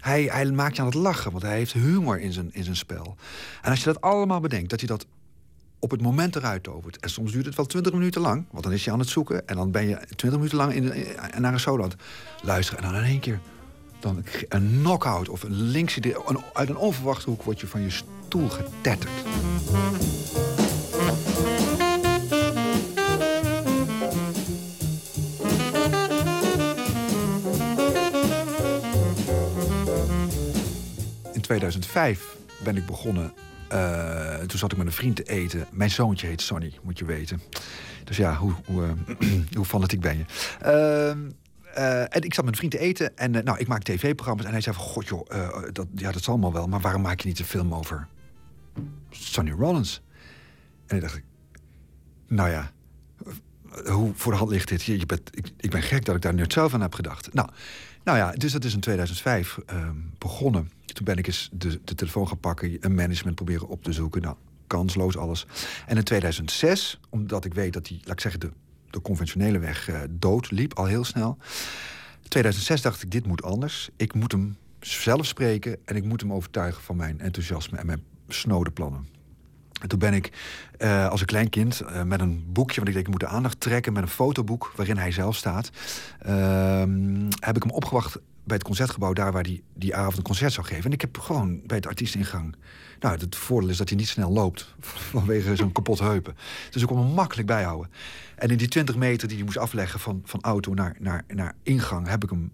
[0.00, 2.76] hij, hij maakt je aan het lachen, want hij heeft humor in zijn, in zijn
[2.76, 3.16] spel.
[3.62, 5.06] En als je dat allemaal bedenkt, dat hij dat
[5.78, 6.96] op het moment eruit tovert.
[7.00, 9.46] En soms duurt het wel 20 minuten lang, want dan is je aan het zoeken.
[9.48, 11.98] En dan ben je 20 minuten lang in, in- naar een solo aan het
[12.42, 12.84] luisteren.
[12.84, 13.40] En dan in één keer
[14.04, 16.00] dan een knock-out of een linkse...
[16.26, 19.10] een- uit een onverwachte hoek word je van je stoel getetterd.
[31.32, 33.32] In 2005 ben ik begonnen.
[33.68, 35.66] eh, toen zat ik met een vriend te eten.
[35.70, 37.40] Mijn zoontje heet Sonny, moet je weten.
[38.04, 40.24] Dus ja, hoe, hoe, eh, hoe fanatiek ben je?
[40.60, 41.18] Ehm,
[41.74, 44.44] eh, en ik zat met een vriend te eten en eh, nou, ik maak tv-programma's.
[44.44, 46.66] En hij zei van, god joh, eh, dat, ja, dat zal allemaal wel.
[46.66, 48.06] Maar waarom maak je niet een film over
[49.10, 50.02] Sonny Rollins?
[50.86, 51.20] En ik dacht,
[52.26, 52.72] nou ja,
[53.84, 54.82] hoe voor de hand ligt dit?
[54.82, 57.32] Je, bent, ik, ben gek dat ik daar nooit zelf aan heb gedacht.
[57.32, 57.48] Nou,
[58.04, 60.70] nou ja, dus dat is in 2005 ehm, begonnen.
[60.84, 64.22] Toen ben ik eens de, de telefoon gaan pakken, een management proberen op te zoeken.
[64.22, 64.36] Nou,
[64.66, 65.46] kansloos alles.
[65.86, 68.50] En in 2006, omdat ik weet dat die, laat ik zeggen, de,
[68.94, 71.38] de conventionele weg eh, dood liep, al heel snel.
[72.28, 73.90] 2006 dacht ik, dit moet anders.
[73.96, 78.02] Ik moet hem zelf spreken en ik moet hem overtuigen van mijn enthousiasme en mijn
[78.28, 79.06] snode plannen.
[79.80, 80.32] En toen ben ik
[80.78, 83.36] eh, als een klein kind eh, met een boekje, want ik denk ik moet de
[83.36, 85.70] aandacht trekken, met een fotoboek waarin hij zelf staat,
[86.18, 90.22] ehm, heb ik hem opgewacht bij het concertgebouw, daar waar hij die, die avond een
[90.22, 90.84] concert zou geven.
[90.84, 92.56] En ik heb gewoon bij het artiestingang.
[93.04, 94.74] Nou, het voordeel is dat hij niet snel loopt
[95.14, 96.36] vanwege zo'n kapot heupen.
[96.70, 97.90] Dus ik kon hem makkelijk bijhouden.
[98.36, 101.54] En in die 20 meter die hij moest afleggen van, van auto naar, naar, naar
[101.62, 102.52] ingang, heb ik hem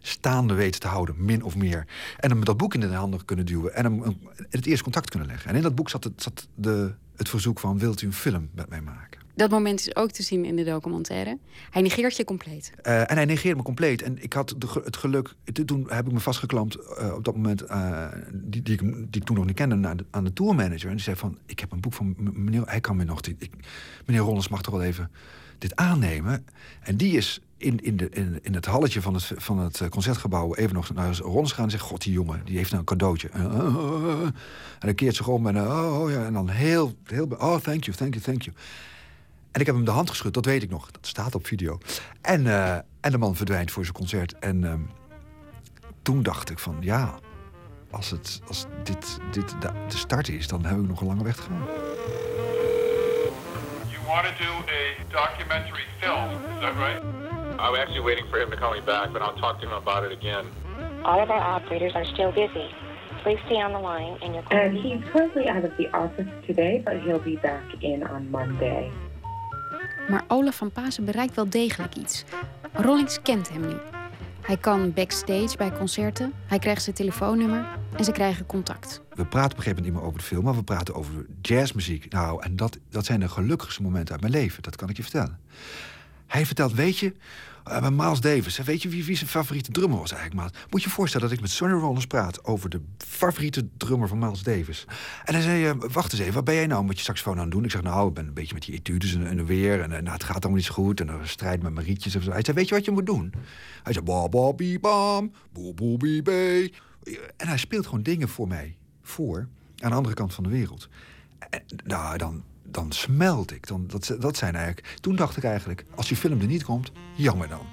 [0.00, 1.86] staande weten te houden, min of meer.
[2.18, 4.18] En hem dat boek in de handen kunnen duwen en hem
[4.50, 5.50] het eerste contact kunnen leggen.
[5.50, 8.48] En in dat boek zat het, zat de, het verzoek van: wilt u een film
[8.54, 9.15] met mij maken?
[9.36, 11.38] Dat moment is ook te zien in de documentaire.
[11.70, 12.72] Hij negeert je compleet.
[12.82, 14.02] Eh, en hij negeerde me compleet.
[14.02, 14.54] En ik had
[14.84, 15.34] het geluk.
[15.64, 17.62] Toen heb ik me vastgeklampt eh, op dat moment.
[17.62, 20.04] eh, die, die, ik, die ik toen nog niet kende.
[20.10, 20.88] Aan de tourmanager.
[20.88, 21.38] En die zei van.
[21.46, 22.62] Ik heb een boek van meneer.
[22.64, 23.20] Hij kan me nog.
[23.20, 23.50] Ik,
[24.06, 25.10] meneer Rollens mag toch wel even
[25.58, 26.46] dit aannemen.
[26.80, 30.54] En die is in, in, de, in, in het halletje van het, van het concertgebouw.
[30.54, 31.64] even nog naar Rollens gaan.
[31.64, 32.40] En zegt: God, die jongen.
[32.44, 33.28] Die heeft nou een cadeautje.
[33.28, 34.32] En, eh, en
[34.78, 35.46] dan keert zich om.
[35.46, 36.94] En, oh, oh, ja, en dan heel.
[37.04, 38.56] heel oh, thank you, thank you, thank you.
[39.56, 40.90] En ik heb hem de hand geschud, dat weet ik nog.
[40.90, 41.78] Dat staat op video.
[42.20, 44.38] En, eh, en de man verdwijnt voor zijn concert.
[44.38, 44.80] En ehm,
[46.02, 47.14] toen dacht ik van, ja,
[47.90, 50.48] als, het, als dit, dit de, de start is...
[50.48, 51.64] dan heb ik nog een lange weg te gaan.
[53.88, 57.02] You want to do a documentary film, is that right?
[57.58, 60.10] I'm actually waiting for him to call me back, but I'll talk to him about
[60.10, 60.44] it again.
[61.02, 62.68] All of our operators are still busy.
[63.22, 64.58] Please stay on the line and your call.
[64.58, 68.92] And he's currently out of the office today, but he'll be back in on Monday.
[70.08, 72.24] Maar Olaf van Pasen bereikt wel degelijk iets.
[72.72, 73.74] Rollins kent hem nu.
[74.40, 77.66] Hij kan backstage bij concerten, hij krijgt zijn telefoonnummer
[77.96, 79.02] en ze krijgen contact.
[79.08, 80.44] We praten op een gegeven moment niet meer over de film...
[80.44, 82.12] maar we praten over jazzmuziek.
[82.12, 84.62] Nou, en dat, dat zijn de gelukkigste momenten uit mijn leven.
[84.62, 85.38] Dat kan ik je vertellen.
[86.26, 87.14] Hij vertelt, weet je,
[87.66, 88.58] eh, bij Miles Davis...
[88.58, 90.64] weet je wie, wie zijn favoriete drummer was eigenlijk, Miles?
[90.70, 92.44] Moet je je voorstellen dat ik met Sonny Rollins praat...
[92.44, 94.84] over de favoriete drummer van Miles Davis.
[95.24, 97.50] En hij zei, eh, wacht eens even, wat ben jij nou met je saxofoon aan
[97.50, 97.64] doen?
[97.64, 99.80] Ik zeg, nou, ik ben een beetje met die etudes en, en weer...
[99.80, 102.22] en nou, het gaat allemaal niet zo goed en dan strijd met mijn rietjes en
[102.22, 102.30] zo.
[102.30, 103.32] Hij zei, weet je wat je moet doen?
[103.82, 106.72] Hij zei, ba ba bam, boe boe bee.
[107.36, 109.48] En hij speelt gewoon dingen voor mij voor...
[109.78, 110.88] aan de andere kant van de wereld.
[111.38, 113.66] En, nou, dan, dan smelt ik.
[113.66, 114.96] Dan, dat, dat zijn eigenlijk...
[115.00, 117.66] Toen dacht ik eigenlijk, als die film er niet komt, jammer dan.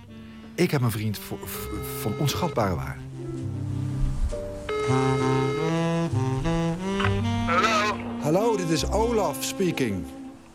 [0.56, 1.40] Ik heb een vriend voor,
[2.02, 3.02] van onschatbare waarde.
[7.48, 7.98] Hello?
[8.22, 10.06] Hallo, dit is Olaf speaking.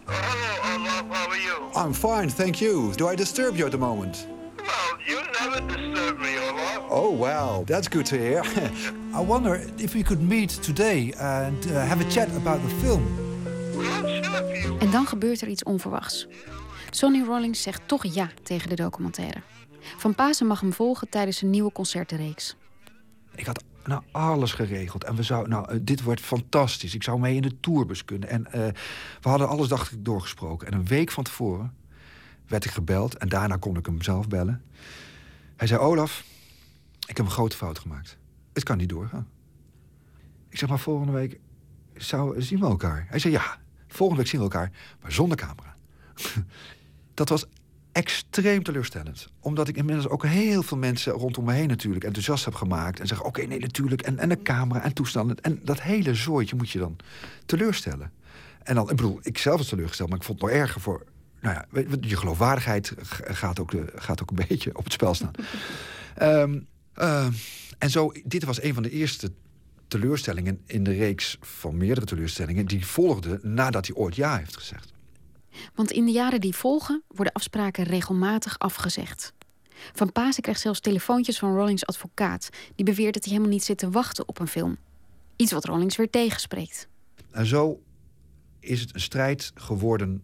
[0.04, 1.86] Hello, Olaf, how are you?
[1.86, 2.92] I'm fine, thank you.
[2.96, 4.26] Do I disturb you at the moment?
[4.56, 6.90] Well, you never disturb me, Olaf.
[6.90, 8.42] Oh, well, that's good to hear.
[9.14, 13.28] I wonder if we could meet today and uh, have a chat about the film.
[14.78, 16.26] En dan gebeurt er iets onverwachts.
[16.90, 19.42] Sonny Rollins zegt toch ja tegen de documentaire.
[19.96, 22.56] Van Pasen mag hem volgen tijdens een nieuwe concertenreeks.
[23.34, 25.04] Ik had nou alles geregeld.
[25.04, 26.94] En we zou, nou, eh, dit wordt fantastisch.
[26.94, 28.28] Ik zou mee in de tourbus kunnen.
[28.28, 28.66] En eh,
[29.20, 30.66] we hadden alles, dacht ik, doorgesproken.
[30.66, 31.74] En een week van tevoren
[32.46, 33.16] werd ik gebeld.
[33.16, 34.62] En daarna kon ik hem zelf bellen.
[35.56, 36.24] Hij zei, Olaf,
[37.06, 38.18] ik heb een grote fout gemaakt.
[38.52, 39.28] Het kan niet doorgaan.
[40.48, 41.40] Ik zeg, maar volgende week
[41.94, 43.06] zou, zien we elkaar.
[43.08, 43.58] Hij zei, ja,
[43.88, 45.74] volgende week zien we elkaar, maar zonder camera.
[47.14, 47.46] Dat was
[47.92, 49.28] extreem teleurstellend.
[49.40, 53.00] Omdat ik inmiddels ook heel veel mensen rondom me heen natuurlijk enthousiast heb gemaakt.
[53.00, 54.02] En zeggen, oké, nee, natuurlijk.
[54.02, 55.36] En, en een camera en toestanden.
[55.40, 56.96] En dat hele zooitje moet je dan
[57.46, 58.12] teleurstellen.
[58.62, 61.04] En dan, ik bedoel, ik zelf was teleurgesteld, maar ik vond het nog erger voor...
[61.40, 62.92] Nou ja, je, geloofwaardigheid
[63.24, 65.32] gaat ook, gaat ook een beetje op het spel staan.
[66.14, 66.58] Ehm,
[66.94, 67.32] ehm,
[67.78, 69.32] en zo, dit was een van de eerste
[69.88, 72.66] teleurstellingen in de reeks van meerdere teleurstellingen...
[72.66, 74.92] die volgden nadat hij ooit ja heeft gezegd.
[75.74, 79.32] Want in de jaren die volgen worden afspraken regelmatig afgezegd.
[79.92, 82.48] Van Pasen krijgt zelfs telefoontjes van Rollins advocaat...
[82.74, 84.76] die beweert dat hij helemaal niet zit te wachten op een film.
[85.36, 86.88] Iets wat Rollins weer tegenspreekt.
[87.30, 87.82] En zo
[88.60, 90.22] is het een strijd geworden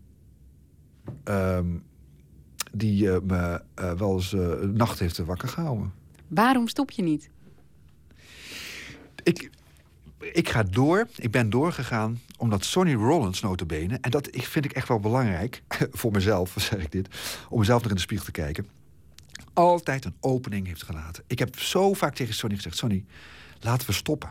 [1.25, 1.79] ehm,
[2.73, 5.93] die eh, me eh, wel eens een nacht heeft wakker gehouden.
[6.29, 7.31] Waarom stop je niet?
[9.25, 9.51] Ik,
[10.33, 13.99] ik ga door, ik ben doorgegaan, omdat Sonny Rollins notabene...
[14.01, 17.09] en dat vind ik echt wel belangrijk, voor mezelf zeg ik dit...
[17.49, 18.67] om mezelf nog in de spiegel te kijken.
[19.53, 21.25] altijd een opening heeft gelaten.
[21.27, 23.05] Ik heb zo vaak tegen Sonny gezegd: Sonny,
[23.61, 24.31] laten we stoppen.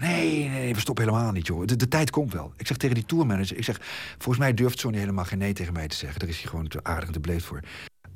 [0.00, 1.66] Nee, nee, we stoppen helemaal niet, joh.
[1.66, 2.52] De, tijd komt wel.
[2.56, 3.80] Ik zeg tegen die tourmanager, ik zeg...
[4.18, 6.20] volgens mij durft Sonny helemaal geen nee tegen mij te zeggen.
[6.20, 7.60] Daar is hij gewoon te aardig en te beleefd voor.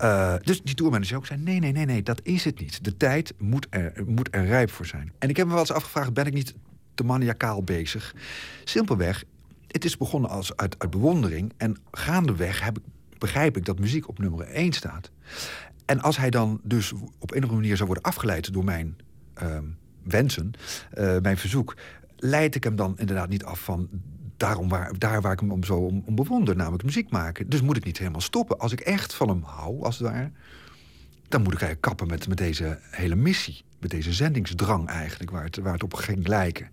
[0.03, 2.85] Eh, dus die tourmanager ook zei, nee, nee, nee, nee, dat is het niet.
[2.85, 5.13] De tijd moet er, moet er rijp voor zijn.
[5.19, 6.55] En ik heb me wel eens afgevraagd, ben ik niet
[6.95, 8.15] te maniacaal bezig?
[8.65, 9.25] Simpelweg,
[9.67, 11.53] het is begonnen als uit, uit bewondering...
[11.57, 12.85] en gaandeweg heb ik,
[13.19, 15.11] begrijp ik dat muziek op nummer 1 staat.
[15.85, 18.97] En als hij dan dus op een of andere manier zou worden afgeleid door mijn
[19.35, 19.65] ehm,
[20.03, 20.51] wensen,
[20.91, 21.77] eh, mijn verzoek,
[22.17, 23.89] leid ik hem dan inderdaad niet af van
[24.43, 27.49] daarom waar, daar waar ik hem om zo om, om bewonder, namelijk muziek maken.
[27.49, 28.59] Dus moet ik niet helemaal stoppen.
[28.59, 30.31] Als ik echt van hem hou, als het ware,
[31.29, 33.63] dan moet ik eigenlijk kappen met, met deze hele missie.
[33.79, 36.71] Met deze zendingsdrang eigenlijk, waar het, waar het op ging lijken.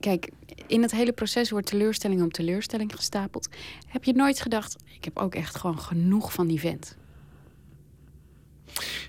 [0.00, 0.30] Kijk,
[0.66, 3.48] in het hele proces wordt teleurstelling op teleurstelling gestapeld.
[3.86, 6.96] Heb je nooit gedacht, ik heb ook echt gewoon genoeg van die vent?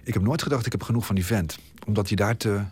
[0.04, 1.58] Ik heb nooit gedacht, ik heb genoeg van die vent.
[1.88, 2.64] Omdat hij daar te...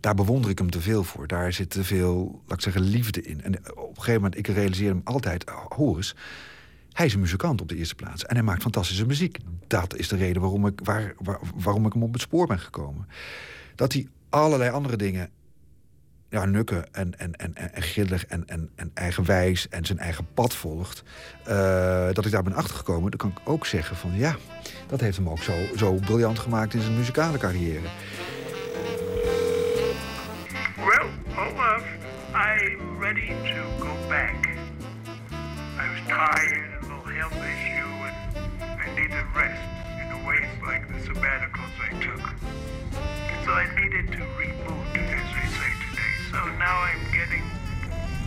[0.00, 1.26] Daar bewonder ik hem te veel voor.
[1.26, 3.42] Daar zit te veel, laat ik zeggen, liefde in.
[3.42, 5.50] En op een gegeven moment, ik realiseer hem altijd...
[5.50, 6.14] Oh, hoor eens,
[6.92, 8.24] hij is een muzikant op de eerste plaats.
[8.24, 9.38] En hij maakt fantastische muziek.
[9.66, 12.58] Dat is de reden waarom ik, waar, waar- waarom ik hem op het spoor ben
[12.58, 13.06] gekomen.
[13.74, 15.30] Dat hij allerlei andere dingen
[16.28, 20.26] ja, nukken en, en, en, en, en grillig en, en, en eigenwijs en zijn eigen
[20.34, 21.02] pad volgt.
[21.44, 24.36] eh, dat ik daar ben achtergekomen, dan kan ik ook zeggen van ja,
[24.86, 27.86] dat heeft hem ook zo, zo briljant gemaakt in zijn muzikale carrière.
[36.20, 38.12] Tired, a little health issue, and
[38.60, 39.64] I needed rest
[40.04, 42.20] in a way like the sabbaticals I took.
[43.40, 46.12] So I needed to reboot, as they say today.
[46.28, 47.40] So now I'm getting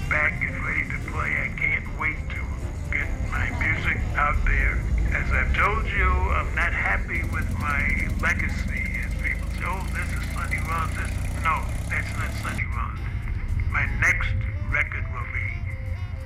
[0.10, 1.38] back and ready to play.
[1.38, 2.41] I can't wait to
[2.90, 4.82] get my music out there.
[5.14, 8.90] As I've told you, I'm not happy with my legacy.
[9.06, 10.98] As people say, oh, this is Sonny Rollins.
[10.98, 11.45] This is...
[11.45, 11.61] no,
[11.94, 13.06] that's not Sonny Rollins.
[13.70, 14.34] My next
[14.74, 15.43] record will be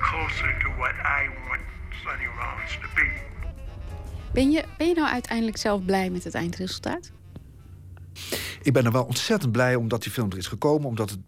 [0.09, 1.61] closer to what I want
[2.03, 3.07] Sonny Rollins to be.
[4.33, 7.11] Ben je, ben je nou uiteindelijk zelf blij met het eindresultaat?
[8.61, 10.87] Ik ben er wel ontzettend blij omdat die film er is gekomen.
[10.87, 11.19] Omdat het,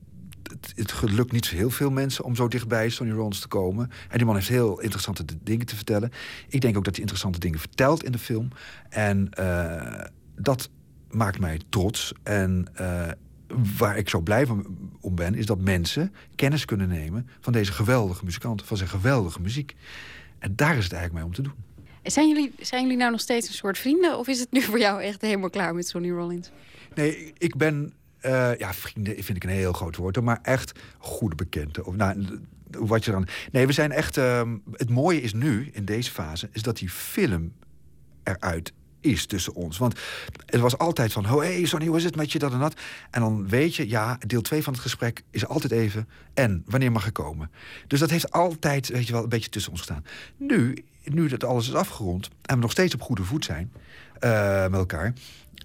[0.43, 3.89] het, het gelukt niet heel veel mensen om zo dichtbij Sonny Rollins te komen.
[4.09, 6.11] En die man heeft heel interessante dingen te vertellen.
[6.47, 8.49] Ik denk ook dat hij interessante dingen vertelt in de film.
[8.89, 10.69] En eh, dat
[11.09, 12.13] maakt mij trots.
[12.23, 13.07] En eh,
[13.77, 17.71] waar ik zo blij van om ben, is dat mensen kennis kunnen nemen van deze
[17.71, 19.75] geweldige muzikant, van zijn geweldige muziek.
[20.39, 21.67] En daar is het eigenlijk mee om te doen.
[22.03, 24.17] Zijn jullie, zijn jullie nou nog steeds een soort vrienden?
[24.17, 26.51] Of is het nu voor jou echt helemaal klaar met Sonny Rollins?
[26.95, 27.93] Nee, ik ben.
[28.19, 31.85] eh, ja, vrienden vind ik een heel groot woord, maar echt goede bekenden.
[31.85, 32.39] Of, nou,
[32.71, 33.27] wat je dan.
[33.51, 34.17] Nee, we zijn echt.
[34.17, 37.53] ehm, het mooie is nu, in deze fase, is dat die film
[38.23, 39.77] eruit is tussen ons.
[39.77, 39.99] Want
[40.45, 42.73] het was altijd van, oh hey Sonny, hoe is het met je, dat en dat.
[43.11, 46.07] En dan weet je, ja, deel 2 van het gesprek is altijd even...
[46.33, 47.51] en wanneer mag ik komen?
[47.87, 50.05] Dus dat heeft altijd, weet je wel, een beetje tussen ons gestaan.
[50.37, 53.71] Nu, nu dat alles is afgerond en we nog steeds op goede voet zijn
[54.19, 55.13] eh, met elkaar...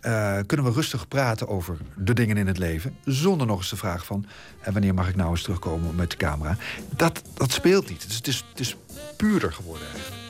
[0.01, 2.97] eh, kunnen we rustig praten over de dingen in het leven...
[3.05, 4.27] zonder nog eens de vraag van...
[4.61, 6.57] en wanneer mag ik nou eens terugkomen met de camera?
[6.97, 8.07] Dat, dat speelt niet.
[8.07, 8.77] Dus het is, het is
[9.17, 10.23] puurder geworden eigenlijk.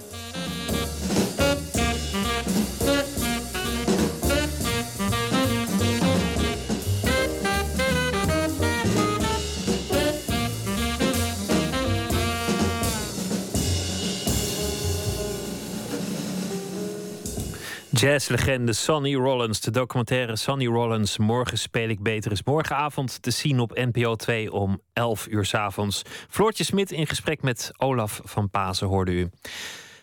[17.94, 19.60] Jazzlegende Sonny Rollins.
[19.60, 21.18] De documentaire Sonny Rollins.
[21.18, 25.54] Morgen speel ik beter is morgenavond te zien op NPO 2 om 11 uur 's
[25.54, 26.02] avonds.
[26.28, 29.30] Floortje Smit in gesprek met Olaf van Pasen hoorde u.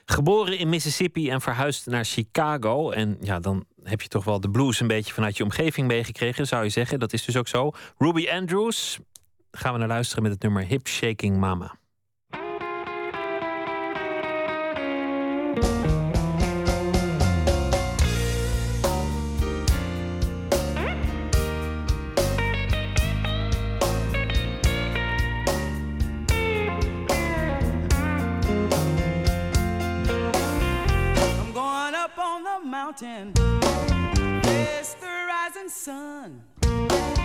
[0.05, 2.91] Geboren in Mississippi en verhuisd naar Chicago.
[2.91, 6.47] En ja, dan heb je toch wel de blues een beetje vanuit je omgeving meegekregen,
[6.47, 6.99] zou je zeggen.
[6.99, 7.71] Dat is dus ook zo.
[7.97, 8.99] Ruby Andrews.
[9.51, 11.79] Gaan we naar luisteren met het nummer Hip Shaking Mama.
[32.91, 33.33] Mountain.
[34.43, 37.20] Face the rising sun.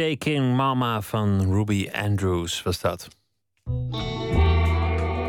[0.00, 3.08] Shaking Mama van Ruby Andrews was dat.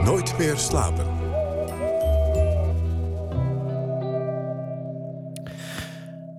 [0.04, 1.06] Nooit meer slapen.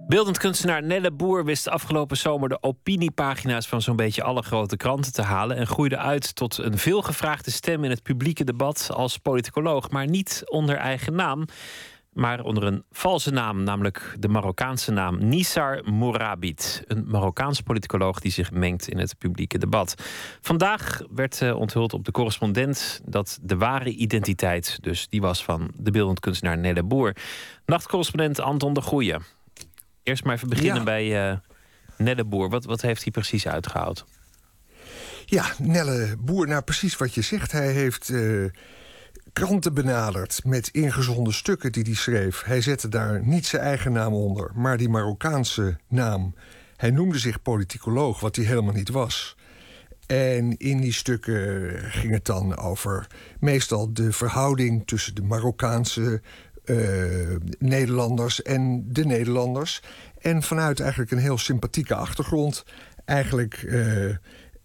[0.06, 5.12] Beeldend kunstenaar Nelle Boer wist afgelopen zomer de opiniepagina's van zo'n beetje alle grote kranten
[5.12, 9.90] te halen en groeide uit tot een veelgevraagde stem in het publieke debat als politicoloog,
[9.90, 11.44] maar niet onder eigen naam,
[12.12, 18.32] maar onder een valse naam, namelijk de Marokkaanse naam Nisar Mourabit, een Marokkaans politicoloog die
[18.32, 19.94] zich mengt in het publieke debat.
[20.40, 25.70] Vandaag werd eh, onthuld op de correspondent dat de ware identiteit, dus die was van
[25.76, 27.16] de beeldend kunstenaar Nelle Boer.
[27.66, 29.16] Nachtcorrespondent Anton de Goeie.
[30.02, 30.82] Eerst maar even beginnen Ja.
[30.82, 31.36] bij eh
[31.96, 32.48] Nelle Boer.
[32.48, 34.04] Wat, wat heeft hij precies uitgehaald?
[35.24, 37.52] Ja, Nelle Boer, nou precies wat je zegt.
[37.52, 38.44] Hij heeft eh,
[39.32, 42.42] kranten benaderd met ingezonden stukken die hij schreef.
[42.42, 46.34] Hij zette daar niet zijn eigen naam onder, maar die Marokkaanse naam.
[46.76, 49.36] Hij noemde zich politicoloog, wat hij helemaal niet was.
[50.06, 53.06] En in die stukken ging het dan over
[53.40, 56.22] meestal de verhouding tussen de Marokkaanse
[56.64, 56.76] eh,
[57.58, 59.82] Nederlanders en de Nederlanders.
[60.18, 62.64] En vanuit eigenlijk een heel sympathieke achtergrond
[63.04, 64.16] eigenlijk eh,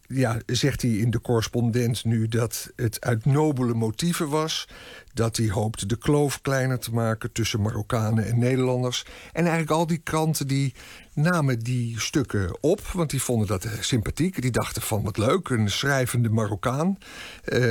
[0.08, 4.68] ja, zegt hij in de correspondent nu dat het uit nobele motieven was.
[5.14, 9.06] Dat hij hoopte de kloof kleiner te maken tussen Marokkanen en Nederlanders.
[9.34, 10.74] En eigenlijk al die kranten die
[11.14, 14.42] namen die stukken op, want die vonden dat sympathiek.
[14.42, 16.98] Die dachten van wat leuk, een schrijvende Marokkaan.
[17.44, 17.62] Eh,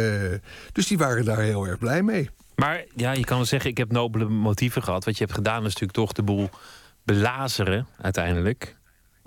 [0.73, 2.31] dus die waren daar heel erg blij mee.
[2.57, 5.05] Maar ja, je kan wel zeggen, ik heb nobele motieven gehad.
[5.05, 6.51] Wat je hebt gedaan is natuurlijk toch de boel
[7.03, 8.77] belazeren uiteindelijk.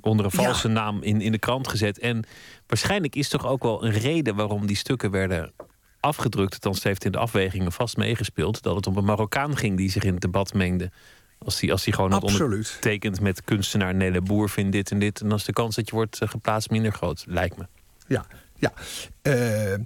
[0.02, 2.00] Onder een valse naam in, in de krant gezet.
[2.00, 2.26] En
[2.70, 5.52] waarschijnlijk is toch ook wel een reden waarom die stukken werden
[6.00, 6.54] afgedrukt.
[6.54, 8.62] Althans, heeft in de afwegingen vast meegespeeld.
[8.62, 10.92] Dat het om een Marokkaan ging die zich in het debat mengde.
[11.40, 15.22] Als die, als die gewoon had ondertekend met kunstenaar Nelle Boer vindt dit en dit.
[15.22, 17.66] En dan is de kans dat je wordt eh, geplaatst minder groot, lijkt me.
[18.08, 18.26] Ja,
[18.56, 18.74] ja.
[19.22, 19.80] Eh,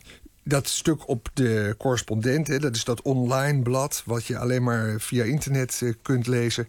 [0.43, 4.03] dat stuk op de correspondent, hè, dat is dat online blad...
[4.05, 6.67] wat je alleen maar via internet eh, kunt lezen.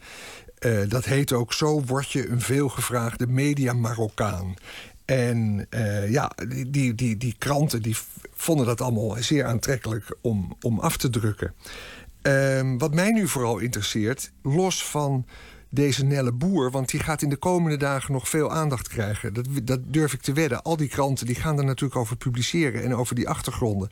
[0.88, 4.54] Dat heet ook Zo word je een veelgevraagde media Marokkaan.
[5.04, 7.96] En eh, ja, die, die, die, die kranten die
[8.34, 11.54] vonden dat allemaal zeer aantrekkelijk om, om af te drukken.
[12.22, 15.26] Ehm, wat mij nu vooral interesseert, los van
[15.74, 16.70] deze Nelle Boer...
[16.70, 19.34] want die gaat in de komende dagen nog veel aandacht krijgen.
[19.34, 20.62] Dat, dat durf ik te wedden.
[20.62, 22.82] Al die kranten die gaan er natuurlijk over publiceren...
[22.82, 23.90] en over die achtergronden.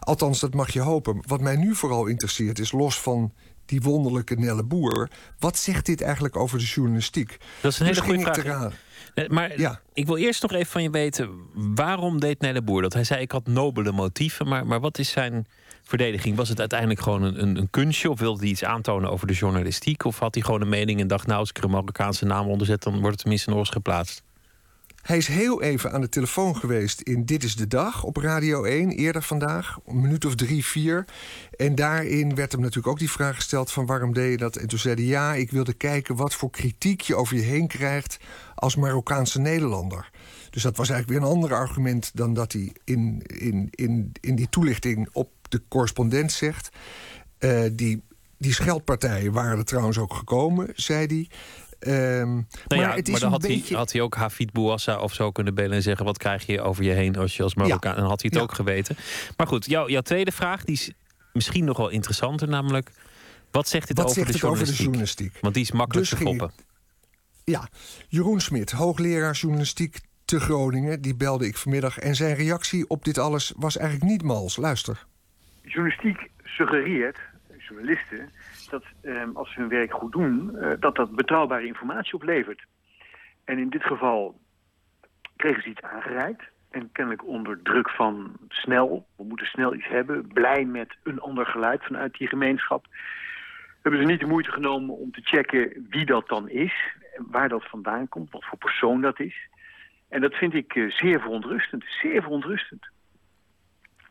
[0.00, 1.22] Althans, dat mag je hopen.
[1.26, 3.32] Wat mij nu vooral interesseert is, los van
[3.66, 5.10] die wonderlijke Nelle Boer...
[5.38, 7.36] wat zegt dit eigenlijk over de journalistiek?
[7.60, 8.74] Dat is een hele Dus goede vraag.
[9.14, 12.92] Nee, Maar ik wil eerst nog even van je weten, waarom deed Nelle Boer dat?
[12.92, 15.46] Hij zei, ik had nobele motieven, maar, maar wat is zijn
[15.82, 16.36] verdediging?
[16.36, 18.10] Was het uiteindelijk gewoon een, een, een kunstje?
[18.10, 20.04] Of wilde hij iets aantonen over de journalistiek?
[20.04, 22.48] Of had hij gewoon een mening en dacht, nou, als ik er een Marokkaanse naam
[22.48, 22.82] onder zet...
[22.82, 24.22] dan wordt het tenminste nog eens geplaatst?
[25.00, 28.64] Hij is heel even aan de telefoon geweest in Dit is de Dag op Radio
[28.64, 31.04] 1, eerder vandaag, een minuut of drie, vier.
[31.56, 34.56] En daarin werd hem natuurlijk ook die vraag gesteld van waarom deed je dat?
[34.56, 37.66] En toen zei hij ja, ik wilde kijken wat voor kritiek je over je heen
[37.66, 38.18] krijgt
[38.54, 40.10] als Marokkaanse Nederlander.
[40.50, 44.36] Dus dat was eigenlijk weer een ander argument dan dat hij in, in, in, in
[44.36, 46.70] die toelichting op de correspondent zegt.
[47.38, 48.02] Eh, die,
[48.38, 51.28] die scheldpartijen waren er trouwens ook gekomen, zei hij.
[51.80, 53.68] Ehm, Nou maar ja, het is maar dan een had, beetje...
[53.68, 56.04] hij, had hij ook Hafid Bouassa of zo kunnen bellen en zeggen...
[56.04, 57.94] wat krijg je over je heen als je als Marokkaan...
[57.94, 58.96] En dan had hij het ook geweten.
[59.36, 60.90] Maar goed, jouw jouw tweede vraag die is
[61.32, 62.48] misschien nog wel interessanter.
[62.48, 62.90] Namelijk,
[63.50, 65.38] wat zegt dit Wat over, zegt de het over de journalistiek?
[65.40, 66.64] Want die is makkelijk Dus te ging foppen.
[67.44, 67.68] Ja,
[68.08, 71.98] Jeroen Smit, hoogleraar journalistiek te Groningen, die belde ik vanmiddag.
[71.98, 74.56] En zijn reactie op dit alles was eigenlijk niet mals.
[74.56, 75.06] Luister.
[75.62, 77.18] journalistiek suggereert,
[77.70, 78.30] journalisten,
[78.70, 82.64] dat ehm, als ze hun werk goed doen, eh, dat dat betrouwbare informatie oplevert.
[83.44, 84.40] En in dit geval
[85.36, 86.42] kregen ze iets aangereikt.
[86.70, 91.46] En kennelijk onder druk van snel, we moeten snel iets hebben, blij met een ander
[91.46, 92.86] geluid vanuit die gemeenschap.
[93.82, 96.74] Hebben ze niet de moeite genomen om te checken wie dat dan is,
[97.16, 99.48] waar dat vandaan komt, wat voor persoon dat is.
[100.08, 102.88] En dat vind ik eh, zeer verontrustend, zeer verontrustend.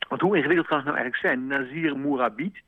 [0.10, 1.48] Want hoe ingewikkeld kan het nou eigenlijk zijn?
[1.48, 2.62] Nazir Mourabit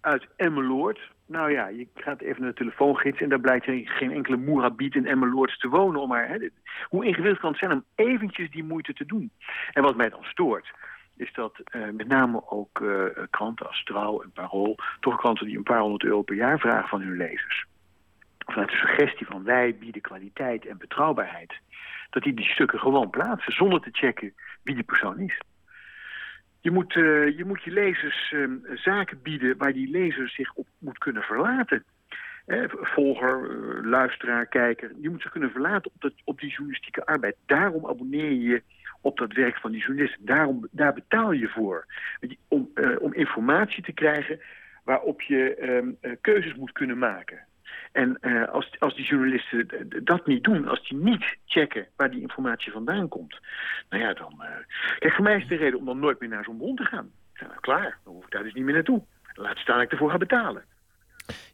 [0.00, 1.00] uit Emmeloord.
[1.26, 5.06] Nou ja, je gaat even naar de telefoongids en daar blijkt geen enkele Mourabit in
[5.06, 6.00] Emmeloord te wonen.
[6.00, 6.48] Om maar, hè,
[6.88, 9.30] hoe ingewikkeld kan het zijn om eventjes die moeite te doen?
[9.72, 10.70] En wat mij dan stoort,
[11.16, 14.78] is dat eh, met name ook eh, kranten als Trouw en Parool...
[15.00, 17.64] toch kranten die een paar honderd euro per jaar vragen van hun lezers.
[18.38, 21.54] Vanuit de suggestie van wij bieden kwaliteit en betrouwbaarheid...
[22.10, 25.40] dat die die stukken gewoon plaatsen zonder te checken wie die persoon is.
[26.60, 30.66] Je moet, eh, je moet je lezers eh, zaken bieden waar die lezer zich op
[30.78, 31.84] moet kunnen verlaten.
[32.50, 34.92] Eh, volger, eh, luisteraar, kijker.
[35.00, 37.36] Je moet zich kunnen verlaten op, dat, op die journalistieke arbeid.
[37.46, 38.62] Daarom abonneer je je
[39.00, 40.16] op dat werk van die journalist.
[40.20, 41.86] Daarom, daar betaal je voor.
[42.48, 44.40] Om, eh, om informatie te krijgen
[44.84, 47.46] waarop je ehm, eh, keuzes moet kunnen maken.
[47.92, 49.68] En eh, als, als die journalisten
[50.04, 53.38] dat niet doen, als die niet checken waar die informatie vandaan komt,
[53.88, 54.34] nou ja, dan.
[54.38, 54.48] eh,
[54.98, 57.10] Kijk, voor mij is de reden om dan nooit meer naar zo'n bron te gaan.
[57.40, 59.02] Nou klaar, dan hoef ik daar dus niet meer naartoe.
[59.34, 60.64] Laat staan dat ik ervoor ga betalen.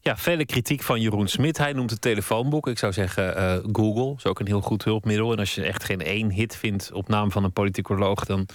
[0.00, 1.58] Ja, vele kritiek van Jeroen Smit.
[1.58, 2.66] Hij noemt het telefoonboek.
[2.66, 4.14] Ik zou zeggen eh, Google.
[4.16, 5.32] is ook een heel goed hulpmiddel.
[5.32, 8.24] En als je echt geen één hit vindt op naam van een politicoloog...
[8.24, 8.46] dan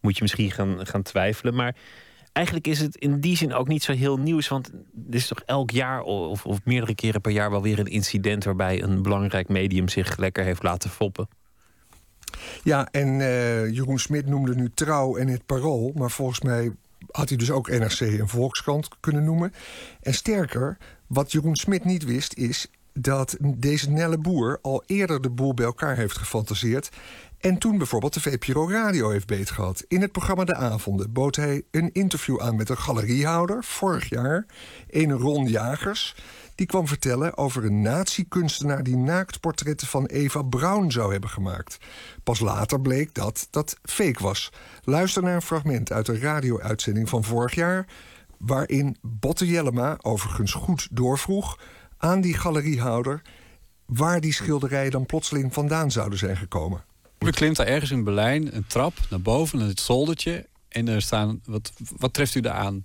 [0.00, 1.54] moet je misschien gaan, gaan twijfelen.
[1.54, 1.74] Maar
[2.32, 4.48] eigenlijk is het in die zin ook niet zo heel nieuws.
[4.48, 4.68] Want
[5.08, 7.50] er is toch elk jaar of, of meerdere keren per jaar...
[7.50, 11.28] wel weer een incident waarbij een belangrijk medium zich lekker heeft laten foppen.
[12.62, 15.92] Ja, en eh, Jeroen Smit noemde nu Trouw en het Parool.
[15.94, 16.72] Maar volgens mij
[17.10, 19.52] had hij dus ook NRC en Volkskrant kunnen noemen.
[20.00, 20.76] En sterker,
[21.06, 25.64] wat Jeroen Smit niet wist, is dat deze Nelle Boer al eerder de boel bij
[25.64, 26.90] elkaar heeft gefantaseerd.
[27.40, 29.84] En toen bijvoorbeeld de VPRO Radio heeft beetgehad.
[29.88, 34.46] In het programma De Avonden bood hij een interview aan met een galeriehouder, vorig jaar,
[34.90, 36.14] een Ron Jagers.
[36.54, 41.78] Die kwam vertellen over een nazi-kunstenaar die naaktportretten van Eva Braun zou hebben gemaakt.
[42.22, 44.52] Pas later bleek dat dat fake was.
[44.84, 47.86] Luister naar een fragment uit een radio-uitzending van vorig jaar,
[48.38, 51.58] waarin Botte Jellema overigens goed doorvroeg
[51.98, 53.22] aan die galeriehouder
[53.86, 56.88] waar die schilderijen dan plotseling vandaan zouden zijn gekomen.
[57.20, 60.46] We klimt daar ergens in Berlijn een trap naar boven, het zoldertje.
[60.68, 62.82] En er staan, wat, wat treft u daar aan?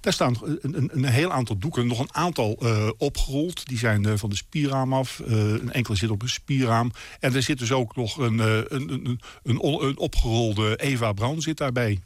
[0.00, 3.66] Daar staan een, een, een heel aantal doeken, nog een aantal eh, opgerold.
[3.66, 5.20] Die zijn eh, van de spierraam af.
[5.20, 6.92] Eh, een enkele zit op een spierraam.
[7.20, 11.40] En er zit dus ook nog een, een, een, een, on- een opgerolde Eva Braun
[11.42, 12.00] zit daarbij.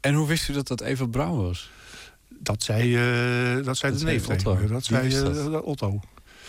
[0.00, 1.70] En hoe wist u dat dat Eva Braun was?
[2.28, 2.92] Dat zei,
[3.62, 4.66] dat zei Dat de neef Otto.
[4.66, 5.10] Dat zei
[5.50, 5.62] dat?
[5.62, 6.00] Otto.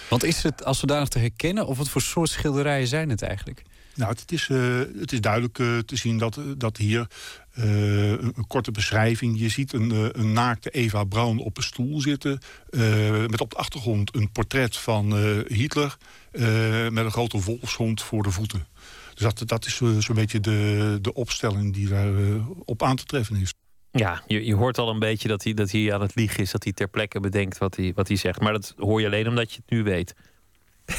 [0.10, 3.64] Want is het als zodanig te herkennen of wat voor soort schilderijen zijn het eigenlijk?
[3.96, 7.08] Nou, het is, eh, het is duidelijk eh, te zien dat, dat hier
[7.54, 9.40] eh, een, korte beschrijving...
[9.40, 12.40] je ziet een, eh, een naakte Eva Braun op een stoel zitten...
[12.70, 15.98] eh, met op de achtergrond een portret van eh, Hitler...
[16.32, 16.44] eh,
[16.90, 18.66] met een grote wolfshond voor de voeten.
[19.14, 22.96] Dus dat, dat is eh, zo'n beetje de, de opstelling die daar eh, op aan
[22.96, 23.54] te treffen is.
[23.92, 26.52] Ja, je, je hoort al een beetje dat hij, dat hij aan het liegen is.
[26.52, 28.40] Dat hij ter plekke bedenkt wat hij, wat hij zegt.
[28.40, 30.14] Maar dat hoor je alleen omdat je het nu weet.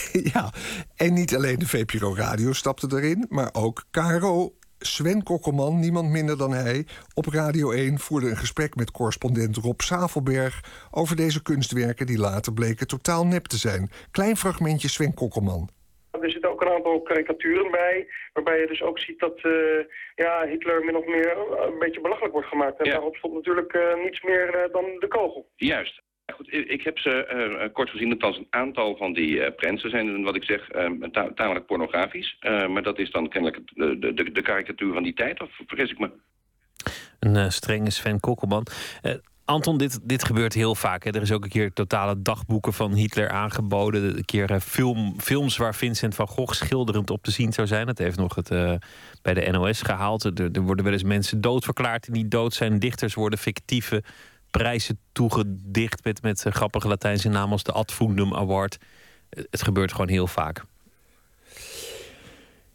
[0.32, 0.52] ja,
[0.96, 4.52] en niet alleen de VPRO Radio stapte erin, maar ook KRO.
[4.78, 9.80] Sven Kokkelman, niemand minder dan hij, op Radio 1 voerde een gesprek met correspondent Rob
[9.80, 10.60] Savelberg
[10.90, 13.90] over deze kunstwerken die later bleken totaal nep te zijn.
[14.10, 15.68] Klein fragmentje Sven Kokkelman.
[16.20, 19.84] Er zitten ook een aantal karikaturen bij, waarbij je dus ook ziet dat eh,
[20.14, 22.78] ja, Hitler min of meer een beetje belachelijk wordt gemaakt.
[22.78, 25.48] En daarop stond natuurlijk eh, niets meer eh, dan de kogel.
[25.56, 26.02] Juist.
[26.48, 30.36] Ik heb ze eh, kort gezien, althans een aantal van die eh prinsen zijn, wat
[30.36, 32.36] ik zeg, eh, ta- tamelijk pornografisch.
[32.40, 35.51] Eh, maar dat is dan kennelijk het- de, de, de, karikatuur van die tijd, of
[35.66, 36.10] vergis ik me?
[37.20, 38.66] Een eh, strenge Sven Kokkelman.
[39.02, 39.12] Eh,
[39.44, 41.05] Anton, dit, dit gebeurt heel vaak.
[41.05, 41.10] Hè.
[41.10, 44.16] Er is ook een keer totale dagboeken van Hitler aangeboden.
[44.16, 47.86] Een keer eh, film, films waar Vincent van Gogh schilderend op te zien zou zijn.
[47.86, 48.74] Dat heeft nog het, eh,
[49.22, 50.24] bij de NOS gehaald.
[50.24, 52.78] Er, er worden wel eens mensen doodverklaard die niet dood zijn.
[52.78, 54.02] Dichters worden fictieve
[54.59, 58.78] prijzen toegedicht met, met eh, grappige Latijnse namen als de Ad Fundum Award.
[59.28, 60.62] Eh, Het gebeurt gewoon heel vaak.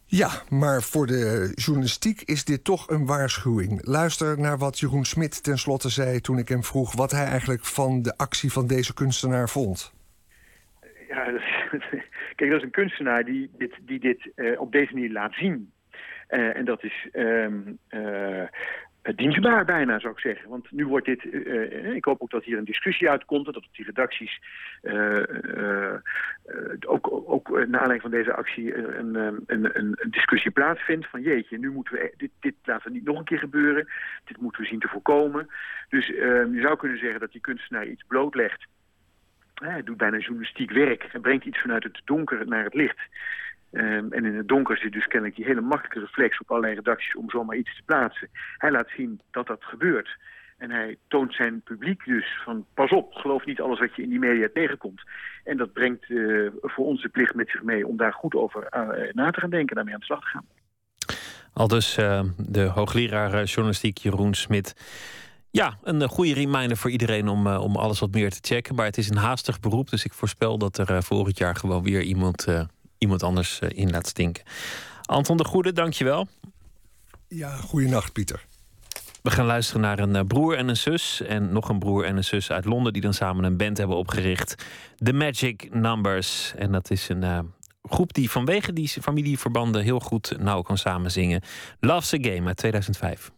[0.06, 3.86] Ja, maar voor de journalistiek is dit toch een waarschuwing.
[3.86, 8.02] Luister naar wat Jeroen Smit tenslotte zei toen ik hem vroeg wat hij eigenlijk van
[8.02, 9.92] de actie van deze kunstenaar vond.
[11.08, 12.02] Ja, dat is-
[12.36, 15.72] kijk, dat is een kunstenaar die dit, die dit eh, op deze manier laat zien.
[16.28, 17.58] Eh, en dat is ehm,
[17.88, 18.42] eh,
[19.02, 20.48] dienstbaar bijna, zou ik zeggen.
[20.48, 21.30] Want nu wordt dit...
[21.30, 23.46] eh, eh, ik hoop ook dat hier een discussie uitkomt...
[23.46, 24.40] en dat op die redacties
[24.82, 25.22] eh,
[26.86, 28.76] ook, ook naar aanleiding van deze actie...
[28.76, 29.14] een,
[29.46, 31.22] een, een, discussie plaatsvindt van...
[31.22, 32.14] jeetje, nu moeten we...
[32.16, 33.88] Dit, dit laten we niet nog een keer gebeuren.
[34.24, 35.48] Dit moeten we zien te voorkomen.
[35.88, 38.66] Dus je zou kunnen zeggen dat die kunstenaar iets blootlegt...
[39.54, 41.06] Hij doet bijna journalistiek werk.
[41.10, 42.98] Hij brengt iets vanuit het donker naar het licht.
[43.72, 47.16] Ehm, en in het donker zit dus kennelijk die hele makkelijke reflex op allerlei redacties
[47.16, 48.28] om zomaar iets te plaatsen.
[48.56, 50.16] Hij laat zien dat dat gebeurt.
[50.58, 54.08] En hij toont zijn publiek dus van pas op, geloof niet alles wat je in
[54.08, 55.02] die media tegenkomt.
[55.44, 58.62] En dat brengt eh, voor ons de plicht met zich mee om daar goed over
[58.62, 60.46] eh, na te gaan denken en daarmee aan de slag te gaan.
[61.52, 64.74] Al dus eh, de hoogleraar journalistiek Jeroen Smit.
[65.50, 68.74] Ja, een goede reminder voor iedereen om, om alles wat meer te checken.
[68.74, 71.82] Maar het is een haastig beroep, dus ik voorspel dat er eh, volgend jaar gewoon
[71.82, 72.46] weer iemand,
[73.00, 74.44] iemand anders eh, in laat stinken.
[75.04, 76.28] Anton de Goede, dankjewel.
[77.28, 78.44] Ja, goeienacht Pieter.
[79.22, 81.22] We gaan luisteren naar een eh, broer en een zus.
[81.22, 83.96] En nog een broer en een zus uit Londen die dan samen een band hebben
[83.96, 84.64] opgericht.
[84.96, 86.52] The Magic Numbers.
[86.56, 87.38] En dat is een eh,
[87.82, 91.42] groep die vanwege die familieverbanden heel goed nauw kan samenzingen.
[91.80, 93.30] Love's a Game uit 2005.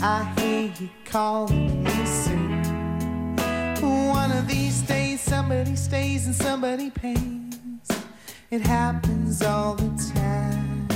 [0.00, 3.36] I hear you calling me soon.
[4.08, 7.54] One of these days, somebody stays and somebody pays.
[8.50, 10.88] It happens all the time.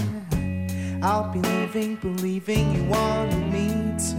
[1.02, 3.68] I'll be living, believing you wanted me
[4.08, 4.16] to.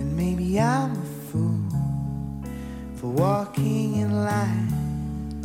[0.00, 1.62] And maybe I'm a fool
[2.96, 5.44] for walking in line.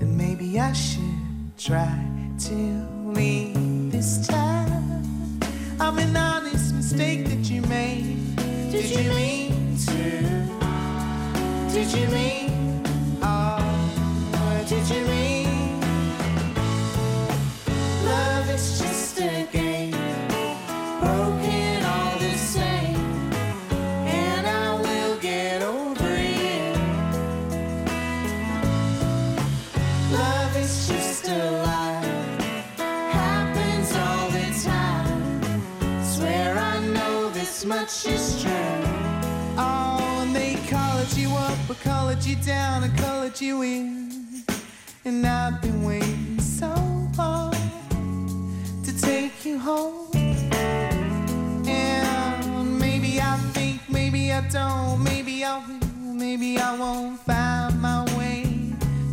[0.00, 1.98] And maybe I should try
[2.40, 2.54] to
[3.06, 4.41] leave this time.
[11.82, 12.51] Did you mean?
[42.22, 44.44] Colored you down, and colored you in.
[45.04, 46.72] And I've been waiting so
[47.18, 47.52] long
[48.84, 50.08] to take you home.
[51.66, 55.80] And maybe I think, maybe I don't, maybe I will,
[56.14, 58.44] maybe I won't find my way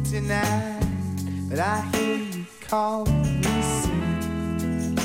[0.03, 0.79] tonight.
[1.49, 4.95] But I hear you calling me soon.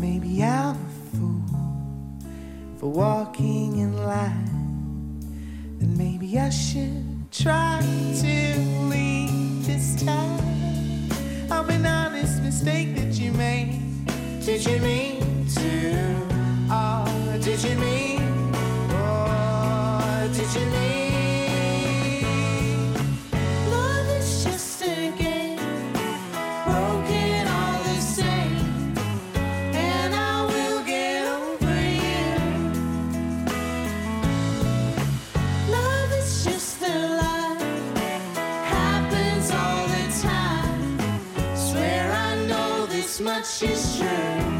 [0.00, 1.42] Maybe I'm a fool
[2.78, 4.43] for walking in line.
[6.24, 11.10] Maybe I should try to leave this time.
[11.50, 13.82] I'm an honest mistake that you made.
[14.40, 16.16] Did you mean to?
[16.70, 18.22] Oh, did you mean?
[18.92, 21.13] Oh, did you mean?
[43.42, 44.53] such a.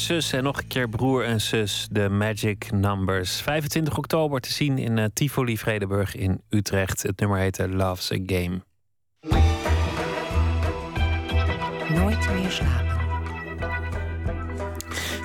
[0.00, 1.88] zus en nog een keer broer en zus.
[1.90, 3.40] De Magic Numbers.
[3.40, 7.02] 25 oktober te zien in eh, Tivoli Vredenburg in Utrecht.
[7.02, 8.60] Het nummer heette Love's a Game.
[11.94, 12.90] Nooit meer slapen.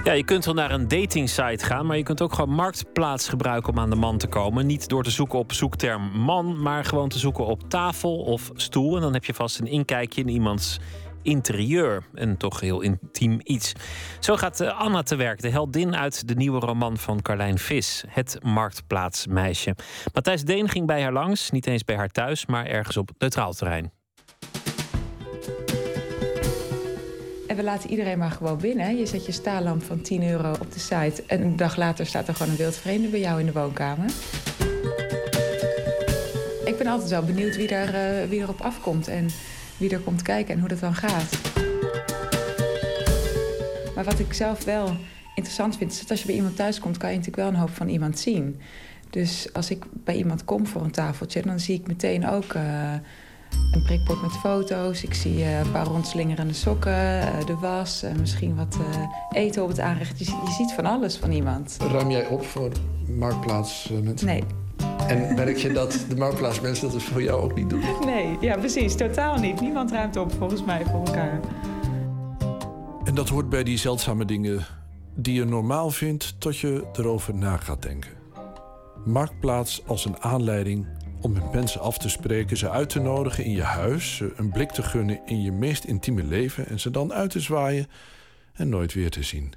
[0.04, 3.74] Ja, je kunt wel naar een datingsite gaan, maar je kunt ook gewoon Marktplaats gebruiken
[3.74, 4.66] om aan de man te komen.
[4.66, 8.96] Niet door te zoeken op zoekterm man, maar gewoon te zoeken op tafel of stoel.
[8.96, 10.80] En dan heb je vast een inkijkje in iemands
[11.26, 12.04] interieur.
[12.14, 13.74] En toch heel intiem iets.
[14.20, 18.04] Zo gaat eh, Anna te werk, de heldin uit de nieuwe roman van Carlijn Vis.
[18.08, 19.76] Het Marktplaatsmeisje.
[20.14, 23.54] Matthijs Deen ging bij haar langs, niet eens bij haar thuis, maar ergens op neutraal
[23.54, 23.92] terrein.
[27.48, 28.98] En we laten iedereen maar gewoon binnen.
[28.98, 31.24] Je zet je staallamp van 10 euro op de site...
[31.28, 34.10] en een dag later staat er gewoon een wildvreemde bij jou in de woonkamer.
[36.66, 39.08] Ik ben altijd wel benieuwd wie, eh, wie erop afkomt...
[39.08, 39.30] en
[39.78, 41.38] wie er komt kijken en hoe dat dan gaat.
[43.96, 44.96] Maar wat ik zelf wel
[45.36, 45.92] interessant vind...
[45.92, 46.98] is dat als je bij iemand thuis komt...
[46.98, 48.60] kan je natuurlijk wel een hoop van iemand zien.
[49.10, 51.42] Dus als ik bij iemand kom voor een tafeltje...
[51.42, 52.54] dan zie ik meteen ook...
[52.54, 52.94] eh,
[53.72, 55.04] Een prikbord met foto's.
[55.04, 58.78] Ik zie eh, een paar rondslingerende sokken, eh, de was, misschien wat
[59.32, 60.20] eten op het aanrecht.
[60.20, 61.78] Je, je ziet van alles van iemand.
[61.92, 62.72] Ruim jij op voor
[63.08, 64.28] marktplaatsmensen?
[64.28, 64.44] Nee.
[65.08, 67.82] En merk je dat de marktplaatsmensen dat voor jou ook niet doen?
[68.06, 68.96] Nee, ja precies.
[68.96, 69.62] Totaal niet.
[69.62, 71.40] Niemand ruimt op volgens mij voor elkaar.
[73.04, 74.66] En dat hoort bij die zeldzame dingen
[75.16, 78.12] die je normaal vindt tot je erover na gaat denken.
[79.06, 80.88] Marktplaats als een aanleiding
[81.22, 84.52] om met mensen af te spreken, ze uit te nodigen in je huis, ze een
[84.52, 87.88] blik te gunnen in je meest intieme leven en ze dan uit te zwaaien
[88.54, 89.54] en nooit weer te zien.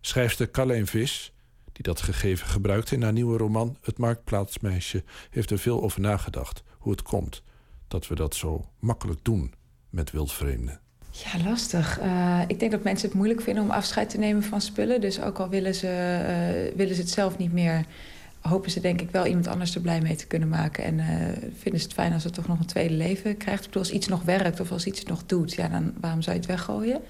[0.00, 1.33] Schrijfster Carleen Vis,
[1.74, 6.62] die dat gegeven gebruikt in haar nieuwe roman Het Marktplaatsmeisje, heeft er veel over nagedacht
[6.78, 7.42] hoe het komt
[7.88, 9.52] dat we dat zo makkelijk doen
[9.90, 10.80] met wildvreemden.
[11.10, 11.98] Ja, lastig.
[11.98, 15.00] Eh, ik denk dat mensen het moeilijk vinden om afscheid te nemen van spullen.
[15.00, 17.84] Dus ook al willen ze, eh, willen ze het zelf niet meer,
[18.40, 20.84] hopen ze denk ik wel iemand anders er blij mee te kunnen maken.
[20.84, 21.06] En eh,
[21.58, 23.60] vinden ze het fijn als het toch nog een tweede leven krijgt.
[23.60, 26.34] Ik bedoel, als iets nog werkt of als iets nog doet, ja, dan waarom zou
[26.36, 27.00] je het weggooien?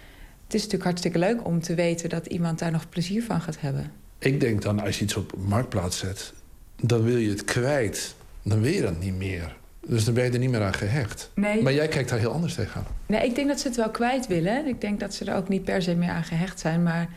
[0.44, 3.60] Het is natuurlijk hartstikke leuk om te weten dat iemand daar nog plezier van gaat
[3.60, 4.03] hebben.
[4.24, 6.32] Ik denk dan, als je iets op marktplaats zet,
[6.80, 8.14] dan wil je het kwijt.
[8.42, 9.56] Dan wil je dat niet meer.
[9.86, 11.30] Dus dan ben je er niet meer aan gehecht.
[11.34, 11.62] Nee.
[11.62, 12.86] Maar jij kijkt daar heel anders tegenaan.
[13.06, 14.66] Nee, ik denk dat ze het wel kwijt willen.
[14.66, 16.82] Ik denk dat ze er ook niet per se meer aan gehecht zijn.
[16.82, 17.08] Maar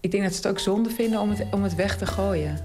[0.00, 2.58] ik denk dat ze het ook zonde vinden om het, om het weg te gooien.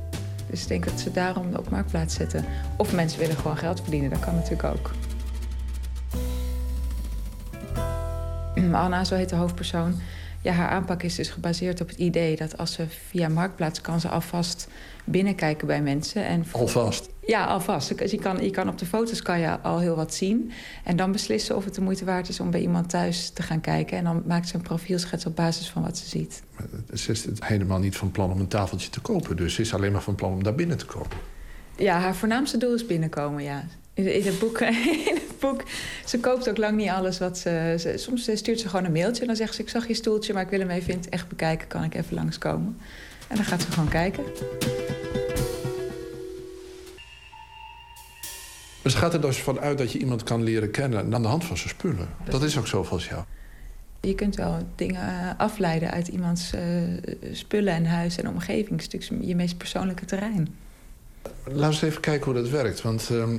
[0.50, 2.46] Dus ik denk dat ze daarom op marktplaats zetten.
[2.78, 4.92] Of mensen willen gewoon geld verdienen, dat kan natuurlijk ook.
[8.74, 9.96] Anna, zo heet de hoofdpersoon.
[10.42, 14.00] Ja, haar aanpak is dus gebaseerd op het idee dat als ze via marktplaats kan
[14.00, 14.68] ze alvast
[15.04, 16.26] binnenkijken bij mensen.
[16.26, 17.10] En Alvast?
[17.26, 17.98] Ja, alvast.
[17.98, 20.52] Dus je kan, je kan op de foto's kan je al heel wat zien.
[20.84, 23.62] En dan beslissen of het de moeite waard is om bij iemand thuis te gaan
[23.62, 23.98] kijken.
[23.98, 26.44] En dan maakt ze een profielschets op basis van wat ze ziet.
[26.94, 29.38] Ze is het helemaal niet van plan om een tafeltje te kopen.
[29.38, 31.18] Dus ze is alleen maar van plan om daar binnen te komen.
[31.78, 33.64] Ja, haar voornaamste doel is binnenkomen, ja.
[34.06, 34.60] In, het boek,
[35.10, 35.64] in het boek,
[36.06, 37.94] ze koopt ook lang niet alles wat ze, ze...
[37.98, 39.62] Soms stuurt ze gewoon een mailtje en dan zegt ze...
[39.62, 41.68] ik zag je stoeltje, maar ik wil hem even in het echt bekijken.
[41.68, 42.78] Kan ik even langskomen?
[43.28, 44.24] En dan gaat ze gewoon kijken.
[48.82, 51.58] Dus gaat er dus vanuit dat je iemand kan leren kennen aan de hand van
[51.58, 52.10] zijn spullen.
[52.24, 53.24] Dat is ook zo volgens jou.
[54.02, 56.62] Je kunt wel dingen eh, afleiden uit iemands eh,
[57.32, 58.70] spullen en huis en omgeving.
[58.70, 60.56] Het is natuurlijk je meest persoonlijke terrein.
[61.44, 62.82] Laten we eens even kijken hoe dat werkt.
[62.82, 63.38] Want ehm,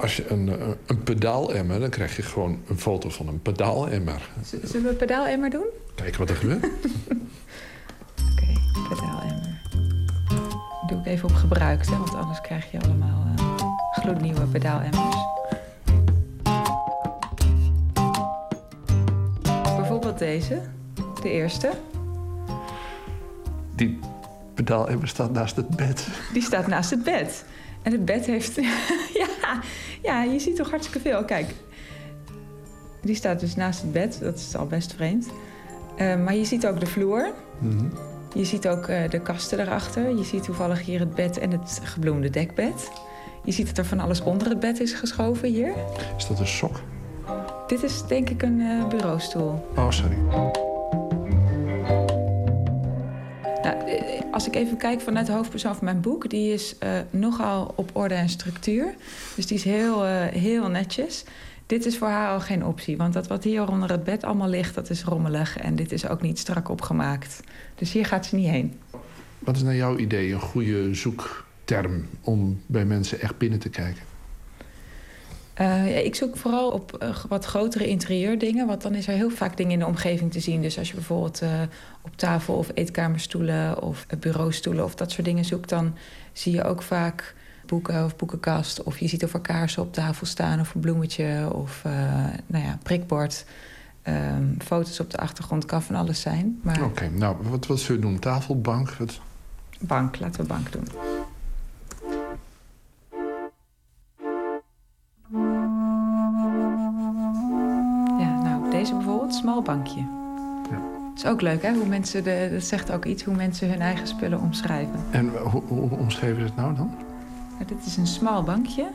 [0.00, 4.28] als je een, eh, een pedaalemmer, dan krijg je gewoon een foto van een pedaalemmer.
[4.62, 5.66] Zullen we pedaalemmer doen?
[5.94, 6.60] Kijken wat er gebeurt.
[8.88, 9.60] Pedaalemmer.
[10.86, 13.44] Doe ik even op gebruikt, hè, want anders krijg je allemaal eh,
[13.90, 15.16] gloednieuwe pedaalemmers.
[19.76, 20.60] Bijvoorbeeld deze,
[21.22, 21.70] de eerste.
[23.74, 23.98] Die
[24.54, 26.08] pedaalemmer staat naast het bed.
[26.32, 27.44] Die staat naast het bed.
[27.86, 28.54] En het bed heeft...
[29.20, 29.60] ja,
[30.02, 31.24] ja, je ziet toch hartstikke veel.
[31.24, 31.46] Kijk,
[33.02, 34.18] die staat dus naast het bed.
[34.20, 35.28] Dat is al best vreemd.
[35.96, 37.32] Eh, maar je ziet ook de vloer.
[38.34, 40.16] Je ziet ook eh, de kasten erachter.
[40.16, 42.90] Je ziet toevallig hier het bed en het gebloemde dekbed.
[43.44, 45.72] Je ziet dat er van alles onder het bed is geschoven hier.
[46.16, 46.80] Is dat een sok?
[47.66, 49.66] Dit is denk ik een eh, bureaustoel.
[49.76, 50.16] Oh, sorry.
[53.62, 53.76] Nou,
[54.36, 56.30] als ik even kijk vanuit de hoofdpersoon van mijn boek...
[56.30, 58.94] die is eh, nogal op orde en structuur.
[59.34, 61.24] Dus die is heel, eh, heel netjes.
[61.66, 62.96] Dit is voor haar al geen optie.
[62.96, 65.56] Want dat wat hier onder het bed allemaal ligt, dat is rommelig.
[65.58, 67.40] En dit is ook niet strak opgemaakt.
[67.74, 68.78] Dus hier gaat ze niet heen.
[69.38, 74.02] Wat is naar jouw idee een goede zoekterm om bij mensen echt binnen te kijken?
[75.56, 78.66] Eh, ja, ik zoek vooral op eh, wat grotere interieurdingen.
[78.66, 80.62] Want dan is er heel vaak dingen in de omgeving te zien.
[80.62, 81.50] Dus als je bijvoorbeeld eh,
[82.02, 85.94] op tafel of eetkamerstoelen of bureaustoelen of dat soort dingen zoekt, dan
[86.32, 87.34] zie je ook vaak
[87.66, 88.82] boeken of boekenkast.
[88.82, 91.82] Of je ziet of er kaarsen op tafel staan of een bloemetje of
[92.46, 93.44] nou ja, prikbord.
[94.02, 96.60] Ehm, foto's op de achtergrond kan van alles zijn.
[96.62, 98.18] Maar Oké, nou, wat, wat zullen we doen?
[98.18, 98.90] Tafel, bank?
[98.90, 99.20] Wat?
[99.80, 100.88] bank, laten we bank doen.
[108.18, 110.00] Ja, nou, deze bijvoorbeeld, smal bankje.
[111.16, 111.74] Het is ook leuk, hè?
[111.74, 115.00] Hoe mensen de, dat zegt ook iets hoe mensen hun eigen spullen omschrijven.
[115.10, 116.90] En hoe, hoe omschreven ze het nou dan?
[117.52, 118.86] Nou, dit is een smal bankje.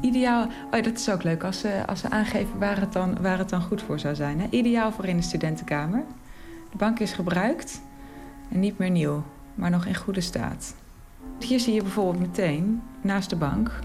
[0.00, 0.44] Ideaal.
[0.44, 3.38] Oh, ja, dat is ook leuk als ze, als ze aangeven waar het, dan, waar
[3.38, 4.40] het dan goed voor zou zijn.
[4.40, 4.46] Hè?
[4.50, 6.04] Ideaal voor in de studentenkamer.
[6.70, 7.80] De bank is gebruikt
[8.52, 9.22] en niet meer nieuw,
[9.54, 10.74] maar nog in goede staat.
[11.38, 13.78] Hier zie je bijvoorbeeld meteen naast de bank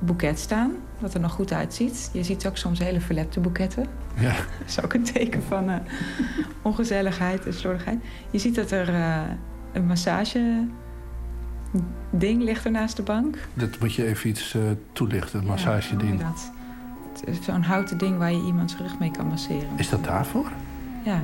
[0.00, 2.10] boeket staan, dat er nog goed uitziet.
[2.12, 3.86] Je ziet ook soms hele verlepte boeketten.
[4.18, 4.32] Ja.
[4.58, 5.76] Dat is ook een teken van eh,
[6.62, 7.98] ongezelligheid en slordigheid.
[8.30, 9.20] Je ziet dat er eh,
[9.72, 10.66] een massage
[12.10, 13.38] ding ligt er naast de bank.
[13.54, 14.62] Dat moet je even iets eh,
[14.92, 16.22] toelichten, een massageding.
[17.24, 19.68] Is Zo'n houten ding waar je iemands rug mee kan masseren.
[19.76, 20.52] Is dat daarvoor?
[21.04, 21.22] Ja.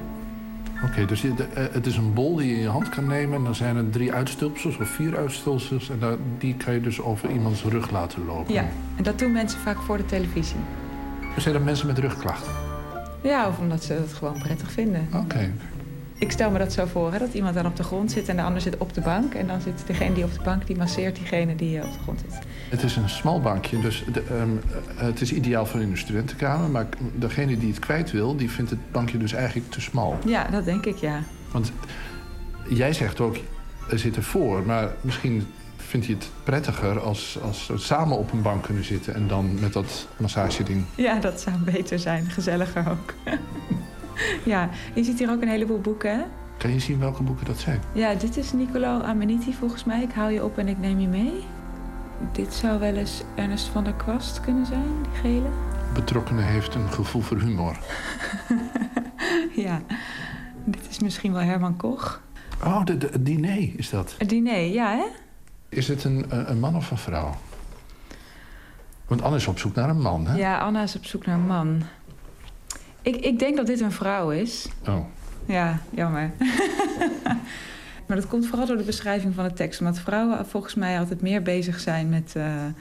[0.85, 3.07] Oké, dus je- de- eh, het is een bol die je in je hand kan
[3.07, 3.37] nemen...
[3.39, 5.91] en dan zijn er drie uitstulpsels of vier uitstulpsels...
[5.91, 8.55] en daar- die kan je dus over iemands rug laten lopen.
[8.55, 8.65] ja,
[8.97, 10.57] en dat doen mensen vaak voor de televisie.
[11.37, 12.53] Zijn er mensen met rugklachten?
[13.23, 15.09] Ja, of omdat ze het gewoon prettig vinden.
[15.15, 15.53] Oké.
[16.19, 18.37] Ik stel me dat zo voor, hè, dat iemand dan op de grond zit en
[18.37, 19.35] de ander zit op de bank.
[19.35, 21.99] En dan zit degene die op de bank, die masseert diegene die eh, op de
[21.99, 22.39] grond zit.
[22.69, 24.51] Het is een smal bankje, dus de, ehm,
[24.99, 26.71] eh, het is ideaal voor in de studentenkamer...
[26.71, 30.19] maar degene die het kwijt wil, die vindt het bankje dus eigenlijk te smal.
[30.25, 31.23] Ja, dat denk ik, ja.
[31.51, 31.73] Want
[32.69, 33.37] jij zegt ook,
[33.91, 38.43] er zit ervoor, maar misschien vindt hij het prettiger als, als we samen op een
[38.43, 40.85] bank kunnen zitten en dan met dat massageding.
[40.95, 42.31] Ja, dat zou beter zijn.
[42.31, 43.15] Gezelliger ook.
[44.53, 46.25] ja, je ziet hier ook een heleboel boeken, hè?
[46.57, 47.81] Kan je zien welke boeken dat zijn?
[47.93, 50.03] Ja, dit is Niccolo Ameniti volgens mij.
[50.03, 51.45] Ik hou je op en ik neem je mee.
[52.33, 55.49] Dit zou wel eens Ernest van der Kwast kunnen zijn, die gele.
[55.95, 57.79] Betrokkenen heeft een gevoel voor humor.
[59.67, 59.81] ja,
[60.65, 62.21] dit is misschien wel Herman Koch.
[62.65, 64.15] Oh, de, de, het diner is dat.
[64.19, 65.05] Het diner, ja hè?
[65.69, 67.35] Is het een, een een man of een vrouw?
[69.07, 70.37] Want Anne is op zoek naar een man, hè?
[70.37, 71.83] Ja, Anna is op zoek naar een man.
[73.07, 74.69] Ik, ik denk dat dit een vrouw is.
[74.89, 75.05] Oh.
[75.45, 76.31] Ja, jammer.
[78.07, 79.81] maar dat komt vooral door de beschrijving van de tekst.
[79.81, 82.73] Omdat vrouwen volgens mij altijd meer bezig zijn met eh, eh,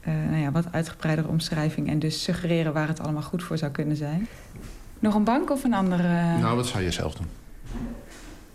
[0.00, 1.88] nou ja, wat uitgebreidere omschrijving.
[1.88, 4.28] En dus suggereren waar het allemaal goed voor zou kunnen zijn.
[4.98, 6.38] Nog een bank of een andere?
[6.38, 7.26] Nou, wat zou je zelf doen?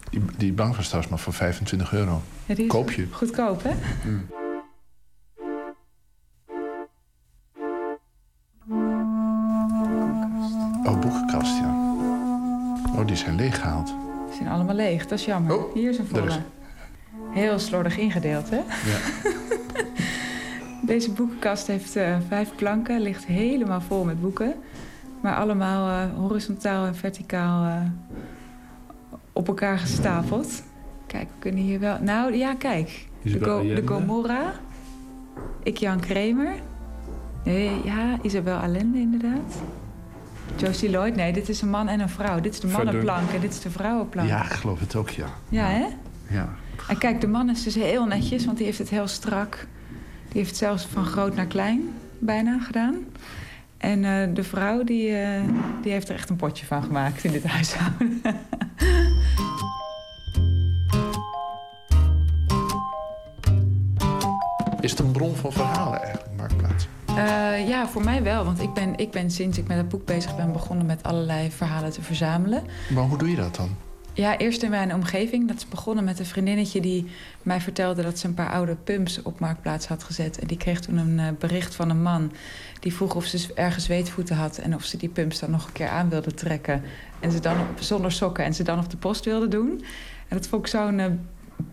[0.09, 2.21] Die, die bank was trouwens maar voor 25 euro.
[2.45, 3.07] Ja, Koop je.
[3.11, 3.71] Goedkoop, hè?
[4.09, 4.25] Mm.
[10.85, 11.95] Oh, boekenkast, ja.
[12.95, 13.85] Oh, die zijn leeggehaald.
[14.27, 15.59] Die zijn allemaal leeg, dat is jammer.
[15.73, 16.25] Hier is een volle.
[16.27, 16.39] is-
[17.31, 18.55] Heel slordig ingedeeld, hè?
[18.57, 18.63] Ja.
[20.81, 24.53] Deze boekenkast heeft eh, vijf planken, ligt helemaal vol met boeken.
[25.21, 27.81] Maar allemaal eh, horizontaal en verticaal eh,
[29.33, 30.63] op elkaar gestapeld.
[31.07, 31.97] Kijk, we kunnen hier wel...
[32.01, 33.07] Nou, ja, kijk.
[33.21, 33.81] De, Go- de Allende.
[33.87, 34.51] Gomorra.
[35.63, 36.53] Ik Jan Kramer.
[37.43, 39.53] Nee, ja, Isabel Allende inderdaad.
[40.55, 41.15] Josie Lloyd.
[41.15, 42.39] Nee, dit is een man en een vrouw.
[42.39, 44.29] Dit is de mannenplank en dit is de vrouwenplank.
[44.29, 45.27] Ja, ik geloof het ook, ja.
[45.49, 45.85] Ja, hè?
[46.27, 46.49] Ja.
[46.87, 49.67] En kijk, de man is dus heel netjes, want die heeft het heel strak.
[50.27, 52.95] Die heeft het zelfs van groot naar klein bijna gedaan.
[53.77, 55.41] En eh, de vrouw, die, eh,
[55.81, 58.21] die heeft er echt een potje van gemaakt in dit huishouden.
[64.79, 66.32] Is het een bron van verhalen eigenlijk,
[67.17, 68.45] Eh, ja, voor mij wel.
[68.45, 71.51] Want ik ben, ik ben sinds ik met het boek bezig ben begonnen met allerlei
[71.51, 72.63] verhalen te verzamelen.
[72.93, 73.69] Maar hoe doe je dat dan?
[74.15, 75.47] Ja, eerst in mijn omgeving.
[75.47, 77.05] Dat is begonnen met een vriendinnetje die
[77.43, 80.39] mij vertelde dat ze een paar oude pumps op marktplaats had gezet.
[80.39, 82.31] En die kreeg toen een eh, bericht van een man
[82.79, 85.73] die vroeg of ze ergens zweetvoeten had en of ze die pumps dan nog een
[85.73, 86.81] keer aan wilde trekken.
[87.19, 89.83] En ze dan op, zonder sokken en ze dan op de post wilde doen.
[90.27, 91.11] En dat vond ik zo'n eh,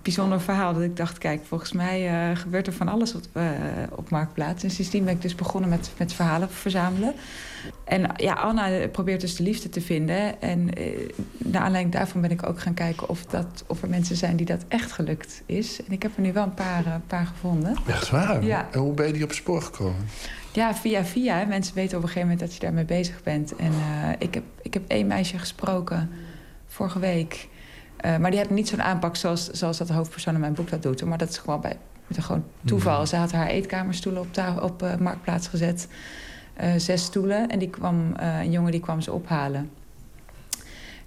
[0.03, 3.51] bijzonder verhaal dat ik dacht, kijk, volgens mij eh, gebeurt er van alles op, eh,
[3.95, 4.63] op marktplaats.
[4.63, 7.15] En sindsdien ben ik dus begonnen met, met verhalen verzamelen.
[7.85, 10.43] En ja, Anna probeert dus de liefde te vinden.
[10.43, 10.85] En eh,
[11.39, 14.47] naar aanleiding daarvan ben ik ook gaan kijken of, dat, of er mensen zijn die
[14.47, 15.85] dat echt gelukt is.
[15.85, 17.77] En ik heb er nu wel een paar, eh, paar gevonden.
[17.87, 18.45] Echt waar?
[18.45, 18.69] Ja.
[18.71, 20.07] En hoe ben je die op het spoor gekomen?
[20.53, 21.45] Ja, via via.
[21.45, 23.57] Mensen weten op een gegeven moment dat je daarmee bezig bent.
[23.57, 26.11] En eh, ik, heb, ik heb één meisje gesproken
[26.67, 27.49] vorige week.
[28.01, 30.71] Eh, maar die had niet zo'n aanpak zoals, zoals dat de hoofdpersoon in mijn boek
[30.71, 31.05] dat doet.
[31.05, 31.77] Maar dat is gewoon bij
[32.17, 33.07] gewoon toeval.
[33.07, 35.89] Ze had haar eetkamerstoelen op, op eh, marktplaats gezet.
[36.55, 37.49] Eh, zes stoelen.
[37.49, 39.71] En die kwam, een jongen die kwam ze ophalen.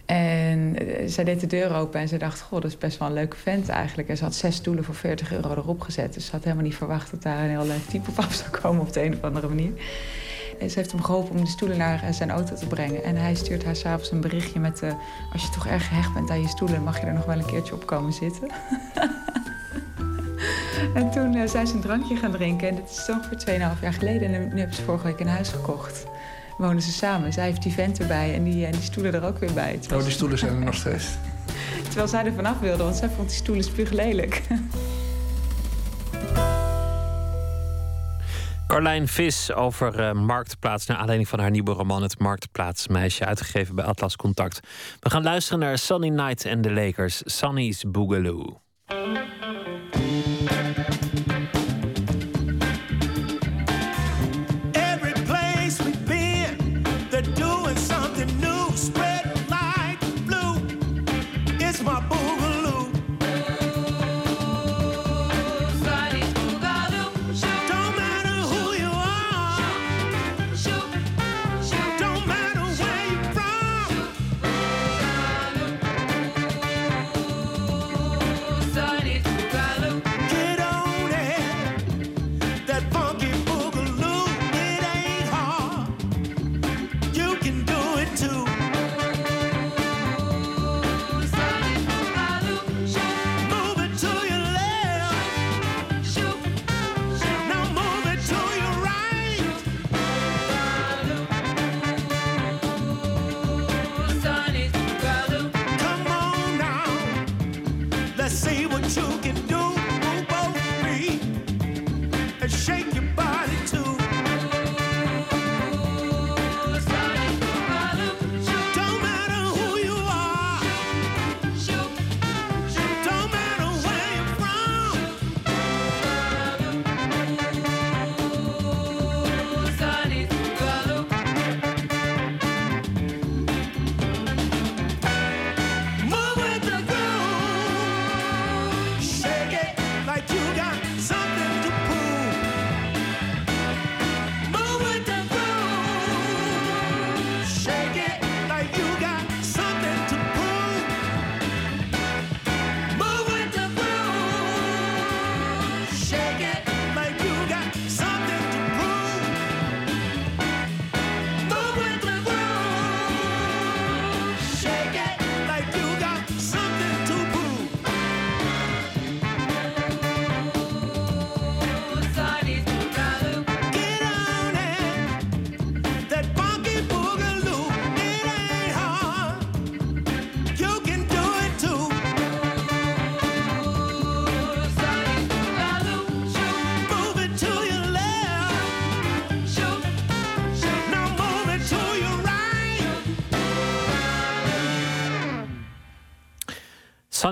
[0.06, 0.76] En
[1.06, 2.42] zij deed de deur open en ze dacht...
[2.42, 4.10] goh, dat is best wel een leuke vent eigenlijk.
[4.10, 6.14] En ze had zes stoelen voor 40 euro erop gezet.
[6.14, 8.50] Dus ze had helemaal niet verwacht dat daar een heel leuk type op af zou
[8.50, 8.82] komen...
[8.82, 9.72] op de een of andere manier.
[10.70, 13.04] Ze heeft hem geholpen om de stoelen naar eh, zijn auto te brengen.
[13.04, 14.82] En hij stuurt haar s'avonds een berichtje met...
[14.82, 14.92] eh,
[15.34, 16.84] als je toch erg gehecht bent aan je stoelen...
[16.84, 18.48] mag je er nog wel een keertje op komen zitten.
[21.00, 22.68] en toen eh, zijn ze een drankje gaan drinken.
[22.68, 24.34] En dit is ongeveer 2,5 jaar geleden.
[24.34, 26.06] En nu hebben ze vorige week een huis gekocht.
[26.58, 27.34] Wonen ze samen.
[27.34, 29.78] Zij heeft die vent erbij en die, en die stoelen er ook weer bij.
[29.80, 31.08] Terwijl Oh, die stoelen zijn er nog steeds.
[31.84, 34.42] Terwijl zij er vanaf wilde, want zij vond die stoelen spuuglelijk.
[38.68, 40.86] Carlijn Vis over eh, Marktplaats...
[40.86, 43.26] naar aanleiding van haar nieuwe roman Het Marktplaatsmeisje...
[43.26, 44.60] uitgegeven bij Atlas Contact.
[45.00, 47.22] We gaan luisteren naar Sunny Night en de Lakers.
[47.26, 48.62] Sunny's Boogaloo.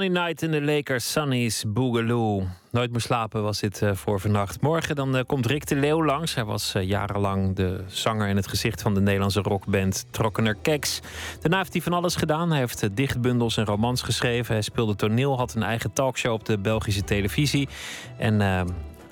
[0.02, 2.48] Sunny Night in de Lakers, Sunny's Boogaloo.
[2.72, 4.62] Nooit meer slapen was dit eh, voor vannacht.
[4.62, 6.36] Morgen dan eh, komt Rick de Leeuw langs.
[6.36, 11.00] Hij was eh, jarenlang de zanger en het gezicht van de Nederlandse rockband Trokkener Keks.
[11.40, 12.50] Daarna heeft hij van alles gedaan.
[12.50, 14.54] Hij heeft dichtbundels en romans geschreven.
[14.54, 17.70] Hij speelde toneel, had een eigen talkshow op de Belgische televisie.
[18.18, 18.68] En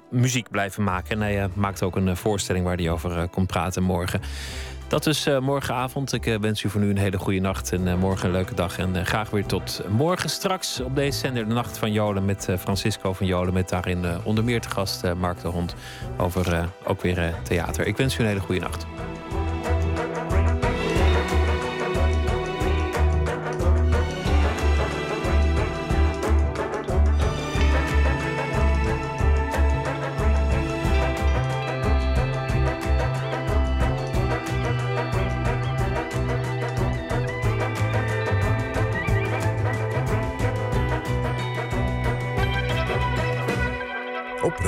[0.09, 1.09] muziek blijven maken.
[1.09, 4.21] En hij maakt ook een voorstelling waar hij over komt praten morgen.
[4.89, 6.13] Dat is eh, morgenavond.
[6.13, 8.53] Ik eh, wens u voor nu een hele goede nacht en eh, morgen een leuke
[8.53, 8.77] dag.
[8.77, 13.13] En graag weer tot morgen straks op deze zender de Nacht van Jolen met Francisco
[13.13, 13.53] van Jolen.
[13.53, 15.75] Met daarin onder meer te gast Mark de Hond
[16.17, 17.87] over ook weer theater.
[17.87, 18.85] Ik wens u een hele goede nacht.